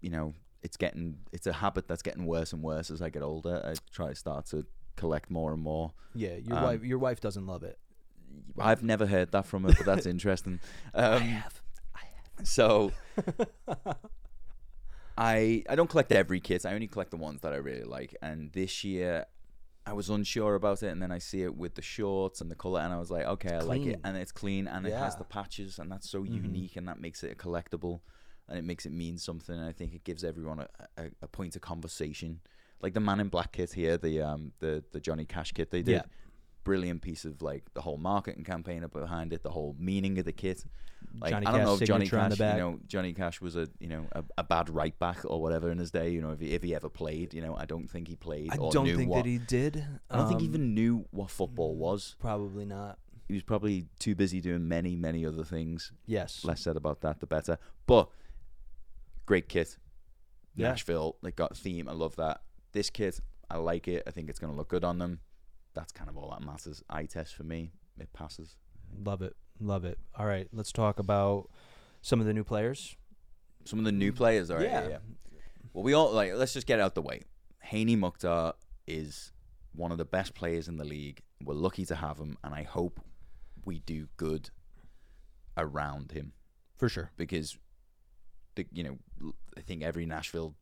you 0.01 0.11
know, 0.11 0.35
it's 0.63 0.77
getting 0.77 1.19
it's 1.33 1.47
a 1.47 1.53
habit 1.53 1.87
that's 1.89 2.03
getting 2.03 2.27
worse 2.27 2.53
and 2.53 2.63
worse 2.63 2.91
as 2.91 3.01
I 3.03 3.11
get 3.11 3.23
older. 3.23 3.63
I 3.65 3.75
try 3.93 4.09
to 4.09 4.15
start 4.15 4.47
to 4.47 4.67
collect 4.97 5.31
more 5.31 5.53
and 5.53 5.63
more. 5.63 5.93
Yeah, 6.15 6.37
your 6.37 6.57
Um, 6.57 6.63
wife 6.65 6.85
your 6.85 6.99
wife 6.99 7.21
doesn't 7.21 7.47
love 7.47 7.63
it. 7.63 7.79
I've 8.59 8.83
never 8.83 9.07
heard 9.07 9.33
that 9.33 9.47
from 9.47 9.65
her, 9.65 9.71
but 9.73 9.87
that's 9.87 10.07
interesting. 10.15 10.61
Um, 10.95 11.43
So 12.45 12.93
I 15.17 15.65
I 15.69 15.75
don't 15.75 15.91
collect 15.91 16.13
every 16.13 16.41
kit. 16.41 16.65
I 16.65 16.75
only 16.75 16.87
collect 16.87 17.11
the 17.11 17.17
ones 17.17 17.41
that 17.43 17.53
I 17.53 17.57
really 17.57 17.85
like. 17.85 18.15
And 18.23 18.53
this 18.53 18.85
year 18.85 19.27
I 19.87 19.93
was 19.95 20.11
unsure 20.11 20.55
about 20.55 20.83
it 20.83 20.89
and 20.89 21.01
then 21.03 21.11
I 21.11 21.19
see 21.19 21.43
it 21.43 21.57
with 21.57 21.75
the 21.75 21.83
shorts 21.83 22.41
and 22.43 22.51
the 22.51 22.55
color 22.55 22.81
and 22.81 22.93
I 22.93 22.99
was 22.99 23.11
like, 23.11 23.25
okay, 23.25 23.55
I 23.55 23.61
like 23.61 23.87
it 23.87 24.01
and 24.05 24.17
it's 24.19 24.33
clean 24.33 24.69
and 24.69 24.87
it 24.87 24.95
has 24.95 25.17
the 25.17 25.25
patches 25.25 25.79
and 25.79 25.91
that's 25.91 26.11
so 26.11 26.25
Mhm. 26.25 26.35
unique 26.45 26.77
and 26.77 26.87
that 26.89 27.01
makes 27.01 27.25
it 27.25 27.33
a 27.33 27.35
collectible 27.35 28.01
and 28.49 28.59
it 28.59 28.65
makes 28.65 28.87
it 28.87 28.93
mean 28.93 29.19
something. 29.19 29.55
And 29.55 29.65
I 29.65 29.73
think 29.73 29.95
it 29.95 30.05
gives 30.05 30.25
everyone 30.25 30.61
a, 30.61 30.69
a, 30.97 31.07
a 31.23 31.29
point 31.29 31.57
of 31.57 31.63
conversation. 31.63 32.41
Like 32.81 32.95
the 32.95 33.01
Man 33.01 33.21
in 33.21 33.29
Black 33.29 33.53
kit 33.53 33.73
here, 33.73 33.97
the 33.99 34.23
um 34.23 34.53
the 34.61 34.85
the 34.93 35.01
Johnny 35.01 35.25
Cash 35.25 35.53
kit 35.53 35.71
they 35.71 35.83
did. 35.83 35.93
Yeah. 35.93 36.03
Brilliant 36.65 37.01
piece 37.03 37.25
of 37.25 37.41
like 37.41 37.65
the 37.75 37.81
whole 37.81 37.97
marketing 37.97 38.45
campaign 38.45 38.85
up 38.85 38.93
behind 38.93 39.33
it, 39.33 39.43
the 39.43 39.51
whole 39.51 39.75
meaning 39.79 40.19
of 40.19 40.27
the 40.27 40.33
kit. 40.33 40.65
Like 41.21 41.31
Johnny 41.31 41.47
I 41.47 41.51
don't 41.51 41.61
Cash 41.61 41.67
know 41.67 41.75
if 41.75 41.81
Johnny 41.81 42.09
Cash, 42.09 42.39
you 42.39 42.47
know, 42.47 42.79
Johnny 42.87 43.13
Cash 43.15 43.41
was 43.41 43.57
a 43.57 43.69
you 43.81 43.89
know 43.89 44.07
a, 44.13 44.23
a 44.39 44.45
bad 44.45 44.69
right 44.69 44.97
back 44.99 45.19
or 45.25 45.41
whatever 45.41 45.71
in 45.71 45.79
his 45.79 45.91
day. 45.91 46.11
You 46.11 46.21
know, 46.21 46.33
if 46.33 46.41
he, 46.41 46.53
if 46.55 46.63
he 46.63 46.75
ever 46.75 46.89
played, 46.89 47.33
you 47.33 47.41
know, 47.41 47.57
I 47.57 47.65
don't 47.65 47.89
think 47.89 48.07
he 48.09 48.17
played. 48.17 48.53
I 48.53 48.57
or 48.57 48.71
don't 48.71 48.85
knew 48.85 48.97
think 48.97 49.11
what, 49.11 49.25
that 49.25 49.29
he 49.29 49.39
did. 49.39 49.85
I 50.11 50.19
don't 50.19 50.29
think 50.29 50.41
he 50.41 50.47
Um, 50.47 50.55
even 50.55 50.75
knew 50.75 51.07
what 51.11 51.31
football 51.31 51.75
was. 51.75 52.17
Probably 52.21 52.65
not. 52.65 52.99
He 53.29 53.35
was 53.35 53.43
probably 53.43 53.87
too 53.99 54.15
busy 54.15 54.41
doing 54.41 54.69
many 54.69 54.95
many 54.95 55.25
other 55.25 55.45
things. 55.45 55.93
Yes. 56.07 56.45
Less 56.45 56.61
said 56.61 56.77
about 56.77 57.01
that, 57.01 57.21
the 57.21 57.27
better. 57.27 57.59
But 57.87 58.11
great 59.29 59.49
kit, 59.49 59.77
Yeah. 60.57 60.69
Nashville. 60.71 61.17
They 61.23 61.31
got 61.31 61.55
theme. 61.57 61.87
I 61.89 61.93
love 61.93 62.17
that. 62.17 62.41
This 62.73 62.89
kit, 62.91 63.21
I 63.51 63.59
like 63.59 63.87
it. 63.87 64.03
I 64.07 64.11
think 64.11 64.29
it's 64.31 64.39
gonna 64.39 64.55
look 64.57 64.69
good 64.69 64.85
on 64.85 64.99
them. 64.99 65.21
That's 65.75 65.93
kind 65.93 66.09
of 66.11 66.17
all 66.17 66.31
that 66.31 66.43
matters. 66.45 66.83
Eye 66.89 67.05
test 67.05 67.35
for 67.35 67.45
me. 67.45 67.73
It 68.01 68.13
passes. 68.13 68.57
Love 69.05 69.21
it. 69.23 69.37
Love 69.61 69.85
it. 69.85 69.99
All 70.17 70.25
right, 70.27 70.49
let's 70.53 70.73
talk 70.73 70.99
about 70.99 71.51
some 72.01 72.21
of 72.21 72.27
the 72.27 72.33
new 72.33 72.45
players. 72.45 72.97
Some 73.65 73.79
of 73.79 73.85
the 73.85 73.93
new 73.93 74.13
players, 74.13 74.51
all 74.51 74.57
right. 74.57 74.67
yeah. 74.67 74.89
yeah. 74.89 74.99
Well, 75.75 75.85
we 75.85 75.93
all 75.93 76.11
like. 76.13 76.33
Let's 76.35 76.55
just 76.55 76.67
get 76.67 76.81
out 76.81 76.95
the 76.95 77.03
way. 77.03 77.23
Hany 77.59 77.97
Mukhtar 77.97 78.55
is 78.87 79.33
one 79.75 79.93
of 79.93 79.99
the 79.99 80.05
best 80.07 80.35
players 80.35 80.69
in 80.69 80.77
the 80.79 80.85
league. 80.85 81.21
We're 81.45 81.55
lucky 81.55 81.85
to 81.87 81.95
have 81.97 82.19
him, 82.19 82.39
and 82.43 82.55
I 82.55 82.63
hope 82.63 83.01
we 83.67 83.81
do 83.81 84.09
good 84.17 84.51
around 85.57 86.13
him 86.13 86.33
For 86.79 86.89
sure. 86.89 87.11
because 87.17 87.59
the 88.59 88.67
you 88.79 88.85
know 88.85 88.97
I 89.57 89.63
think 89.63 89.83
every 89.83 90.07
Nashville 90.07 90.55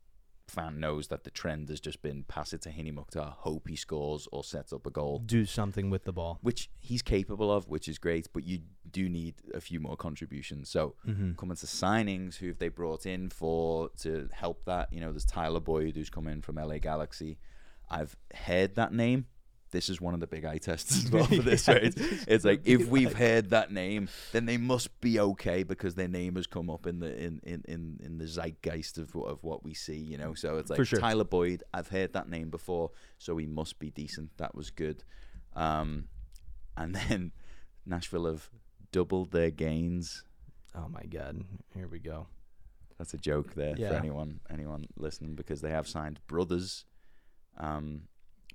fan 0.48 0.78
knows 0.78 1.08
that 1.08 1.24
the 1.24 1.30
trend 1.40 1.68
has 1.70 1.80
just 1.80 2.00
been 2.02 2.22
pass 2.34 2.52
it 2.52 2.62
to 2.62 2.70
Hany 2.70 2.92
Mukhtar, 2.92 3.34
hope 3.46 3.66
he 3.68 3.74
scores 3.74 4.28
or 4.30 4.44
sets 4.44 4.72
up 4.72 4.86
a 4.86 4.90
goal, 4.90 5.18
Do 5.26 5.44
something 5.44 5.90
with 5.90 6.04
the 6.04 6.12
ball. 6.12 6.38
which 6.40 6.70
he's 6.78 7.02
capable 7.02 7.50
of, 7.50 7.68
which 7.68 7.88
is 7.88 7.98
great. 7.98 8.28
But 8.32 8.44
you 8.44 8.60
do 8.98 9.08
need 9.08 9.34
a 9.52 9.60
few 9.60 9.80
more 9.80 9.96
contributions. 9.96 10.68
So 10.68 10.94
Mm-hmm. 11.06 11.32
coming 11.32 11.56
to 11.56 11.66
signings 11.66 12.36
who 12.36 12.46
have 12.48 12.58
they 12.58 12.68
brought 12.68 13.06
in 13.06 13.28
for 13.28 13.90
to 14.02 14.28
help 14.32 14.64
that 14.66 14.92
you 14.92 15.00
know 15.00 15.10
there's 15.12 15.24
tyler 15.24 15.60
boyd 15.60 15.96
who's 15.96 16.10
come 16.10 16.28
in 16.28 16.42
from 16.42 16.56
la 16.56 16.78
galaxy 16.78 17.38
i've 17.90 18.16
heard 18.46 18.74
that 18.76 18.92
name 18.92 19.26
this 19.72 19.88
is 19.88 20.00
one 20.00 20.14
of 20.14 20.20
the 20.20 20.26
big 20.26 20.44
eye 20.44 20.58
tests 20.58 21.04
as 21.04 21.10
well 21.12 21.24
for 21.24 21.42
this. 21.42 21.66
Right? 21.68 21.82
It's, 21.84 21.96
it's 22.26 22.44
like 22.44 22.62
if 22.64 22.88
we've 22.88 23.14
heard 23.14 23.50
that 23.50 23.72
name, 23.72 24.08
then 24.32 24.46
they 24.46 24.56
must 24.56 25.00
be 25.00 25.18
okay 25.20 25.62
because 25.62 25.94
their 25.94 26.08
name 26.08 26.36
has 26.36 26.46
come 26.46 26.70
up 26.70 26.86
in 26.86 27.00
the 27.00 27.16
in 27.16 27.40
in 27.42 27.62
in, 27.66 28.00
in 28.02 28.18
the 28.18 28.26
zeitgeist 28.26 28.98
of 28.98 29.14
what- 29.14 29.28
of 29.30 29.42
what 29.42 29.64
we 29.64 29.74
see. 29.74 29.96
You 29.98 30.18
know, 30.18 30.34
so 30.34 30.56
it's 30.58 30.70
like 30.70 30.84
sure. 30.86 31.00
Tyler 31.00 31.24
Boyd. 31.24 31.62
I've 31.74 31.88
heard 31.88 32.12
that 32.12 32.28
name 32.28 32.50
before, 32.50 32.90
so 33.18 33.36
he 33.36 33.46
must 33.46 33.78
be 33.78 33.90
decent. 33.90 34.30
That 34.38 34.54
was 34.54 34.70
good. 34.70 35.02
Um, 35.54 36.08
and 36.76 36.94
then 37.08 37.32
Nashville 37.84 38.26
have 38.26 38.48
doubled 38.92 39.32
their 39.32 39.50
gains. 39.50 40.24
Oh 40.74 40.88
my 40.88 41.04
god, 41.04 41.42
here 41.74 41.88
we 41.88 41.98
go. 41.98 42.26
That's 42.98 43.14
a 43.14 43.18
joke 43.18 43.54
there 43.54 43.76
for 43.76 43.82
anyone 43.94 44.40
anyone 44.50 44.86
listening 44.96 45.34
because 45.34 45.60
they 45.60 45.70
have 45.70 45.86
signed 45.88 46.20
brothers, 46.26 46.84
um, 47.58 48.02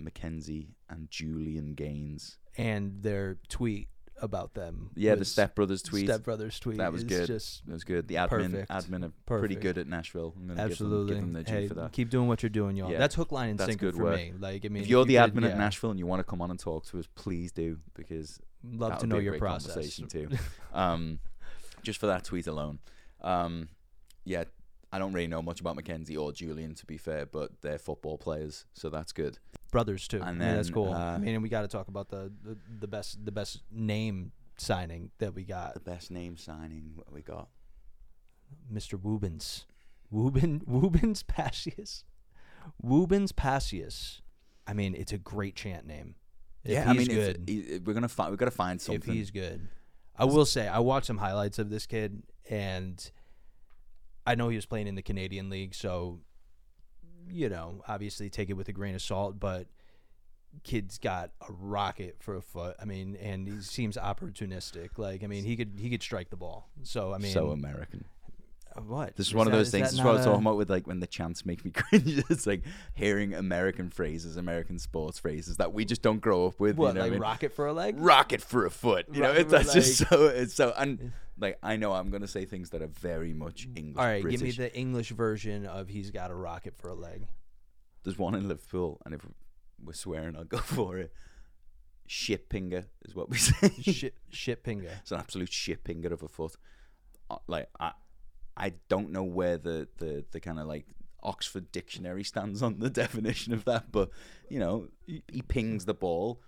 McKenzie 0.01 0.69
and 0.89 1.09
Julian 1.09 1.73
Gaines. 1.73 2.37
And 2.57 3.01
their 3.01 3.37
tweet 3.49 3.87
about 4.21 4.53
them. 4.53 4.91
Yeah, 4.95 5.15
the 5.15 5.25
Step 5.25 5.55
Brothers 5.55 5.81
tweet. 5.81 6.05
Step 6.05 6.23
Brothers 6.23 6.59
tweet. 6.59 6.77
That 6.77 6.91
was 6.91 7.03
good. 7.03 7.27
Just 7.27 7.65
that 7.65 7.73
was 7.73 7.83
good. 7.83 8.07
The 8.07 8.15
admin 8.15 8.29
Perfect. 8.29 8.71
admin 8.71 9.05
are 9.05 9.11
pretty 9.25 9.55
good 9.55 9.77
at 9.77 9.87
Nashville. 9.87 10.33
I'm 10.37 10.47
gonna 10.47 10.61
absolutely. 10.61 11.15
give 11.15 11.23
them, 11.23 11.33
give 11.33 11.45
them 11.45 11.55
hey, 11.55 11.67
for 11.67 11.73
that. 11.75 11.91
keep 11.91 12.09
doing 12.09 12.27
what 12.27 12.43
you're 12.43 12.49
doing, 12.51 12.75
y'all. 12.75 12.91
Yeah. 12.91 12.99
That's 12.99 13.15
hook, 13.15 13.31
line, 13.31 13.49
and 13.49 13.59
That's 13.59 13.69
sinker 13.69 13.91
for 13.91 14.03
work. 14.03 14.17
me. 14.17 14.33
Like, 14.39 14.65
I 14.65 14.69
mean, 14.69 14.83
if 14.83 14.89
you're 14.89 15.05
the 15.05 15.13
you 15.13 15.19
admin 15.19 15.33
could- 15.35 15.43
at 15.45 15.51
yeah, 15.51 15.57
Nashville 15.57 15.89
and 15.89 15.99
you 15.99 16.05
want 16.05 16.19
to 16.19 16.23
come 16.23 16.41
on 16.41 16.51
and 16.51 16.59
talk 16.59 16.85
to 16.87 16.99
us, 16.99 17.07
please 17.15 17.51
do 17.51 17.79
because 17.95 18.39
love 18.63 18.99
to 18.99 19.07
know 19.07 19.17
your 19.17 19.37
process. 19.37 19.73
conversation 19.73 20.07
too. 20.07 20.29
um, 20.73 21.19
just 21.81 21.99
for 21.99 22.05
that 22.07 22.23
tweet 22.23 22.47
alone. 22.47 22.79
Um, 23.21 23.69
yeah, 24.23 24.43
I 24.91 24.99
don't 24.99 25.13
really 25.13 25.27
know 25.27 25.41
much 25.41 25.61
about 25.61 25.77
McKenzie 25.77 26.19
or 26.19 26.31
Julian 26.31 26.75
to 26.75 26.85
be 26.85 26.97
fair, 26.97 27.25
but 27.25 27.61
they're 27.61 27.79
football 27.79 28.17
players, 28.17 28.65
so 28.73 28.89
that's 28.89 29.11
good. 29.11 29.39
Brothers 29.71 30.07
too. 30.07 30.17
And 30.17 30.25
I 30.25 30.31
mean, 30.31 30.39
that's 30.39 30.69
cool. 30.69 30.93
uh, 30.93 30.97
I 30.97 31.17
mean, 31.17 31.33
and 31.33 31.43
we 31.43 31.49
got 31.49 31.61
to 31.61 31.67
talk 31.67 31.87
about 31.87 32.09
the, 32.09 32.31
the 32.43 32.57
the 32.79 32.87
best 32.87 33.23
the 33.25 33.31
best 33.31 33.61
name 33.71 34.31
signing 34.57 35.11
that 35.19 35.33
we 35.33 35.43
got, 35.43 35.73
The 35.73 35.79
best 35.79 36.11
name 36.11 36.37
signing 36.37 36.91
what 36.95 37.11
we 37.11 37.21
got. 37.21 37.49
Mr. 38.71 38.99
Woobens. 38.99 39.65
Wooben 40.13 40.63
Woobens 40.69 41.25
Pacius. 41.25 42.03
Woobens 42.83 43.35
Pacius. 43.35 44.21
I 44.67 44.73
mean, 44.73 44.93
it's 44.93 45.13
a 45.13 45.17
great 45.17 45.55
chant 45.55 45.87
name. 45.87 46.15
If 46.63 46.71
yeah, 46.73 46.89
I 46.89 46.93
mean, 46.93 47.07
good. 47.07 47.87
we're 47.87 47.93
gonna 47.93 48.07
find. 48.07 48.29
We've 48.29 48.37
got 48.39 48.45
to 48.45 48.51
find 48.51 48.79
something. 48.79 49.09
if 49.09 49.15
he's 49.15 49.31
good. 49.31 49.67
I 50.15 50.25
will 50.25 50.45
say 50.45 50.67
I 50.67 50.79
watched 50.79 51.07
some 51.07 51.17
highlights 51.17 51.57
of 51.57 51.69
this 51.69 51.87
kid 51.87 52.21
and 52.49 53.11
I 54.27 54.35
know 54.35 54.49
he 54.49 54.55
was 54.55 54.65
playing 54.65 54.87
in 54.87 54.95
the 54.95 55.01
Canadian 55.01 55.49
League, 55.49 55.73
so 55.73 56.19
you 57.29 57.49
know, 57.49 57.83
obviously 57.87 58.29
take 58.29 58.49
it 58.49 58.53
with 58.53 58.69
a 58.69 58.73
grain 58.73 58.95
of 58.95 59.01
salt, 59.01 59.39
but 59.39 59.67
kid's 60.63 60.97
got 60.97 61.31
a 61.47 61.51
rocket 61.51 62.17
for 62.19 62.35
a 62.35 62.41
foot. 62.41 62.75
I 62.81 62.85
mean, 62.85 63.15
and 63.21 63.47
he 63.47 63.61
seems 63.61 63.97
opportunistic. 63.97 64.97
Like, 64.97 65.23
I 65.23 65.27
mean, 65.27 65.43
he 65.43 65.55
could 65.55 65.73
he 65.77 65.89
could 65.89 66.01
strike 66.01 66.29
the 66.29 66.35
ball. 66.35 66.69
So 66.83 67.13
I 67.13 67.17
mean, 67.17 67.33
so 67.33 67.51
American. 67.51 68.05
What? 68.75 69.15
This 69.15 69.27
is 69.27 69.31
Is 69.31 69.35
one 69.35 69.47
of 69.47 69.53
those 69.53 69.71
things. 69.71 69.87
that 69.89 69.91
This 69.91 69.99
is 69.99 70.05
what 70.05 70.11
I 70.11 70.13
was 70.15 70.25
talking 70.25 70.41
about 70.41 70.57
with 70.57 70.69
like 70.69 70.87
when 70.87 70.99
the 70.99 71.07
chants 71.07 71.45
make 71.45 71.63
me 71.65 71.71
cringe. 71.75 72.23
it's 72.29 72.45
like 72.47 72.63
hearing 72.93 73.33
American 73.33 73.89
phrases, 73.89 74.37
American 74.37 74.79
sports 74.79 75.19
phrases 75.19 75.57
that 75.57 75.73
we 75.73 75.85
just 75.85 76.01
don't 76.01 76.19
grow 76.21 76.45
up 76.47 76.59
with. 76.59 76.77
What, 76.77 76.89
you 76.89 76.93
know 76.95 76.99
what 76.99 77.01
I 77.01 77.03
like 77.05 77.11
mean? 77.13 77.21
rocket 77.21 77.53
for 77.53 77.67
a 77.67 77.73
leg? 77.73 77.95
rocket 77.99 78.41
for 78.41 78.65
a 78.65 78.71
foot. 78.71 79.07
You 79.11 79.21
know, 79.21 79.27
Rocket 79.29 79.39
it, 79.41 79.43
for, 79.45 79.49
that's 79.51 79.73
just 79.73 79.97
so. 80.09 80.25
It's 80.27 80.53
so. 80.53 80.73
And 80.77 81.11
like, 81.39 81.57
I 81.63 81.77
know 81.77 81.93
I'm 81.93 82.09
gonna 82.11 82.27
say 82.27 82.45
things 82.45 82.69
that 82.71 82.81
are 82.81 82.87
very 82.87 83.33
much 83.33 83.67
English. 83.75 83.97
All 83.97 84.05
right, 84.05 84.21
British. 84.21 84.39
give 84.41 84.57
me 84.59 84.65
the 84.65 84.75
English 84.77 85.09
version 85.09 85.65
of 85.65 85.87
he's 85.89 86.11
got 86.11 86.29
a 86.31 86.35
rocket 86.35 86.75
for 86.77 86.89
a 86.89 86.95
leg. 86.95 87.27
There's 88.03 88.17
one 88.17 88.35
in 88.35 88.47
Liverpool, 88.47 88.99
and 89.05 89.13
if 89.13 89.21
we're 89.83 89.93
swearing, 89.93 90.35
I'll 90.35 90.43
go 90.43 90.57
for 90.77 90.97
it. 90.97 91.13
Shit 92.07 92.49
pinger 92.49 92.85
is 93.05 93.15
what 93.15 93.29
we 93.29 93.37
say. 93.39 93.69
shit, 93.81 94.15
shit 94.29 94.63
pinger. 94.63 94.89
It's 95.01 95.11
an 95.11 95.19
absolute 95.19 95.51
shit 95.51 95.83
pinger 95.83 96.11
of 96.11 96.23
a 96.23 96.27
foot. 96.27 96.55
Uh, 97.29 97.37
Like 97.47 97.69
I, 97.79 97.91
I 98.61 98.73
don't 98.89 99.11
know 99.11 99.23
where 99.23 99.57
the 99.57 99.87
the 99.97 100.23
the 100.31 100.39
kind 100.39 100.59
of 100.59 100.67
like 100.67 100.85
Oxford 101.23 101.71
Dictionary 101.71 102.23
stands 102.23 102.61
on 102.61 102.77
the 102.79 102.89
definition 103.03 103.53
of 103.53 103.65
that, 103.65 103.91
but 103.91 104.11
you 104.49 104.59
know, 104.59 104.87
he, 105.07 105.41
pings 105.41 105.85
the 105.85 105.95
ball. 105.95 106.39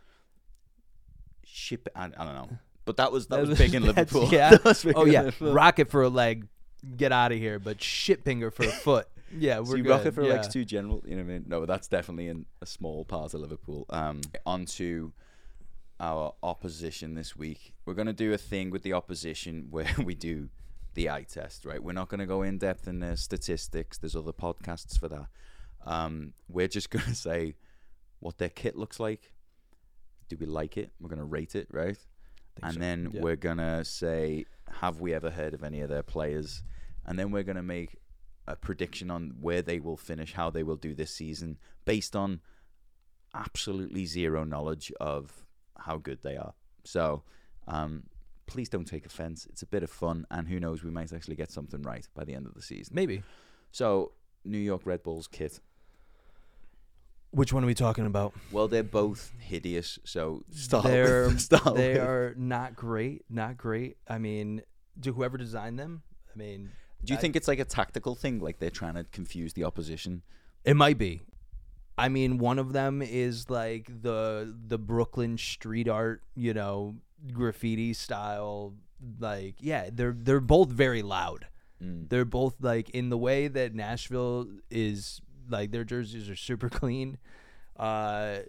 Ship, 1.44 1.88
I, 1.96 2.06
I 2.06 2.24
don't 2.24 2.36
know, 2.36 2.50
but 2.86 2.98
that 2.98 3.12
was 3.12 3.28
that, 3.28 3.48
was 3.48 3.58
big 3.58 3.74
in 3.74 3.84
Liverpool. 3.88 4.30
Yeah. 4.32 4.52
That 4.52 4.64
was 4.64 4.84
big 4.84 4.94
oh 4.96 5.06
yeah, 5.06 5.32
rocket 5.42 5.90
for 5.90 6.04
a 6.04 6.10
leg, 6.10 6.48
get 6.96 7.12
out 7.12 7.32
of 7.32 7.40
here. 7.40 7.58
But 7.58 7.82
shit 7.82 8.24
pinger 8.24 8.54
for 8.54 8.64
a 8.64 8.72
foot. 8.72 9.08
Yeah, 9.36 9.60
we're 9.60 9.78
See, 9.78 9.82
good. 9.82 9.90
rocket 9.90 10.14
for 10.14 10.24
yeah. 10.24 10.34
legs 10.34 10.48
too 10.48 10.64
general. 10.64 11.02
You 11.06 11.16
know 11.16 11.24
what 11.24 11.30
I 11.30 11.34
mean? 11.34 11.46
No, 11.48 11.66
that's 11.66 11.88
definitely 11.88 12.28
in 12.28 12.46
a 12.62 12.68
small 12.68 13.04
part 13.06 13.34
of 13.34 13.42
Liverpool. 13.42 13.88
Um, 13.90 14.22
on 14.46 14.66
to 14.66 15.12
our 16.00 16.36
opposition 16.44 17.16
this 17.16 17.36
week. 17.36 17.74
We're 17.86 17.96
gonna 17.96 18.14
do 18.14 18.34
a 18.34 18.38
thing 18.38 18.70
with 18.70 18.84
the 18.84 18.94
opposition 18.94 19.68
where 19.72 19.90
we 20.04 20.14
do 20.14 20.50
the 20.94 21.10
eye 21.10 21.24
test. 21.24 21.66
Right? 21.66 21.84
We're 21.84 21.94
not 21.94 22.10
gonna 22.10 22.28
go 22.28 22.42
in 22.44 22.58
depth 22.58 22.88
in 22.88 23.00
the 23.00 23.18
statistics. 23.18 23.98
There's 23.98 24.16
other 24.16 24.34
podcasts 24.34 25.00
for 25.00 25.08
that. 25.10 25.28
Um, 25.86 26.34
we're 26.48 26.68
just 26.68 26.90
gonna 26.92 27.16
say 27.16 27.56
what 28.20 28.38
their 28.38 28.50
kit 28.50 28.76
looks 28.76 29.00
like. 29.00 29.34
Do 30.30 30.38
we 30.40 30.46
like 30.46 30.78
it? 30.78 30.92
We're 31.00 31.10
gonna 31.10 31.26
rate 31.26 31.56
it, 31.56 31.68
right? 31.72 31.98
and 32.62 32.74
so, 32.74 32.80
then 32.80 33.10
yeah. 33.12 33.22
we're 33.22 33.36
gonna 33.36 33.84
say, 33.84 34.46
have 34.82 35.02
we 35.02 35.14
ever 35.14 35.32
heard 35.32 35.54
of 35.54 35.64
any 35.64 35.82
of 35.82 35.90
their 35.90 36.04
players? 36.04 36.64
And 37.06 37.18
then 37.18 37.32
we're 37.32 37.44
gonna 37.44 37.64
make 37.64 37.98
a 38.48 38.56
prediction 38.56 39.10
on 39.10 39.36
where 39.40 39.62
they 39.62 39.80
will 39.80 39.98
finish, 39.98 40.34
how 40.34 40.50
they 40.50 40.64
will 40.64 40.76
do 40.76 40.94
this 40.94 41.12
season, 41.12 41.58
based 41.86 42.16
on 42.16 42.42
absolutely 43.34 44.06
zero 44.06 44.44
knowledge 44.44 44.92
of 45.00 45.46
how 45.78 45.98
good 45.98 46.20
they 46.22 46.38
are. 46.38 46.54
So, 46.84 47.24
um, 47.68 48.04
please 48.46 48.70
don't 48.70 48.86
take 48.86 49.06
offense. 49.06 49.46
It's 49.50 49.62
a 49.62 49.66
bit 49.66 49.84
of 49.84 49.90
fun, 49.90 50.26
and 50.32 50.48
who 50.48 50.60
knows, 50.60 50.84
we 50.84 50.92
might 50.92 51.12
actually 51.14 51.36
get 51.36 51.52
something 51.52 51.82
right 51.82 52.08
by 52.16 52.24
the 52.24 52.34
end 52.34 52.46
of 52.48 52.54
the 52.54 52.62
season. 52.62 52.94
Maybe. 52.96 53.24
So, 53.72 54.12
New 54.46 54.58
York 54.58 54.82
Red 54.86 55.04
Bulls 55.04 55.28
kit. 55.28 55.60
Which 57.32 57.52
one 57.52 57.64
are 57.64 57.68
we 57.68 57.74
talking 57.74 58.06
about? 58.06 58.34
Well, 58.52 58.68
they're 58.68 58.84
both 58.84 59.32
hideous. 59.40 59.98
So 60.04 60.44
start 60.52 60.84
They're 60.86 61.30
with, 61.30 61.42
start 61.50 61.76
they 61.76 61.94
with- 61.94 62.02
are 62.04 62.36
not 62.38 62.76
great. 62.76 63.24
Not 63.30 63.58
great. 63.58 63.98
I 64.08 64.20
mean, 64.20 64.62
do 65.00 65.14
whoever 65.14 65.38
designed 65.38 65.80
them? 65.80 66.04
I 66.34 66.38
mean, 66.38 66.70
Do 67.04 67.12
you 67.14 67.18
I- 67.18 67.22
think 67.22 67.36
it's 67.36 67.48
like 67.48 67.58
a 67.60 67.66
tactical 67.66 68.14
thing, 68.14 68.40
like 68.40 68.60
they're 68.60 68.70
trying 68.70 68.94
to 68.96 69.04
confuse 69.06 69.54
the 69.54 69.64
opposition? 69.64 70.22
It 70.64 70.76
might 70.76 70.98
be. 71.00 71.22
I 71.98 72.10
mean, 72.10 72.38
one 72.40 72.58
of 72.60 72.74
them 72.74 73.02
is 73.02 73.50
like 73.50 73.88
the 74.02 74.56
the 74.68 74.78
Brooklyn 74.78 75.38
street 75.38 75.88
art, 75.88 76.24
you 76.36 76.54
know, 76.54 76.96
graffiti 77.32 77.94
style. 77.94 78.74
Like, 79.20 79.56
yeah, 79.60 79.90
they're 79.92 80.16
they're 80.18 80.40
both 80.40 80.70
very 80.70 81.02
loud. 81.04 81.48
Mm. 81.82 82.10
They're 82.10 82.26
both 82.26 82.56
like 82.62 82.90
in 82.92 83.10
the 83.10 83.18
way 83.18 83.48
that 83.48 83.76
Nashville 83.76 84.48
is 84.72 85.22
like 85.50 85.72
their 85.72 85.84
jerseys 85.84 86.30
are 86.30 86.36
super 86.36 86.70
clean. 86.82 87.18
Uh, 87.78 88.40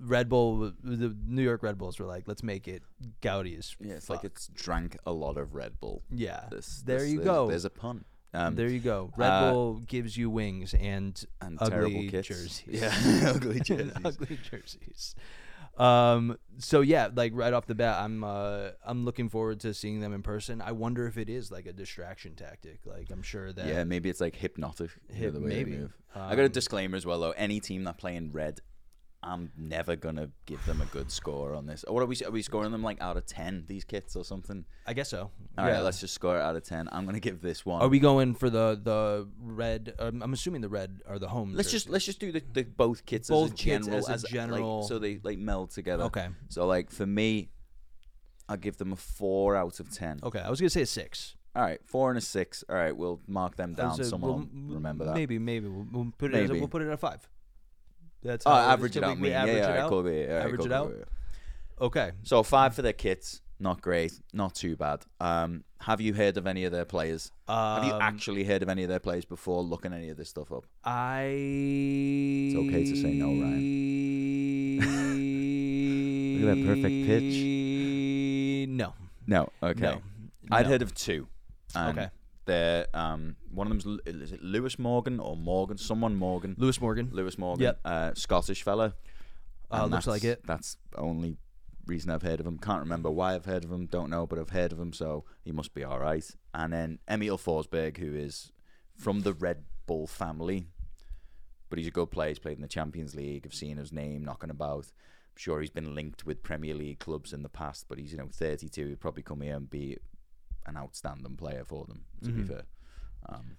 Red 0.00 0.28
Bull, 0.28 0.72
the 0.82 1.14
New 1.26 1.42
York 1.42 1.62
Red 1.62 1.78
Bulls 1.78 1.98
were 2.00 2.06
like, 2.06 2.26
let's 2.26 2.42
make 2.42 2.66
it 2.66 2.82
gaudy 3.20 3.54
as 3.56 3.76
Yeah, 3.80 3.94
it's 3.94 4.06
fuck. 4.06 4.16
like 4.18 4.24
it's 4.24 4.48
drank 4.48 4.96
a 5.06 5.12
lot 5.12 5.36
of 5.36 5.54
Red 5.54 5.78
Bull. 5.80 6.02
yeah. 6.10 6.46
This, 6.50 6.82
there 6.84 6.98
this- 7.00 7.10
you 7.10 7.18
there's- 7.18 7.26
go. 7.34 7.48
There's 7.48 7.64
a 7.64 7.70
pun. 7.70 8.04
Um, 8.36 8.54
there 8.54 8.68
you 8.68 8.80
go. 8.80 9.12
Red 9.16 9.28
uh, 9.30 9.52
Bull 9.52 9.74
gives 9.86 10.16
you 10.16 10.28
wings 10.30 10.74
and 10.74 11.22
and 11.40 11.58
ugly 11.60 11.70
terrible 11.70 12.10
kits. 12.10 12.28
jerseys. 12.28 12.62
Yeah, 12.66 12.94
ugly 13.34 13.60
jerseys. 13.60 13.92
ugly 14.04 14.38
jerseys. 14.50 15.14
Um. 15.78 16.38
So 16.58 16.80
yeah, 16.80 17.08
like 17.14 17.32
right 17.34 17.52
off 17.52 17.66
the 17.66 17.74
bat, 17.74 18.02
I'm 18.02 18.24
uh 18.24 18.70
I'm 18.84 19.04
looking 19.04 19.28
forward 19.28 19.60
to 19.60 19.74
seeing 19.74 20.00
them 20.00 20.14
in 20.14 20.22
person. 20.22 20.62
I 20.62 20.72
wonder 20.72 21.06
if 21.06 21.18
it 21.18 21.28
is 21.28 21.50
like 21.50 21.66
a 21.66 21.72
distraction 21.72 22.34
tactic. 22.34 22.80
Like 22.86 23.10
I'm 23.10 23.22
sure 23.22 23.52
that 23.52 23.66
Yeah, 23.66 23.84
maybe 23.84 24.08
it's 24.08 24.20
like 24.20 24.36
hypnotic. 24.36 24.90
Hip- 25.12 25.34
the 25.34 25.40
way 25.40 25.48
they 25.50 25.56
maybe. 25.56 25.76
move. 25.76 25.92
I 26.14 26.30
got 26.34 26.42
a 26.42 26.44
Um, 26.46 26.50
disclaimer 26.52 26.96
as 26.96 27.04
well 27.04 27.20
though. 27.20 27.32
Any 27.32 27.60
team 27.60 27.84
that 27.84 27.98
play 27.98 28.16
in 28.16 28.32
red, 28.32 28.60
I'm 29.26 29.50
never 29.56 29.96
gonna 29.96 30.30
give 30.46 30.64
them 30.66 30.80
a 30.80 30.84
good 30.86 31.10
score 31.10 31.54
on 31.54 31.66
this. 31.66 31.82
Or 31.84 31.94
what 31.94 32.02
are 32.04 32.06
we? 32.06 32.16
Are 32.24 32.30
we 32.30 32.42
scoring 32.42 32.70
them 32.70 32.82
like 32.84 33.00
out 33.02 33.16
of 33.16 33.26
ten? 33.26 33.64
These 33.66 33.84
kits 33.84 34.14
or 34.14 34.24
something? 34.24 34.64
I 34.86 34.92
guess 34.92 35.08
so. 35.10 35.30
All 35.58 35.64
right, 35.64 35.72
Yeah. 35.72 35.80
let's 35.80 35.98
just 36.00 36.14
score 36.14 36.38
it 36.38 36.42
out 36.42 36.54
of 36.54 36.62
ten. 36.62 36.88
I'm 36.92 37.04
gonna 37.06 37.18
give 37.18 37.40
this 37.42 37.66
one. 37.66 37.82
Are 37.82 37.88
we 37.88 37.98
going 37.98 38.34
for 38.34 38.48
the 38.50 38.80
the 38.80 39.28
red? 39.42 39.94
Um, 39.98 40.22
I'm 40.22 40.32
assuming 40.32 40.60
the 40.60 40.68
red 40.68 41.00
are 41.08 41.18
the 41.18 41.28
home. 41.28 41.54
Let's 41.54 41.72
just 41.72 41.88
let's 41.88 42.04
just 42.04 42.20
do 42.20 42.30
the, 42.30 42.42
the 42.52 42.62
both 42.62 43.04
kits 43.04 43.28
Both 43.28 43.46
as 43.46 43.50
a 43.50 43.54
kits 43.56 43.86
general 43.86 44.08
as 44.08 44.22
a 44.22 44.26
like, 44.26 44.32
general- 44.32 44.82
so 44.84 44.98
they 45.00 45.18
like 45.24 45.38
meld 45.38 45.70
together. 45.70 46.04
Okay. 46.04 46.28
So 46.48 46.64
like 46.66 46.90
for 46.92 47.04
me, 47.06 47.48
I'll 48.48 48.56
give 48.56 48.76
them 48.76 48.92
a 48.92 48.96
four 48.96 49.56
out 49.56 49.80
of 49.80 49.90
ten. 49.92 50.20
Okay. 50.22 50.38
I 50.38 50.50
was 50.50 50.60
gonna 50.60 50.70
say 50.70 50.82
a 50.82 50.86
six. 50.86 51.34
All 51.56 51.62
right, 51.62 51.80
four 51.86 52.10
and 52.10 52.18
a 52.18 52.20
six. 52.20 52.62
All 52.68 52.76
right, 52.76 52.94
we'll 52.94 53.20
mark 53.26 53.56
them 53.56 53.72
down. 53.74 53.98
uh, 54.00 54.04
Someone 54.04 54.30
we'll- 54.52 54.66
will 54.68 54.74
remember 54.74 55.06
that. 55.06 55.14
Maybe 55.14 55.38
maybe 55.38 55.66
we'll, 55.68 55.86
we'll 55.90 56.12
put 56.16 56.34
it. 56.34 56.44
As 56.44 56.50
a, 56.50 56.52
we'll 56.54 56.68
put 56.68 56.82
it 56.82 56.86
at 56.86 56.92
a 56.92 56.96
five. 56.98 57.26
That's 58.22 58.44
Oh, 58.46 58.50
how 58.50 58.70
average 58.70 58.96
it 58.96 59.00
so 59.00 59.06
out. 59.06 59.16
we- 59.16 59.22
we 59.22 59.30
yeah, 59.30 59.42
average 59.42 59.56
yeah, 59.56 59.62
it 59.62 59.64
all 59.66 59.70
right, 59.74 59.80
out? 59.80 59.88
cool, 59.90 60.10
yeah, 60.10 60.20
yeah, 60.26 60.34
Average 60.44 60.56
cool, 60.56 60.66
it 60.66 60.68
cool, 60.68 60.76
out? 60.76 60.88
cool, 60.90 60.98
yeah. 60.98 61.04
Okay. 61.86 62.10
So 62.22 62.42
five 62.42 62.74
for 62.74 62.82
their 62.82 62.92
kits, 62.94 63.42
not 63.60 63.80
great, 63.82 64.12
not 64.32 64.54
too 64.54 64.76
bad. 64.76 65.04
Um, 65.20 65.64
have 65.80 66.00
you 66.00 66.14
heard 66.14 66.36
of 66.38 66.46
any 66.46 66.64
of 66.64 66.72
their 66.72 66.84
players? 66.86 67.30
Have 67.46 67.84
you 67.84 67.92
Um, 67.92 68.00
actually 68.02 68.44
heard 68.44 68.62
of 68.62 68.68
any 68.68 68.82
of 68.82 68.88
their 68.88 68.98
players 68.98 69.24
before 69.24 69.62
looking 69.62 69.92
any 69.92 70.08
of 70.08 70.16
this 70.16 70.28
stuff 70.30 70.50
up? 70.52 70.64
I. 70.84 71.24
It's 71.28 72.56
okay 72.56 72.84
to 72.84 72.96
say 72.96 73.12
no, 73.14 73.26
Ryan. 73.26 74.76
Look 76.40 76.48
at 76.50 76.54
that 76.56 76.66
perfect 76.66 77.06
pitch. 77.06 78.68
No. 78.68 78.94
No. 79.26 79.48
Okay. 79.62 79.80
No. 79.80 80.02
I'd 80.50 80.62
no. 80.66 80.68
heard 80.72 80.82
of 80.82 80.94
two. 80.94 81.28
And 81.74 81.98
Okay. 81.98 82.08
They're 82.46 82.86
um 82.94 83.36
one 83.52 83.66
of 83.66 83.70
them's 83.70 83.86
L- 83.86 83.98
is 84.06 84.32
it 84.32 84.42
Lewis 84.42 84.78
Morgan 84.78 85.20
or 85.20 85.36
Morgan? 85.36 85.76
Someone 85.78 86.14
Morgan. 86.16 86.54
Lewis 86.58 86.80
Morgan. 86.80 87.10
Lewis 87.12 87.36
Morgan. 87.38 87.62
Yep. 87.64 87.80
Uh, 87.84 88.14
Scottish 88.14 88.62
fella. 88.62 88.94
Uh, 89.70 89.80
And 89.82 89.90
looks 89.92 90.06
like 90.06 90.24
it. 90.24 90.46
That's 90.46 90.76
only 90.96 91.36
reason 91.86 92.10
I've 92.10 92.22
heard 92.22 92.40
of 92.40 92.46
him. 92.46 92.58
Can't 92.58 92.80
remember 92.80 93.10
why 93.10 93.34
I've 93.34 93.44
heard 93.44 93.64
of 93.64 93.70
him. 93.72 93.86
Don't 93.86 94.10
know, 94.10 94.26
but 94.26 94.38
I've 94.38 94.50
heard 94.50 94.72
of 94.72 94.78
him, 94.80 94.92
so 94.92 95.24
he 95.44 95.52
must 95.52 95.74
be 95.74 95.84
all 95.84 95.98
right. 95.98 96.24
And 96.54 96.72
then 96.72 96.98
Emil 97.08 97.36
Forsberg, 97.38 97.98
who 97.98 98.14
is 98.14 98.52
from 98.96 99.20
the 99.20 99.32
Red 99.34 99.64
Bull 99.86 100.06
family, 100.06 100.68
but 101.68 101.78
he's 101.78 101.88
a 101.88 101.92
good 101.92 102.10
player. 102.12 102.28
He's 102.30 102.38
played 102.38 102.56
in 102.58 102.62
the 102.62 102.68
Champions 102.68 103.14
League. 103.14 103.42
I've 103.44 103.54
seen 103.54 103.76
his 103.76 103.92
name 103.92 104.24
knocking 104.24 104.50
about. 104.50 104.86
I'm 104.86 105.36
sure 105.36 105.60
he's 105.60 105.70
been 105.70 105.94
linked 105.94 106.24
with 106.24 106.42
Premier 106.42 106.74
League 106.74 106.98
clubs 107.00 107.32
in 107.32 107.42
the 107.42 107.48
past, 107.48 107.86
but 107.88 107.98
he's 107.98 108.12
you 108.12 108.18
know 108.18 108.28
32. 108.32 108.86
He'd 108.86 109.00
probably 109.00 109.22
come 109.24 109.40
here 109.42 109.56
and 109.56 109.68
be 109.68 109.96
an 110.66 110.76
outstanding 110.76 111.36
player 111.36 111.64
for 111.64 111.86
them. 111.86 112.04
To 112.24 112.30
Mhm. 112.30 112.36
be 112.36 112.44
fair. 112.44 112.62
Um, 113.28 113.56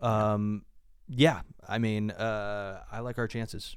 Um, 0.00 0.64
yeah. 1.08 1.42
I 1.66 1.78
mean, 1.78 2.10
uh, 2.12 2.82
I 2.90 3.00
like 3.00 3.18
our 3.18 3.26
chances 3.26 3.76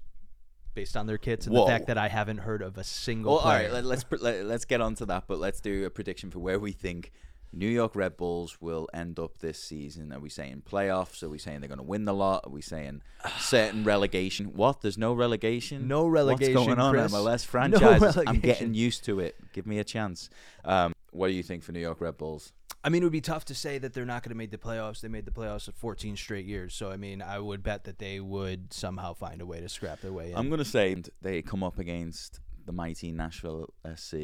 based 0.73 0.95
on 0.95 1.05
their 1.07 1.17
kits 1.17 1.47
and 1.47 1.55
Whoa. 1.55 1.65
the 1.65 1.71
fact 1.71 1.87
that 1.87 1.97
I 1.97 2.07
haven't 2.07 2.39
heard 2.39 2.61
of 2.61 2.77
a 2.77 2.83
single 2.83 3.33
Well, 3.33 3.41
player. 3.41 3.63
right, 3.63 3.73
let, 3.73 3.85
let's 3.85 4.03
pr- 4.03 4.17
let, 4.21 4.45
let's 4.45 4.65
get 4.65 4.79
on 4.81 4.95
to 4.95 5.05
that, 5.07 5.25
but 5.27 5.37
let's 5.39 5.59
do 5.59 5.85
a 5.85 5.89
prediction 5.89 6.31
for 6.31 6.39
where 6.39 6.59
we 6.59 6.71
think 6.71 7.11
New 7.53 7.67
York 7.67 7.93
Red 7.95 8.15
Bulls 8.15 8.61
will 8.61 8.87
end 8.93 9.19
up 9.19 9.39
this 9.39 9.61
season. 9.61 10.13
Are 10.13 10.19
we 10.21 10.29
saying 10.29 10.63
playoffs? 10.65 11.21
Are 11.21 11.27
we 11.27 11.37
saying 11.37 11.59
they're 11.59 11.67
going 11.67 11.79
to 11.79 11.83
win 11.83 12.05
the 12.05 12.13
lot? 12.13 12.45
Are 12.45 12.49
we 12.49 12.61
saying 12.61 13.01
certain 13.39 13.83
relegation? 13.83 14.53
What? 14.53 14.79
There's 14.81 14.97
no 14.97 15.13
relegation. 15.13 15.87
No 15.87 16.07
relegation, 16.07 16.53
What's 16.55 16.67
going 16.67 16.79
on, 16.79 16.93
Chris. 16.93 17.11
MLS 17.11 17.43
franchises? 17.53 18.23
I'm 18.25 18.39
getting 18.39 18.73
used 18.73 19.03
to 19.05 19.19
it. 19.19 19.35
Give 19.51 19.65
me 19.67 19.79
a 19.79 19.83
chance. 19.83 20.29
Um, 20.63 20.93
what 21.11 21.27
do 21.27 21.33
you 21.33 21.43
think 21.43 21.63
for 21.63 21.71
New 21.71 21.79
York 21.79 22.01
Red 22.01 22.17
Bulls? 22.17 22.53
I 22.83 22.89
mean, 22.89 23.03
it 23.03 23.05
would 23.05 23.11
be 23.11 23.21
tough 23.21 23.45
to 23.45 23.55
say 23.55 23.77
that 23.77 23.93
they're 23.93 24.05
not 24.05 24.23
going 24.23 24.31
to 24.31 24.37
make 24.37 24.49
the 24.49 24.57
playoffs. 24.57 25.01
They 25.01 25.07
made 25.07 25.25
the 25.25 25.31
playoffs 25.31 25.67
of 25.67 25.75
14 25.75 26.17
straight 26.17 26.45
years. 26.45 26.73
So, 26.73 26.89
I 26.89 26.97
mean, 26.97 27.21
I 27.21 27.37
would 27.37 27.61
bet 27.61 27.83
that 27.83 27.99
they 27.99 28.19
would 28.19 28.73
somehow 28.73 29.13
find 29.13 29.39
a 29.39 29.45
way 29.45 29.59
to 29.61 29.69
scrap 29.69 30.01
their 30.01 30.11
way 30.11 30.31
in. 30.31 30.37
I'm 30.37 30.47
going 30.47 30.59
to 30.59 30.65
say 30.65 30.95
they 31.21 31.43
come 31.43 31.63
up 31.63 31.77
against 31.77 32.39
the 32.65 32.71
mighty 32.71 33.11
Nashville 33.11 33.71
SC, 33.95 34.15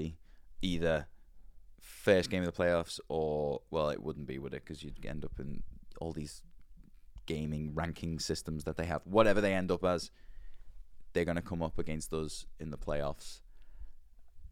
either 0.62 1.08
first 1.80 2.32
game 2.32 2.44
of 2.44 2.48
the 2.48 2.64
playoffs 2.64 3.00
or, 3.10 3.62
well, 3.70 3.90
it 3.90 4.02
wouldn't 4.02 4.26
be, 4.26 4.40
would 4.40 4.56
it? 4.56 4.64
Because 4.66 4.82
you'd 4.84 5.06
end 5.06 5.24
up 5.24 5.40
in 5.40 5.62
all 6.02 6.12
these 6.12 6.42
gaming 7.28 7.76
ranking 7.76 8.18
systems 8.18 8.64
that 8.64 8.76
they 8.76 8.86
have. 8.86 9.02
Whatever 9.06 9.40
they 9.40 9.54
end 9.54 9.70
up 9.70 9.84
as, 9.84 10.10
they're 11.14 11.26
going 11.26 11.36
to 11.36 11.44
come 11.44 11.62
up 11.62 11.78
against 11.78 12.12
us 12.12 12.48
in 12.60 12.72
the 12.72 12.78
playoffs. 12.78 13.42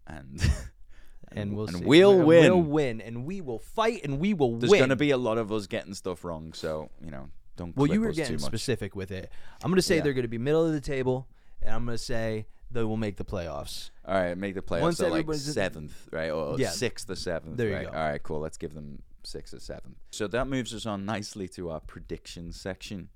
And. 0.06 0.48
and 1.32 1.56
we'll 1.56 1.68
and 1.68 1.78
see. 1.78 1.84
we'll 1.86 2.12
And 2.20 2.26
win. 2.26 2.44
We'll 2.54 2.62
win, 2.64 3.02
and 3.02 3.26
we 3.26 3.42
will 3.42 3.60
fight, 3.60 4.02
and 4.04 4.20
we 4.20 4.34
will 4.34 4.52
win. 4.52 4.60
There's 4.60 4.72
win. 4.72 4.80
going 4.80 4.90
to 4.90 4.96
be 4.96 5.12
a 5.12 5.18
lot 5.18 5.38
of 5.38 5.52
us 5.52 5.68
getting 5.68 5.94
stuff 5.94 6.24
wrong, 6.24 6.54
so 6.54 6.90
you 7.04 7.12
know, 7.12 7.30
don't. 7.58 7.76
well, 7.76 7.88
clip 7.88 7.96
you 7.96 8.02
were 8.02 8.10
us 8.10 8.16
getting 8.16 8.38
too 8.38 8.42
much. 8.44 8.50
specific 8.52 8.96
with 8.96 9.12
it. 9.12 9.30
I'm 9.64 9.70
going 9.72 9.76
to 9.78 9.82
say 9.82 9.98
Yeah. 9.98 10.02
they're 10.04 10.14
going 10.14 10.24
to 10.24 10.28
be 10.30 10.38
middle 10.38 10.66
of 10.66 10.74
the 10.74 10.82
table, 10.82 11.28
and 11.62 11.74
I'm 11.74 11.86
going 11.86 11.98
to 11.98 12.04
say 12.04 12.48
they 12.72 12.84
will 12.84 12.98
make 12.98 13.18
the 13.18 13.26
playoffs. 13.26 13.92
All 14.06 14.16
right, 14.16 14.38
make 14.38 14.56
the 14.56 14.62
playoffs 14.62 14.82
Once 14.82 15.00
like 15.00 15.10
everybody's- 15.12 15.54
seventh, 15.54 16.10
right, 16.12 16.30
or 16.32 16.60
Yeah. 16.60 16.70
sixth 16.72 17.10
or 17.10 17.16
seventh. 17.16 17.58
There 17.58 17.70
you 17.70 17.76
right? 17.76 17.86
go. 17.92 17.98
All 17.98 18.04
right, 18.10 18.22
cool. 18.24 18.40
Let's 18.40 18.58
give 18.58 18.74
them 18.74 19.02
sixth 19.24 19.54
or 19.54 19.60
seventh. 19.60 19.96
So 20.12 20.28
that 20.28 20.48
moves 20.48 20.74
us 20.74 20.86
on 20.86 21.06
nicely 21.06 21.48
to 21.50 21.70
our 21.70 21.80
predictions 21.80 22.60
section, 22.60 23.10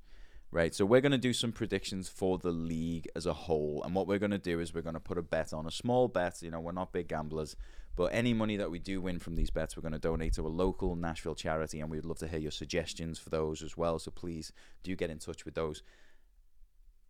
right? 0.51 0.73
So 0.73 0.85
we're 0.85 1.01
going 1.01 1.11
to 1.11 1.17
do 1.19 1.33
some 1.33 1.51
predictions 1.51 2.09
for 2.09 2.37
the 2.37 2.51
league 2.51 3.07
as 3.15 3.25
a 3.25 3.33
whole, 3.33 3.83
and 3.83 3.93
what 3.93 4.07
we're 4.07 4.19
going 4.19 4.31
to 4.31 4.37
do 4.39 4.59
is 4.59 4.73
we're 4.73 4.81
going 4.81 4.93
to 4.95 4.99
put 4.99 5.17
a 5.17 5.21
bet 5.23 5.51
on 5.53 5.65
a 5.67 5.71
small 5.71 6.07
bet. 6.07 6.41
You 6.41 6.51
know, 6.51 6.59
we're 6.59 6.71
not 6.71 6.93
big 6.93 7.07
gamblers, 7.09 7.55
but 7.99 8.13
any 8.13 8.33
money 8.33 8.55
that 8.55 8.71
we 8.71 8.79
do 8.79 9.01
win 9.01 9.19
from 9.19 9.35
these 9.35 9.49
bets, 9.49 9.75
we're 9.75 9.81
going 9.81 9.91
to 9.91 9.99
donate 9.99 10.31
to 10.35 10.41
a 10.43 10.47
local 10.47 10.95
Nashville 10.95 11.35
charity, 11.35 11.81
and 11.81 11.91
we'd 11.91 12.05
love 12.05 12.17
to 12.19 12.29
hear 12.29 12.39
your 12.39 12.49
suggestions 12.49 13.19
for 13.19 13.29
those 13.29 13.61
as 13.61 13.75
well. 13.75 13.99
So 13.99 14.09
please 14.09 14.53
do 14.83 14.95
get 14.95 15.09
in 15.09 15.19
touch 15.19 15.43
with 15.43 15.53
those. 15.53 15.83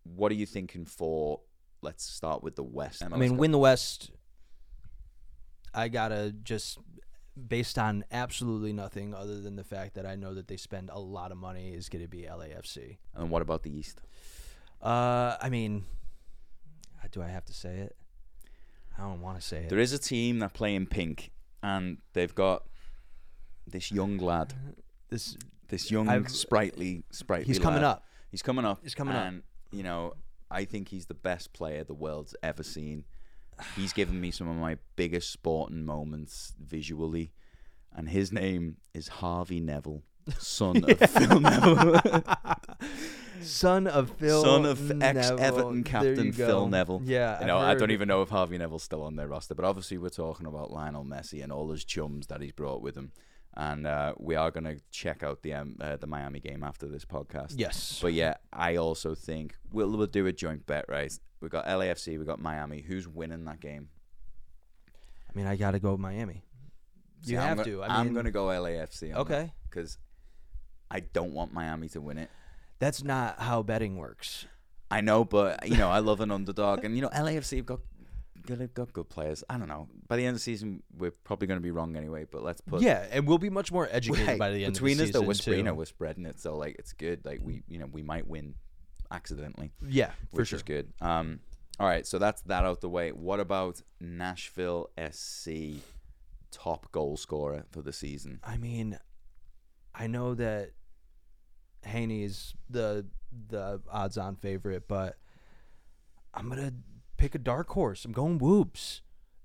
What 0.02 0.32
are 0.32 0.34
you 0.34 0.46
thinking 0.46 0.86
for? 0.86 1.42
Let's 1.80 2.04
start 2.04 2.42
with 2.42 2.56
the 2.56 2.64
West. 2.64 3.04
I 3.04 3.16
mean, 3.16 3.36
win 3.36 3.52
the 3.52 3.58
West. 3.58 4.10
I 5.72 5.86
gotta 5.86 6.34
just 6.42 6.78
based 7.46 7.78
on 7.78 8.04
absolutely 8.10 8.72
nothing 8.72 9.14
other 9.14 9.40
than 9.40 9.54
the 9.54 9.62
fact 9.62 9.94
that 9.94 10.04
I 10.04 10.16
know 10.16 10.34
that 10.34 10.48
they 10.48 10.56
spend 10.56 10.90
a 10.92 10.98
lot 10.98 11.30
of 11.30 11.38
money 11.38 11.72
is 11.72 11.88
going 11.88 12.02
to 12.02 12.08
be 12.08 12.22
LAFC. 12.22 12.96
And 13.14 13.30
what 13.30 13.42
about 13.42 13.62
the 13.62 13.70
East? 13.70 14.00
Uh, 14.82 15.36
I 15.40 15.50
mean, 15.50 15.84
do 17.12 17.22
I 17.22 17.28
have 17.28 17.44
to 17.44 17.54
say 17.54 17.76
it? 17.76 17.96
I 19.00 19.04
don't 19.04 19.22
want 19.22 19.40
to 19.40 19.46
say 19.46 19.58
it. 19.64 19.68
There 19.70 19.78
is 19.78 19.92
a 19.92 19.98
team 19.98 20.40
that 20.40 20.52
play 20.52 20.74
in 20.74 20.86
pink, 20.86 21.30
and 21.62 21.98
they've 22.12 22.34
got 22.34 22.64
this 23.66 23.90
young 23.90 24.18
lad, 24.18 24.52
this 25.08 25.36
this 25.68 25.90
young 25.90 26.08
I've- 26.08 26.28
sprightly, 26.28 27.04
sprightly. 27.10 27.46
he's 27.46 27.58
coming 27.58 27.82
up. 27.84 28.04
He's 28.30 28.42
coming 28.42 28.64
up. 28.64 28.80
He's 28.82 28.94
coming 28.94 29.14
up. 29.14 29.26
and, 29.26 29.42
you 29.72 29.82
know, 29.82 30.14
I 30.50 30.64
think 30.64 30.88
he's 30.88 31.06
the 31.06 31.14
best 31.14 31.52
player 31.52 31.82
the 31.84 31.94
world's 31.94 32.34
ever 32.42 32.62
seen. 32.62 33.04
He's 33.76 33.92
given 33.92 34.20
me 34.20 34.30
some 34.30 34.48
of 34.48 34.56
my 34.56 34.78
biggest 34.96 35.30
sporting 35.30 35.84
moments 35.84 36.54
visually, 36.60 37.32
and 37.94 38.08
his 38.08 38.32
name 38.32 38.76
is 38.94 39.08
Harvey 39.08 39.60
Neville, 39.60 40.02
son 40.38 40.84
of 40.84 40.98
Phil 41.10 41.40
Neville. 41.40 42.00
Son 43.42 43.86
of 43.86 44.10
Phil. 44.18 44.42
Son 44.42 44.66
of 44.66 45.02
ex. 45.02 45.30
Everton 45.30 45.82
captain 45.82 46.32
Phil. 46.32 46.68
Neville. 46.68 47.00
Yeah, 47.04 47.40
You 47.40 47.46
know, 47.46 47.58
I 47.58 47.74
don't 47.74 47.90
even 47.90 48.06
know 48.08 48.22
if 48.22 48.28
Harvey 48.28 48.58
Neville's 48.58 48.82
still 48.82 49.02
on 49.02 49.16
their 49.16 49.28
roster, 49.28 49.54
but 49.54 49.64
obviously 49.64 49.96
we're 49.98 50.10
talking 50.10 50.46
about 50.46 50.70
Lionel 50.70 51.04
Messi 51.04 51.42
and 51.42 51.50
all 51.50 51.70
his 51.70 51.84
chums 51.84 52.26
that 52.26 52.40
he's 52.42 52.52
brought 52.52 52.82
with 52.82 52.96
him, 52.96 53.12
and 53.56 53.86
uh, 53.86 54.12
we 54.18 54.34
are 54.36 54.50
going 54.50 54.64
to 54.64 54.76
check 54.90 55.22
out 55.22 55.42
the 55.42 55.54
um, 55.54 55.76
uh, 55.80 55.96
the 55.96 56.06
Miami 56.06 56.40
game 56.40 56.62
after 56.62 56.86
this 56.86 57.04
podcast. 57.06 57.54
Yes. 57.56 57.98
But 58.02 58.12
yeah, 58.12 58.34
I 58.52 58.76
also 58.76 59.14
think 59.14 59.56
we'll 59.72 59.88
we'll 59.96 60.06
do 60.06 60.26
a 60.26 60.32
joint 60.32 60.66
bet, 60.66 60.84
right? 60.88 61.12
we've 61.40 61.50
got 61.50 61.64
LAFC, 61.66 62.18
we've 62.18 62.26
got 62.26 62.38
Miami. 62.38 62.82
Who's 62.82 63.08
winning 63.08 63.46
that 63.46 63.60
game? 63.60 63.88
I 65.30 65.32
mean, 65.34 65.46
I 65.46 65.56
got 65.56 65.70
to 65.70 65.78
go 65.78 65.92
with 65.92 66.00
Miami. 66.00 66.42
You 67.24 67.38
I'm 67.38 67.48
have 67.48 67.56
go- 67.58 67.64
to. 67.64 67.82
I 67.84 67.86
I'm 67.98 68.06
mean- 68.06 68.12
going 68.14 68.26
to 68.26 68.30
go 68.30 68.46
LAFC. 68.48 69.14
Okay. 69.14 69.52
Because 69.68 69.96
I 70.90 71.00
don't 71.00 71.32
want 71.32 71.52
Miami 71.52 71.88
to 71.90 72.00
win 72.00 72.18
it. 72.18 72.30
That's 72.78 73.04
not 73.04 73.38
how 73.40 73.62
betting 73.62 73.96
works. 73.96 74.46
I 74.90 75.00
know, 75.02 75.24
but 75.24 75.68
you 75.68 75.76
know, 75.76 75.88
I 75.90 75.98
love 76.00 76.20
an 76.20 76.30
underdog, 76.30 76.84
and 76.84 76.96
you 76.96 77.02
know, 77.02 77.10
LAFC 77.10 77.58
have 77.58 77.66
got 77.66 77.80
good, 78.44 78.74
got 78.74 78.92
good 78.92 79.08
players. 79.08 79.44
I 79.48 79.56
don't 79.58 79.68
know. 79.68 79.86
By 80.08 80.16
the 80.16 80.22
end 80.24 80.30
of 80.30 80.36
the 80.36 80.40
season, 80.40 80.82
we're 80.98 81.12
probably 81.12 81.46
going 81.46 81.58
to 81.60 81.62
be 81.62 81.70
wrong 81.70 81.94
anyway. 81.96 82.26
But 82.30 82.42
let's 82.42 82.60
put 82.60 82.82
yeah, 82.82 83.06
and 83.12 83.26
we'll 83.26 83.38
be 83.38 83.50
much 83.50 83.70
more 83.70 83.88
educated 83.92 84.26
Hey, 84.26 84.36
by 84.36 84.50
the 84.50 84.64
end 84.64 84.74
between 84.74 84.92
of 84.94 84.98
the 84.98 85.04
us 85.04 85.10
though, 85.10 85.18
season 85.20 85.26
we're 85.28 85.34
spreading, 85.34 85.58
you 85.58 85.64
know, 85.64 85.70
too. 85.72 85.76
we're 85.78 85.84
spreading 85.84 86.26
it, 86.26 86.40
so 86.40 86.56
like 86.56 86.76
it's 86.78 86.92
good. 86.92 87.24
Like 87.24 87.40
we, 87.42 87.62
you 87.68 87.78
know, 87.78 87.86
we 87.86 88.02
might 88.02 88.26
win 88.26 88.54
accidentally, 89.12 89.70
Yeah, 89.86 90.10
for 90.32 90.38
which 90.40 90.48
sure. 90.48 90.56
is 90.56 90.62
good. 90.64 90.92
Um, 91.00 91.40
all 91.78 91.86
right, 91.86 92.06
so 92.06 92.18
that's 92.18 92.42
that 92.42 92.64
out 92.64 92.80
the 92.80 92.88
way. 92.88 93.10
What 93.12 93.38
about 93.40 93.80
Nashville 94.00 94.90
SC 95.12 95.50
top 96.50 96.90
goal 96.92 97.16
scorer 97.16 97.64
for 97.70 97.80
the 97.82 97.92
season? 97.92 98.40
I 98.42 98.56
mean, 98.56 98.98
I 99.94 100.06
know 100.08 100.34
that 100.34 100.72
Hany 101.84 102.24
is 102.24 102.54
the 102.68 103.06
the 103.48 103.80
odds-on 103.90 104.36
favorite, 104.36 104.88
but 104.88 105.16
I'm 106.34 106.48
gonna 106.48 106.72
pick 107.16 107.34
a 107.34 107.38
dark 107.38 107.68
horse. 107.70 108.04
I'm 108.04 108.12
going 108.12 108.38
Whoops. 108.38 109.02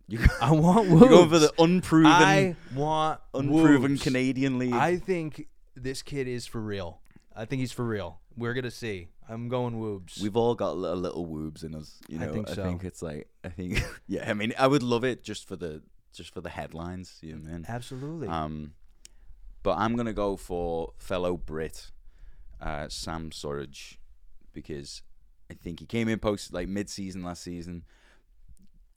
You, 0.08 0.19
I 0.41 0.52
want 0.52 0.88
you're 0.89 0.98
Whoops. 0.98 1.10
going 1.10 1.30
for 1.30 1.39
the 1.39 1.54
unproven, 1.60 2.12
I 2.12 2.56
want 2.76 3.19
unproven 3.34 3.91
Whoops. 3.93 4.04
Canadian 4.04 4.60
league. 4.60 4.74
I 4.74 4.98
think 4.98 5.48
this 5.76 6.02
kid 6.02 6.28
is 6.28 6.45
for 6.45 6.62
real. 6.62 7.02
I 7.36 7.45
think 7.45 7.60
he's 7.62 7.71
for 7.71 7.86
real. 7.86 8.19
We're 8.38 8.54
gonna 8.54 8.71
see. 8.71 9.10
I'm 9.28 9.50
going 9.50 9.80
Whoops. 9.80 10.21
We've 10.21 10.36
all 10.36 10.54
got 10.56 10.71
a 10.71 10.74
little, 10.74 10.98
little 10.98 11.26
woobs 11.26 11.63
in 11.63 11.74
us, 11.74 12.00
you 12.08 12.19
know. 12.19 12.30
I 12.30 12.32
think 12.32 12.48
so. 12.50 12.62
I 12.62 12.65
think 12.67 12.84
it's 12.84 13.02
like 13.02 13.28
I 13.43 13.50
think, 13.50 13.84
yeah. 14.08 14.30
I 14.30 14.34
mean, 14.34 14.54
I 14.60 14.67
would 14.67 14.84
love 14.84 15.04
it 15.04 15.24
just 15.24 15.48
for 15.48 15.56
the 15.56 15.82
just 16.13 16.34
for 16.34 16.41
the 16.41 16.50
headlines, 16.50 17.17
you 17.21 17.34
know 17.34 17.39
what 17.41 17.50
I 17.50 17.54
mean? 17.54 17.65
Absolutely. 17.67 18.28
Um, 18.28 18.74
but 19.63 19.78
I'm 19.78 19.95
gonna 19.95 20.13
go 20.13 20.38
for 20.38 20.93
fellow 21.00 21.36
Brit, 21.38 21.91
uh, 22.62 22.88
Sam 22.89 23.30
Surridge, 23.32 23.98
because 24.54 25.02
I 25.50 25.54
think 25.54 25.80
he 25.80 25.86
came 25.86 26.08
in 26.08 26.20
post 26.20 26.54
like 26.54 26.68
mid-season 26.68 27.24
last 27.24 27.44
season, 27.44 27.84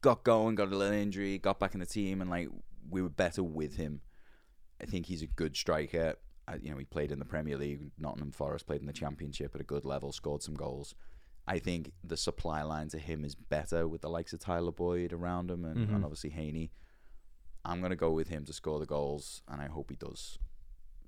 got 0.00 0.24
going, 0.24 0.54
got 0.54 0.68
a 0.72 0.76
little 0.76 0.94
injury, 0.96 1.38
got 1.38 1.58
back 1.58 1.74
in 1.74 1.80
the 1.80 1.86
team, 1.86 2.20
and 2.20 2.30
like 2.30 2.48
we 2.88 3.02
were 3.02 3.08
better 3.08 3.42
with 3.42 3.76
him. 3.76 4.00
I 4.80 4.86
think 4.86 5.06
he's 5.06 5.22
a 5.22 5.26
good 5.26 5.56
striker. 5.56 6.14
Uh, 6.46 6.56
you 6.62 6.70
know, 6.70 6.78
he 6.78 6.84
played 6.84 7.10
in 7.12 7.18
the 7.18 7.24
Premier 7.24 7.58
League, 7.58 7.90
Nottingham 7.98 8.30
Forest, 8.30 8.66
played 8.66 8.80
in 8.80 8.86
the 8.86 8.92
Championship 8.92 9.54
at 9.54 9.60
a 9.60 9.64
good 9.64 9.84
level, 9.84 10.12
scored 10.12 10.42
some 10.42 10.54
goals. 10.54 10.94
I 11.46 11.58
think 11.58 11.92
the 12.04 12.16
supply 12.16 12.62
line 12.62 12.88
to 12.90 12.98
him 12.98 13.24
is 13.24 13.34
better 13.34 13.88
with 13.88 14.02
the 14.02 14.08
likes 14.10 14.32
of 14.32 14.40
Tyler 14.40 14.70
Boyd 14.72 15.12
around 15.12 15.50
him 15.50 15.64
and, 15.64 15.88
Mhm. 15.88 15.94
and 15.96 16.04
obviously 16.04 16.30
Hany. 16.30 16.70
I'm 17.64 17.80
going 17.80 17.90
to 17.90 17.96
go 17.96 18.12
with 18.12 18.28
him 18.28 18.44
to 18.46 18.52
score 18.52 18.78
the 18.78 18.86
goals, 18.86 19.42
and 19.48 19.60
I 19.60 19.66
hope 19.66 19.90
he 19.90 19.96
does 19.96 20.38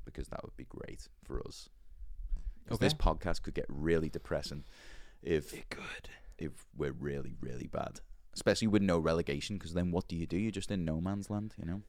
because 0.05 0.29
that 0.29 0.43
would 0.43 0.57
be 0.57 0.65
great 0.65 1.09
for 1.23 1.41
us. 1.47 1.69
'Cause 2.70 2.78
This 2.78 2.94
podcast 2.94 3.42
could 3.42 3.54
get 3.54 3.66
really 3.68 4.09
depressing 4.09 4.64
if 5.22 5.52
it 5.52 5.68
could. 5.70 6.09
if 6.38 6.64
we're 6.76 6.92
really 6.92 7.37
really 7.40 7.66
bad. 7.66 8.00
especially 8.33 8.68
with 8.68 8.80
no 8.80 8.98
relegation. 8.98 9.56
Because 9.59 9.74
then 9.74 9.90
what 9.90 10.06
do 10.09 10.14
you 10.16 10.26
do? 10.26 10.38
You're 10.38 10.52
just 10.52 10.70
in 10.70 10.85
no 10.85 11.00
man's 11.00 11.28
land, 11.30 11.52
you 11.59 11.66
know. 11.66 11.83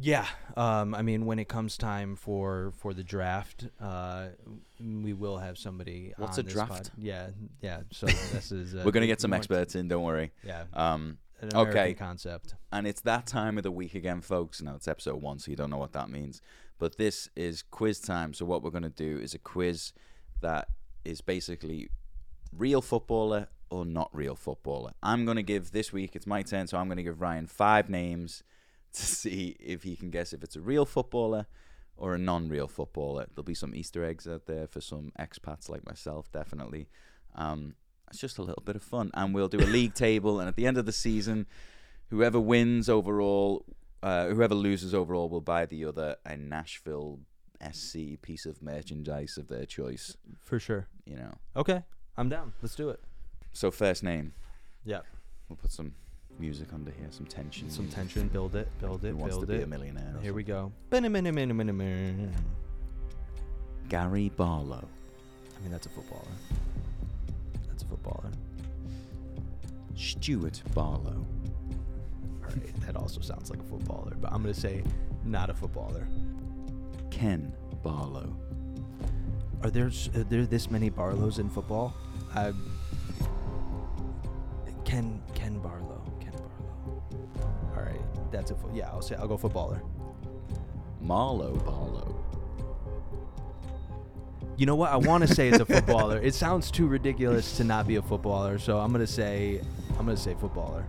Yeah, 0.00 0.26
um, 0.56 0.94
I 0.94 1.02
mean, 1.02 1.24
when 1.26 1.38
it 1.38 1.48
comes 1.48 1.76
time 1.76 2.16
for 2.16 2.72
for 2.76 2.94
the 2.94 3.04
draft, 3.04 3.68
uh, 3.80 4.28
we 4.80 5.12
will 5.12 5.38
have 5.38 5.56
somebody. 5.58 6.12
What's 6.16 6.38
a 6.38 6.42
draft? 6.42 6.70
pod- 6.70 6.90
Yeah, 6.96 7.30
yeah. 7.60 7.82
So 7.92 8.06
this 8.32 8.50
is. 8.52 8.74
Uh, 8.74 8.82
We're 8.84 8.92
gonna 8.92 9.06
get 9.06 9.20
some 9.20 9.32
experts 9.32 9.74
in. 9.74 9.86
Don't 9.88 10.02
worry. 10.04 10.32
Yeah, 10.44 10.64
Um, 10.72 11.18
okay. 11.54 11.94
concept. 11.94 12.54
and 12.72 12.86
it's 12.86 13.02
that 13.02 13.26
time 13.26 13.56
of 13.58 13.62
the 13.64 13.70
week 13.72 13.94
again, 13.94 14.20
folks. 14.20 14.60
Now 14.62 14.74
it's 14.76 14.88
episode 14.88 15.20
one, 15.22 15.38
so 15.38 15.50
you 15.50 15.56
don't 15.56 15.70
know 15.70 15.78
what 15.78 15.92
that 15.92 16.08
means. 16.08 16.40
But 16.78 16.98
this 16.98 17.28
is 17.36 17.62
quiz 17.62 18.00
time. 18.00 18.34
So 18.34 18.44
what 18.44 18.62
we're 18.62 18.70
gonna 18.70 18.90
do 18.90 19.18
is 19.18 19.34
a 19.34 19.38
quiz 19.38 19.92
that 20.40 20.68
is 21.04 21.20
basically 21.20 21.88
real 22.52 22.82
footballer 22.82 23.48
or 23.70 23.84
not 23.84 24.10
real 24.12 24.34
footballer. 24.34 24.92
I'm 25.02 25.24
gonna 25.24 25.42
give 25.42 25.72
this 25.72 25.92
week. 25.92 26.14
It's 26.14 26.26
my 26.26 26.42
turn, 26.42 26.66
so 26.66 26.78
I'm 26.78 26.88
gonna 26.88 27.02
give 27.02 27.20
Ryan 27.20 27.46
five 27.46 27.88
names 27.88 28.42
to 28.92 29.02
see 29.02 29.56
if 29.58 29.82
he 29.82 29.96
can 29.96 30.10
guess 30.10 30.32
if 30.32 30.42
it's 30.42 30.56
a 30.56 30.60
real 30.60 30.84
footballer 30.84 31.46
or 31.96 32.14
a 32.14 32.18
non-real 32.18 32.68
footballer. 32.68 33.26
There'll 33.34 33.44
be 33.44 33.54
some 33.54 33.74
Easter 33.74 34.04
eggs 34.04 34.26
out 34.26 34.46
there 34.46 34.66
for 34.66 34.80
some 34.80 35.12
expats 35.18 35.68
like 35.68 35.86
myself, 35.86 36.30
definitely. 36.32 36.88
Um, 37.34 37.74
it's 38.08 38.20
just 38.20 38.38
a 38.38 38.42
little 38.42 38.62
bit 38.64 38.76
of 38.76 38.82
fun, 38.82 39.10
and 39.14 39.34
we'll 39.34 39.48
do 39.48 39.58
a 39.58 39.66
league 39.66 39.94
table, 39.94 40.40
and 40.40 40.48
at 40.48 40.56
the 40.56 40.66
end 40.66 40.76
of 40.76 40.86
the 40.86 40.92
season, 40.92 41.46
whoever 42.10 42.38
wins 42.38 42.88
overall, 42.88 43.64
uh, 44.04 44.28
whoever 44.28 44.54
loses 44.54 44.94
overall, 44.94 45.28
will 45.28 45.40
buy 45.40 45.66
the 45.66 45.84
other 45.86 46.16
a 46.26 46.36
Nashville 46.36 47.18
SC 47.72 48.20
piece 48.20 48.44
of 48.46 48.60
merchandise 48.62 49.38
of 49.38 49.48
their 49.48 49.64
choice. 49.64 50.16
For 50.42 50.58
sure. 50.60 50.86
You 51.06 51.16
know. 51.16 51.32
Okay, 51.56 51.82
I'm 52.16 52.28
down. 52.28 52.52
Let's 52.62 52.74
do 52.74 52.90
it. 52.90 53.00
So 53.52 53.70
first 53.70 54.02
name, 54.02 54.32
Yeah, 54.84 55.00
we'll 55.48 55.56
put 55.56 55.72
some 55.72 55.94
music 56.38 56.68
under 56.72 56.90
here, 56.90 57.06
some 57.10 57.26
tension. 57.26 57.70
some 57.70 57.88
tension. 57.88 58.28
Build 58.28 58.54
it. 58.56 58.68
Build 58.80 59.00
Who 59.02 59.08
it. 59.08 59.16
wants 59.16 59.36
to 59.38 59.46
Build 59.46 59.58
be 59.58 59.62
a 59.62 59.66
millionaire? 59.66 60.14
Here 60.20 60.34
we 60.34 60.42
go. 60.42 60.72
Gary 63.88 64.28
Barlow. 64.30 64.88
I 65.56 65.60
mean, 65.62 65.70
that's 65.70 65.86
a 65.86 65.90
footballer. 65.90 66.22
That's 67.68 67.82
a 67.82 67.86
footballer. 67.86 68.30
Stuart 69.96 70.62
Barlow. 70.74 71.23
That 72.86 72.96
also 72.96 73.20
sounds 73.20 73.50
like 73.50 73.60
a 73.60 73.64
footballer, 73.64 74.14
but 74.20 74.32
I'm 74.32 74.42
gonna 74.42 74.54
say 74.54 74.82
not 75.24 75.50
a 75.50 75.54
footballer. 75.54 76.06
Ken 77.10 77.52
Barlow. 77.82 78.36
Are 79.62 79.70
there 79.70 79.86
are 80.14 80.24
there 80.24 80.46
this 80.46 80.70
many 80.70 80.90
Barlows 80.90 81.38
in 81.38 81.48
football? 81.48 81.94
I 82.34 82.52
Ken 84.84 85.22
Ken 85.34 85.58
Barlow. 85.60 86.02
Ken 86.20 86.32
Barlow. 86.32 87.02
All 87.76 87.82
right, 87.82 88.00
that's 88.30 88.50
a 88.50 88.54
fo- 88.54 88.70
yeah. 88.74 88.88
I'll 88.88 89.02
say 89.02 89.16
I'll 89.16 89.28
go 89.28 89.36
footballer. 89.36 89.82
Marlow 91.00 91.54
Barlow. 91.56 92.24
You 94.56 94.66
know 94.66 94.76
what? 94.76 94.92
I 94.92 94.96
want 94.96 95.26
to 95.26 95.34
say 95.34 95.48
it's 95.48 95.58
a 95.58 95.66
footballer. 95.66 96.20
It 96.20 96.34
sounds 96.34 96.70
too 96.70 96.86
ridiculous 96.86 97.56
to 97.56 97.64
not 97.64 97.88
be 97.88 97.96
a 97.96 98.02
footballer, 98.02 98.58
so 98.58 98.78
I'm 98.78 98.92
gonna 98.92 99.06
say 99.06 99.60
I'm 99.98 100.04
gonna 100.06 100.16
say 100.16 100.34
footballer. 100.34 100.86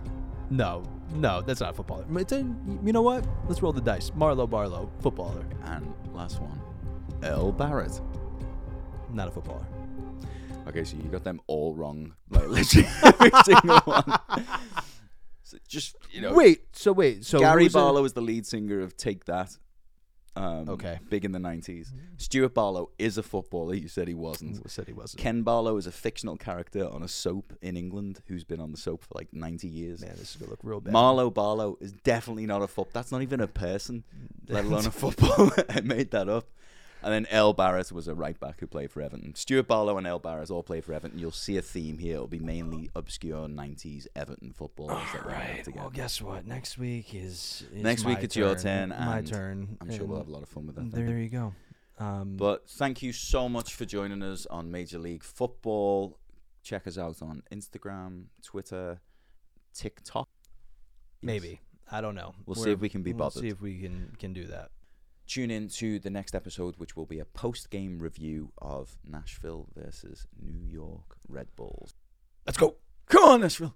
No, 0.50 0.82
no, 1.14 1.40
that's 1.40 1.60
not 1.60 1.70
a 1.70 1.72
footballer. 1.72 2.04
It's 2.16 2.32
a, 2.32 2.38
you 2.38 2.92
know 2.92 3.02
what? 3.02 3.24
Let's 3.48 3.62
roll 3.62 3.72
the 3.72 3.80
dice. 3.80 4.10
Marlow 4.14 4.46
Barlow, 4.46 4.90
footballer, 5.00 5.44
And 5.64 5.92
last 6.12 6.40
one, 6.40 6.60
Earl 7.22 7.52
Barrett. 7.52 8.00
not 9.12 9.28
a 9.28 9.30
footballer. 9.30 9.66
Okay, 10.68 10.82
so 10.84 10.96
you 10.96 11.04
got 11.04 11.22
them 11.24 11.40
all 11.46 11.74
wrong. 11.74 12.12
Like 12.28 12.48
literally 12.48 12.88
every 13.04 13.30
single 13.44 13.78
one. 13.80 14.18
So 15.44 15.58
just 15.68 15.96
you 16.10 16.20
know, 16.20 16.34
wait, 16.34 16.62
so 16.72 16.92
wait, 16.92 17.24
so 17.24 17.38
Gary 17.38 17.68
Barlow 17.68 18.04
is 18.04 18.14
the 18.14 18.20
lead 18.20 18.46
singer 18.46 18.80
of 18.80 18.96
Take 18.96 19.26
That. 19.26 19.56
Um, 20.36 20.68
Okay. 20.68 20.98
Big 21.08 21.24
in 21.24 21.32
the 21.32 21.38
nineties. 21.38 21.92
Stuart 22.18 22.54
Barlow 22.54 22.90
is 22.98 23.16
a 23.18 23.22
footballer. 23.22 23.74
You 23.74 23.88
said 23.88 24.06
he 24.08 24.14
wasn't. 24.14 24.70
said 24.70 24.86
he 24.86 24.92
wasn't. 24.92 25.22
Ken 25.22 25.42
Barlow 25.42 25.76
is 25.78 25.86
a 25.86 25.92
fictional 25.92 26.36
character 26.36 26.86
on 26.88 27.02
a 27.02 27.08
soap 27.08 27.54
in 27.62 27.76
England 27.76 28.20
who's 28.26 28.44
been 28.44 28.60
on 28.60 28.70
the 28.70 28.76
soap 28.78 29.02
for 29.04 29.14
like 29.14 29.28
ninety 29.32 29.68
years. 29.68 30.00
Man, 30.02 30.10
this 30.18 30.30
is 30.34 30.36
gonna 30.36 30.50
look 30.50 30.60
real 30.62 30.80
bad. 30.80 30.92
Marlow 30.92 31.30
Barlow 31.30 31.78
is 31.80 31.92
definitely 31.92 32.46
not 32.46 32.62
a 32.62 32.68
football. 32.68 32.90
That's 32.92 33.10
not 33.12 33.22
even 33.22 33.40
a 33.40 33.46
person, 33.48 34.04
let 34.48 34.64
alone 34.66 34.86
a 34.86 34.90
footballer. 34.90 35.52
I 35.70 35.80
made 35.80 36.10
that 36.10 36.28
up. 36.28 36.48
And 37.06 37.14
then 37.14 37.26
Earl 37.30 37.52
Barrett 37.52 37.92
was 37.92 38.08
a 38.08 38.16
right 38.16 38.38
back 38.40 38.58
who 38.58 38.66
played 38.66 38.90
for 38.90 39.00
Everton. 39.00 39.32
Stuart 39.36 39.68
Barlow 39.68 39.96
and 39.96 40.08
Earl 40.08 40.18
Barrett 40.18 40.50
all 40.50 40.64
played 40.64 40.84
for 40.84 40.92
Everton. 40.92 41.20
You'll 41.20 41.30
see 41.30 41.56
a 41.56 41.62
theme 41.62 41.98
here. 41.98 42.14
It'll 42.14 42.26
be 42.26 42.40
mainly 42.40 42.90
obscure 42.96 43.46
'90s 43.46 44.08
Everton 44.16 44.52
footballers 44.52 45.06
that 45.12 45.24
Right. 45.24 45.62
together. 45.62 45.82
Well, 45.82 45.90
guess 45.90 46.20
what? 46.20 46.44
Next 46.48 46.76
week 46.78 47.14
is, 47.14 47.62
is 47.72 47.80
Next 47.80 48.04
week 48.04 48.18
it's 48.22 48.34
your 48.34 48.56
turn, 48.56 48.88
My 48.88 49.22
turn. 49.22 49.78
I'm 49.80 49.92
sure 49.92 50.04
we'll 50.04 50.18
have 50.18 50.26
a 50.26 50.32
lot 50.32 50.42
of 50.42 50.48
fun 50.48 50.66
with 50.66 50.74
that. 50.74 50.90
There, 50.90 51.06
there 51.06 51.18
you 51.18 51.28
go. 51.28 51.54
Um, 52.00 52.36
But 52.36 52.68
thank 52.68 53.02
you 53.04 53.12
so 53.12 53.48
much 53.48 53.72
for 53.74 53.84
joining 53.84 54.24
us 54.24 54.44
on 54.46 54.72
Major 54.72 54.98
League 54.98 55.22
Football. 55.22 56.18
Check 56.64 56.88
us 56.88 56.98
out 56.98 57.22
on 57.22 57.44
Instagram, 57.52 58.24
Twitter, 58.42 59.00
TikTok. 59.72 60.28
Yes. 61.22 61.22
maybe 61.22 61.60
I 61.88 62.00
don't 62.00 62.16
know. 62.16 62.34
We'll 62.46 62.56
see 62.56 62.62
We're- 62.62 62.72
if 62.72 62.80
we 62.80 62.88
can 62.88 63.02
be 63.04 63.12
bothered. 63.12 63.36
we'll 63.36 63.42
see 63.42 63.48
if 63.54 63.60
we 63.60 63.78
can 63.80 64.16
can 64.18 64.32
do 64.32 64.46
that. 64.48 64.72
Tune 65.26 65.50
in 65.50 65.68
to 65.68 65.98
the 65.98 66.10
next 66.10 66.34
episode, 66.34 66.76
which 66.76 66.96
will 66.96 67.06
be 67.06 67.18
a 67.18 67.24
post 67.24 67.70
game 67.70 67.98
review 67.98 68.52
of 68.58 68.96
Nashville 69.04 69.66
versus 69.74 70.26
New 70.40 70.64
York 70.70 71.16
Red 71.28 71.48
Bulls. 71.56 71.94
Let's 72.46 72.58
go. 72.58 72.76
Come 73.08 73.24
on, 73.24 73.40
Nashville. 73.40 73.74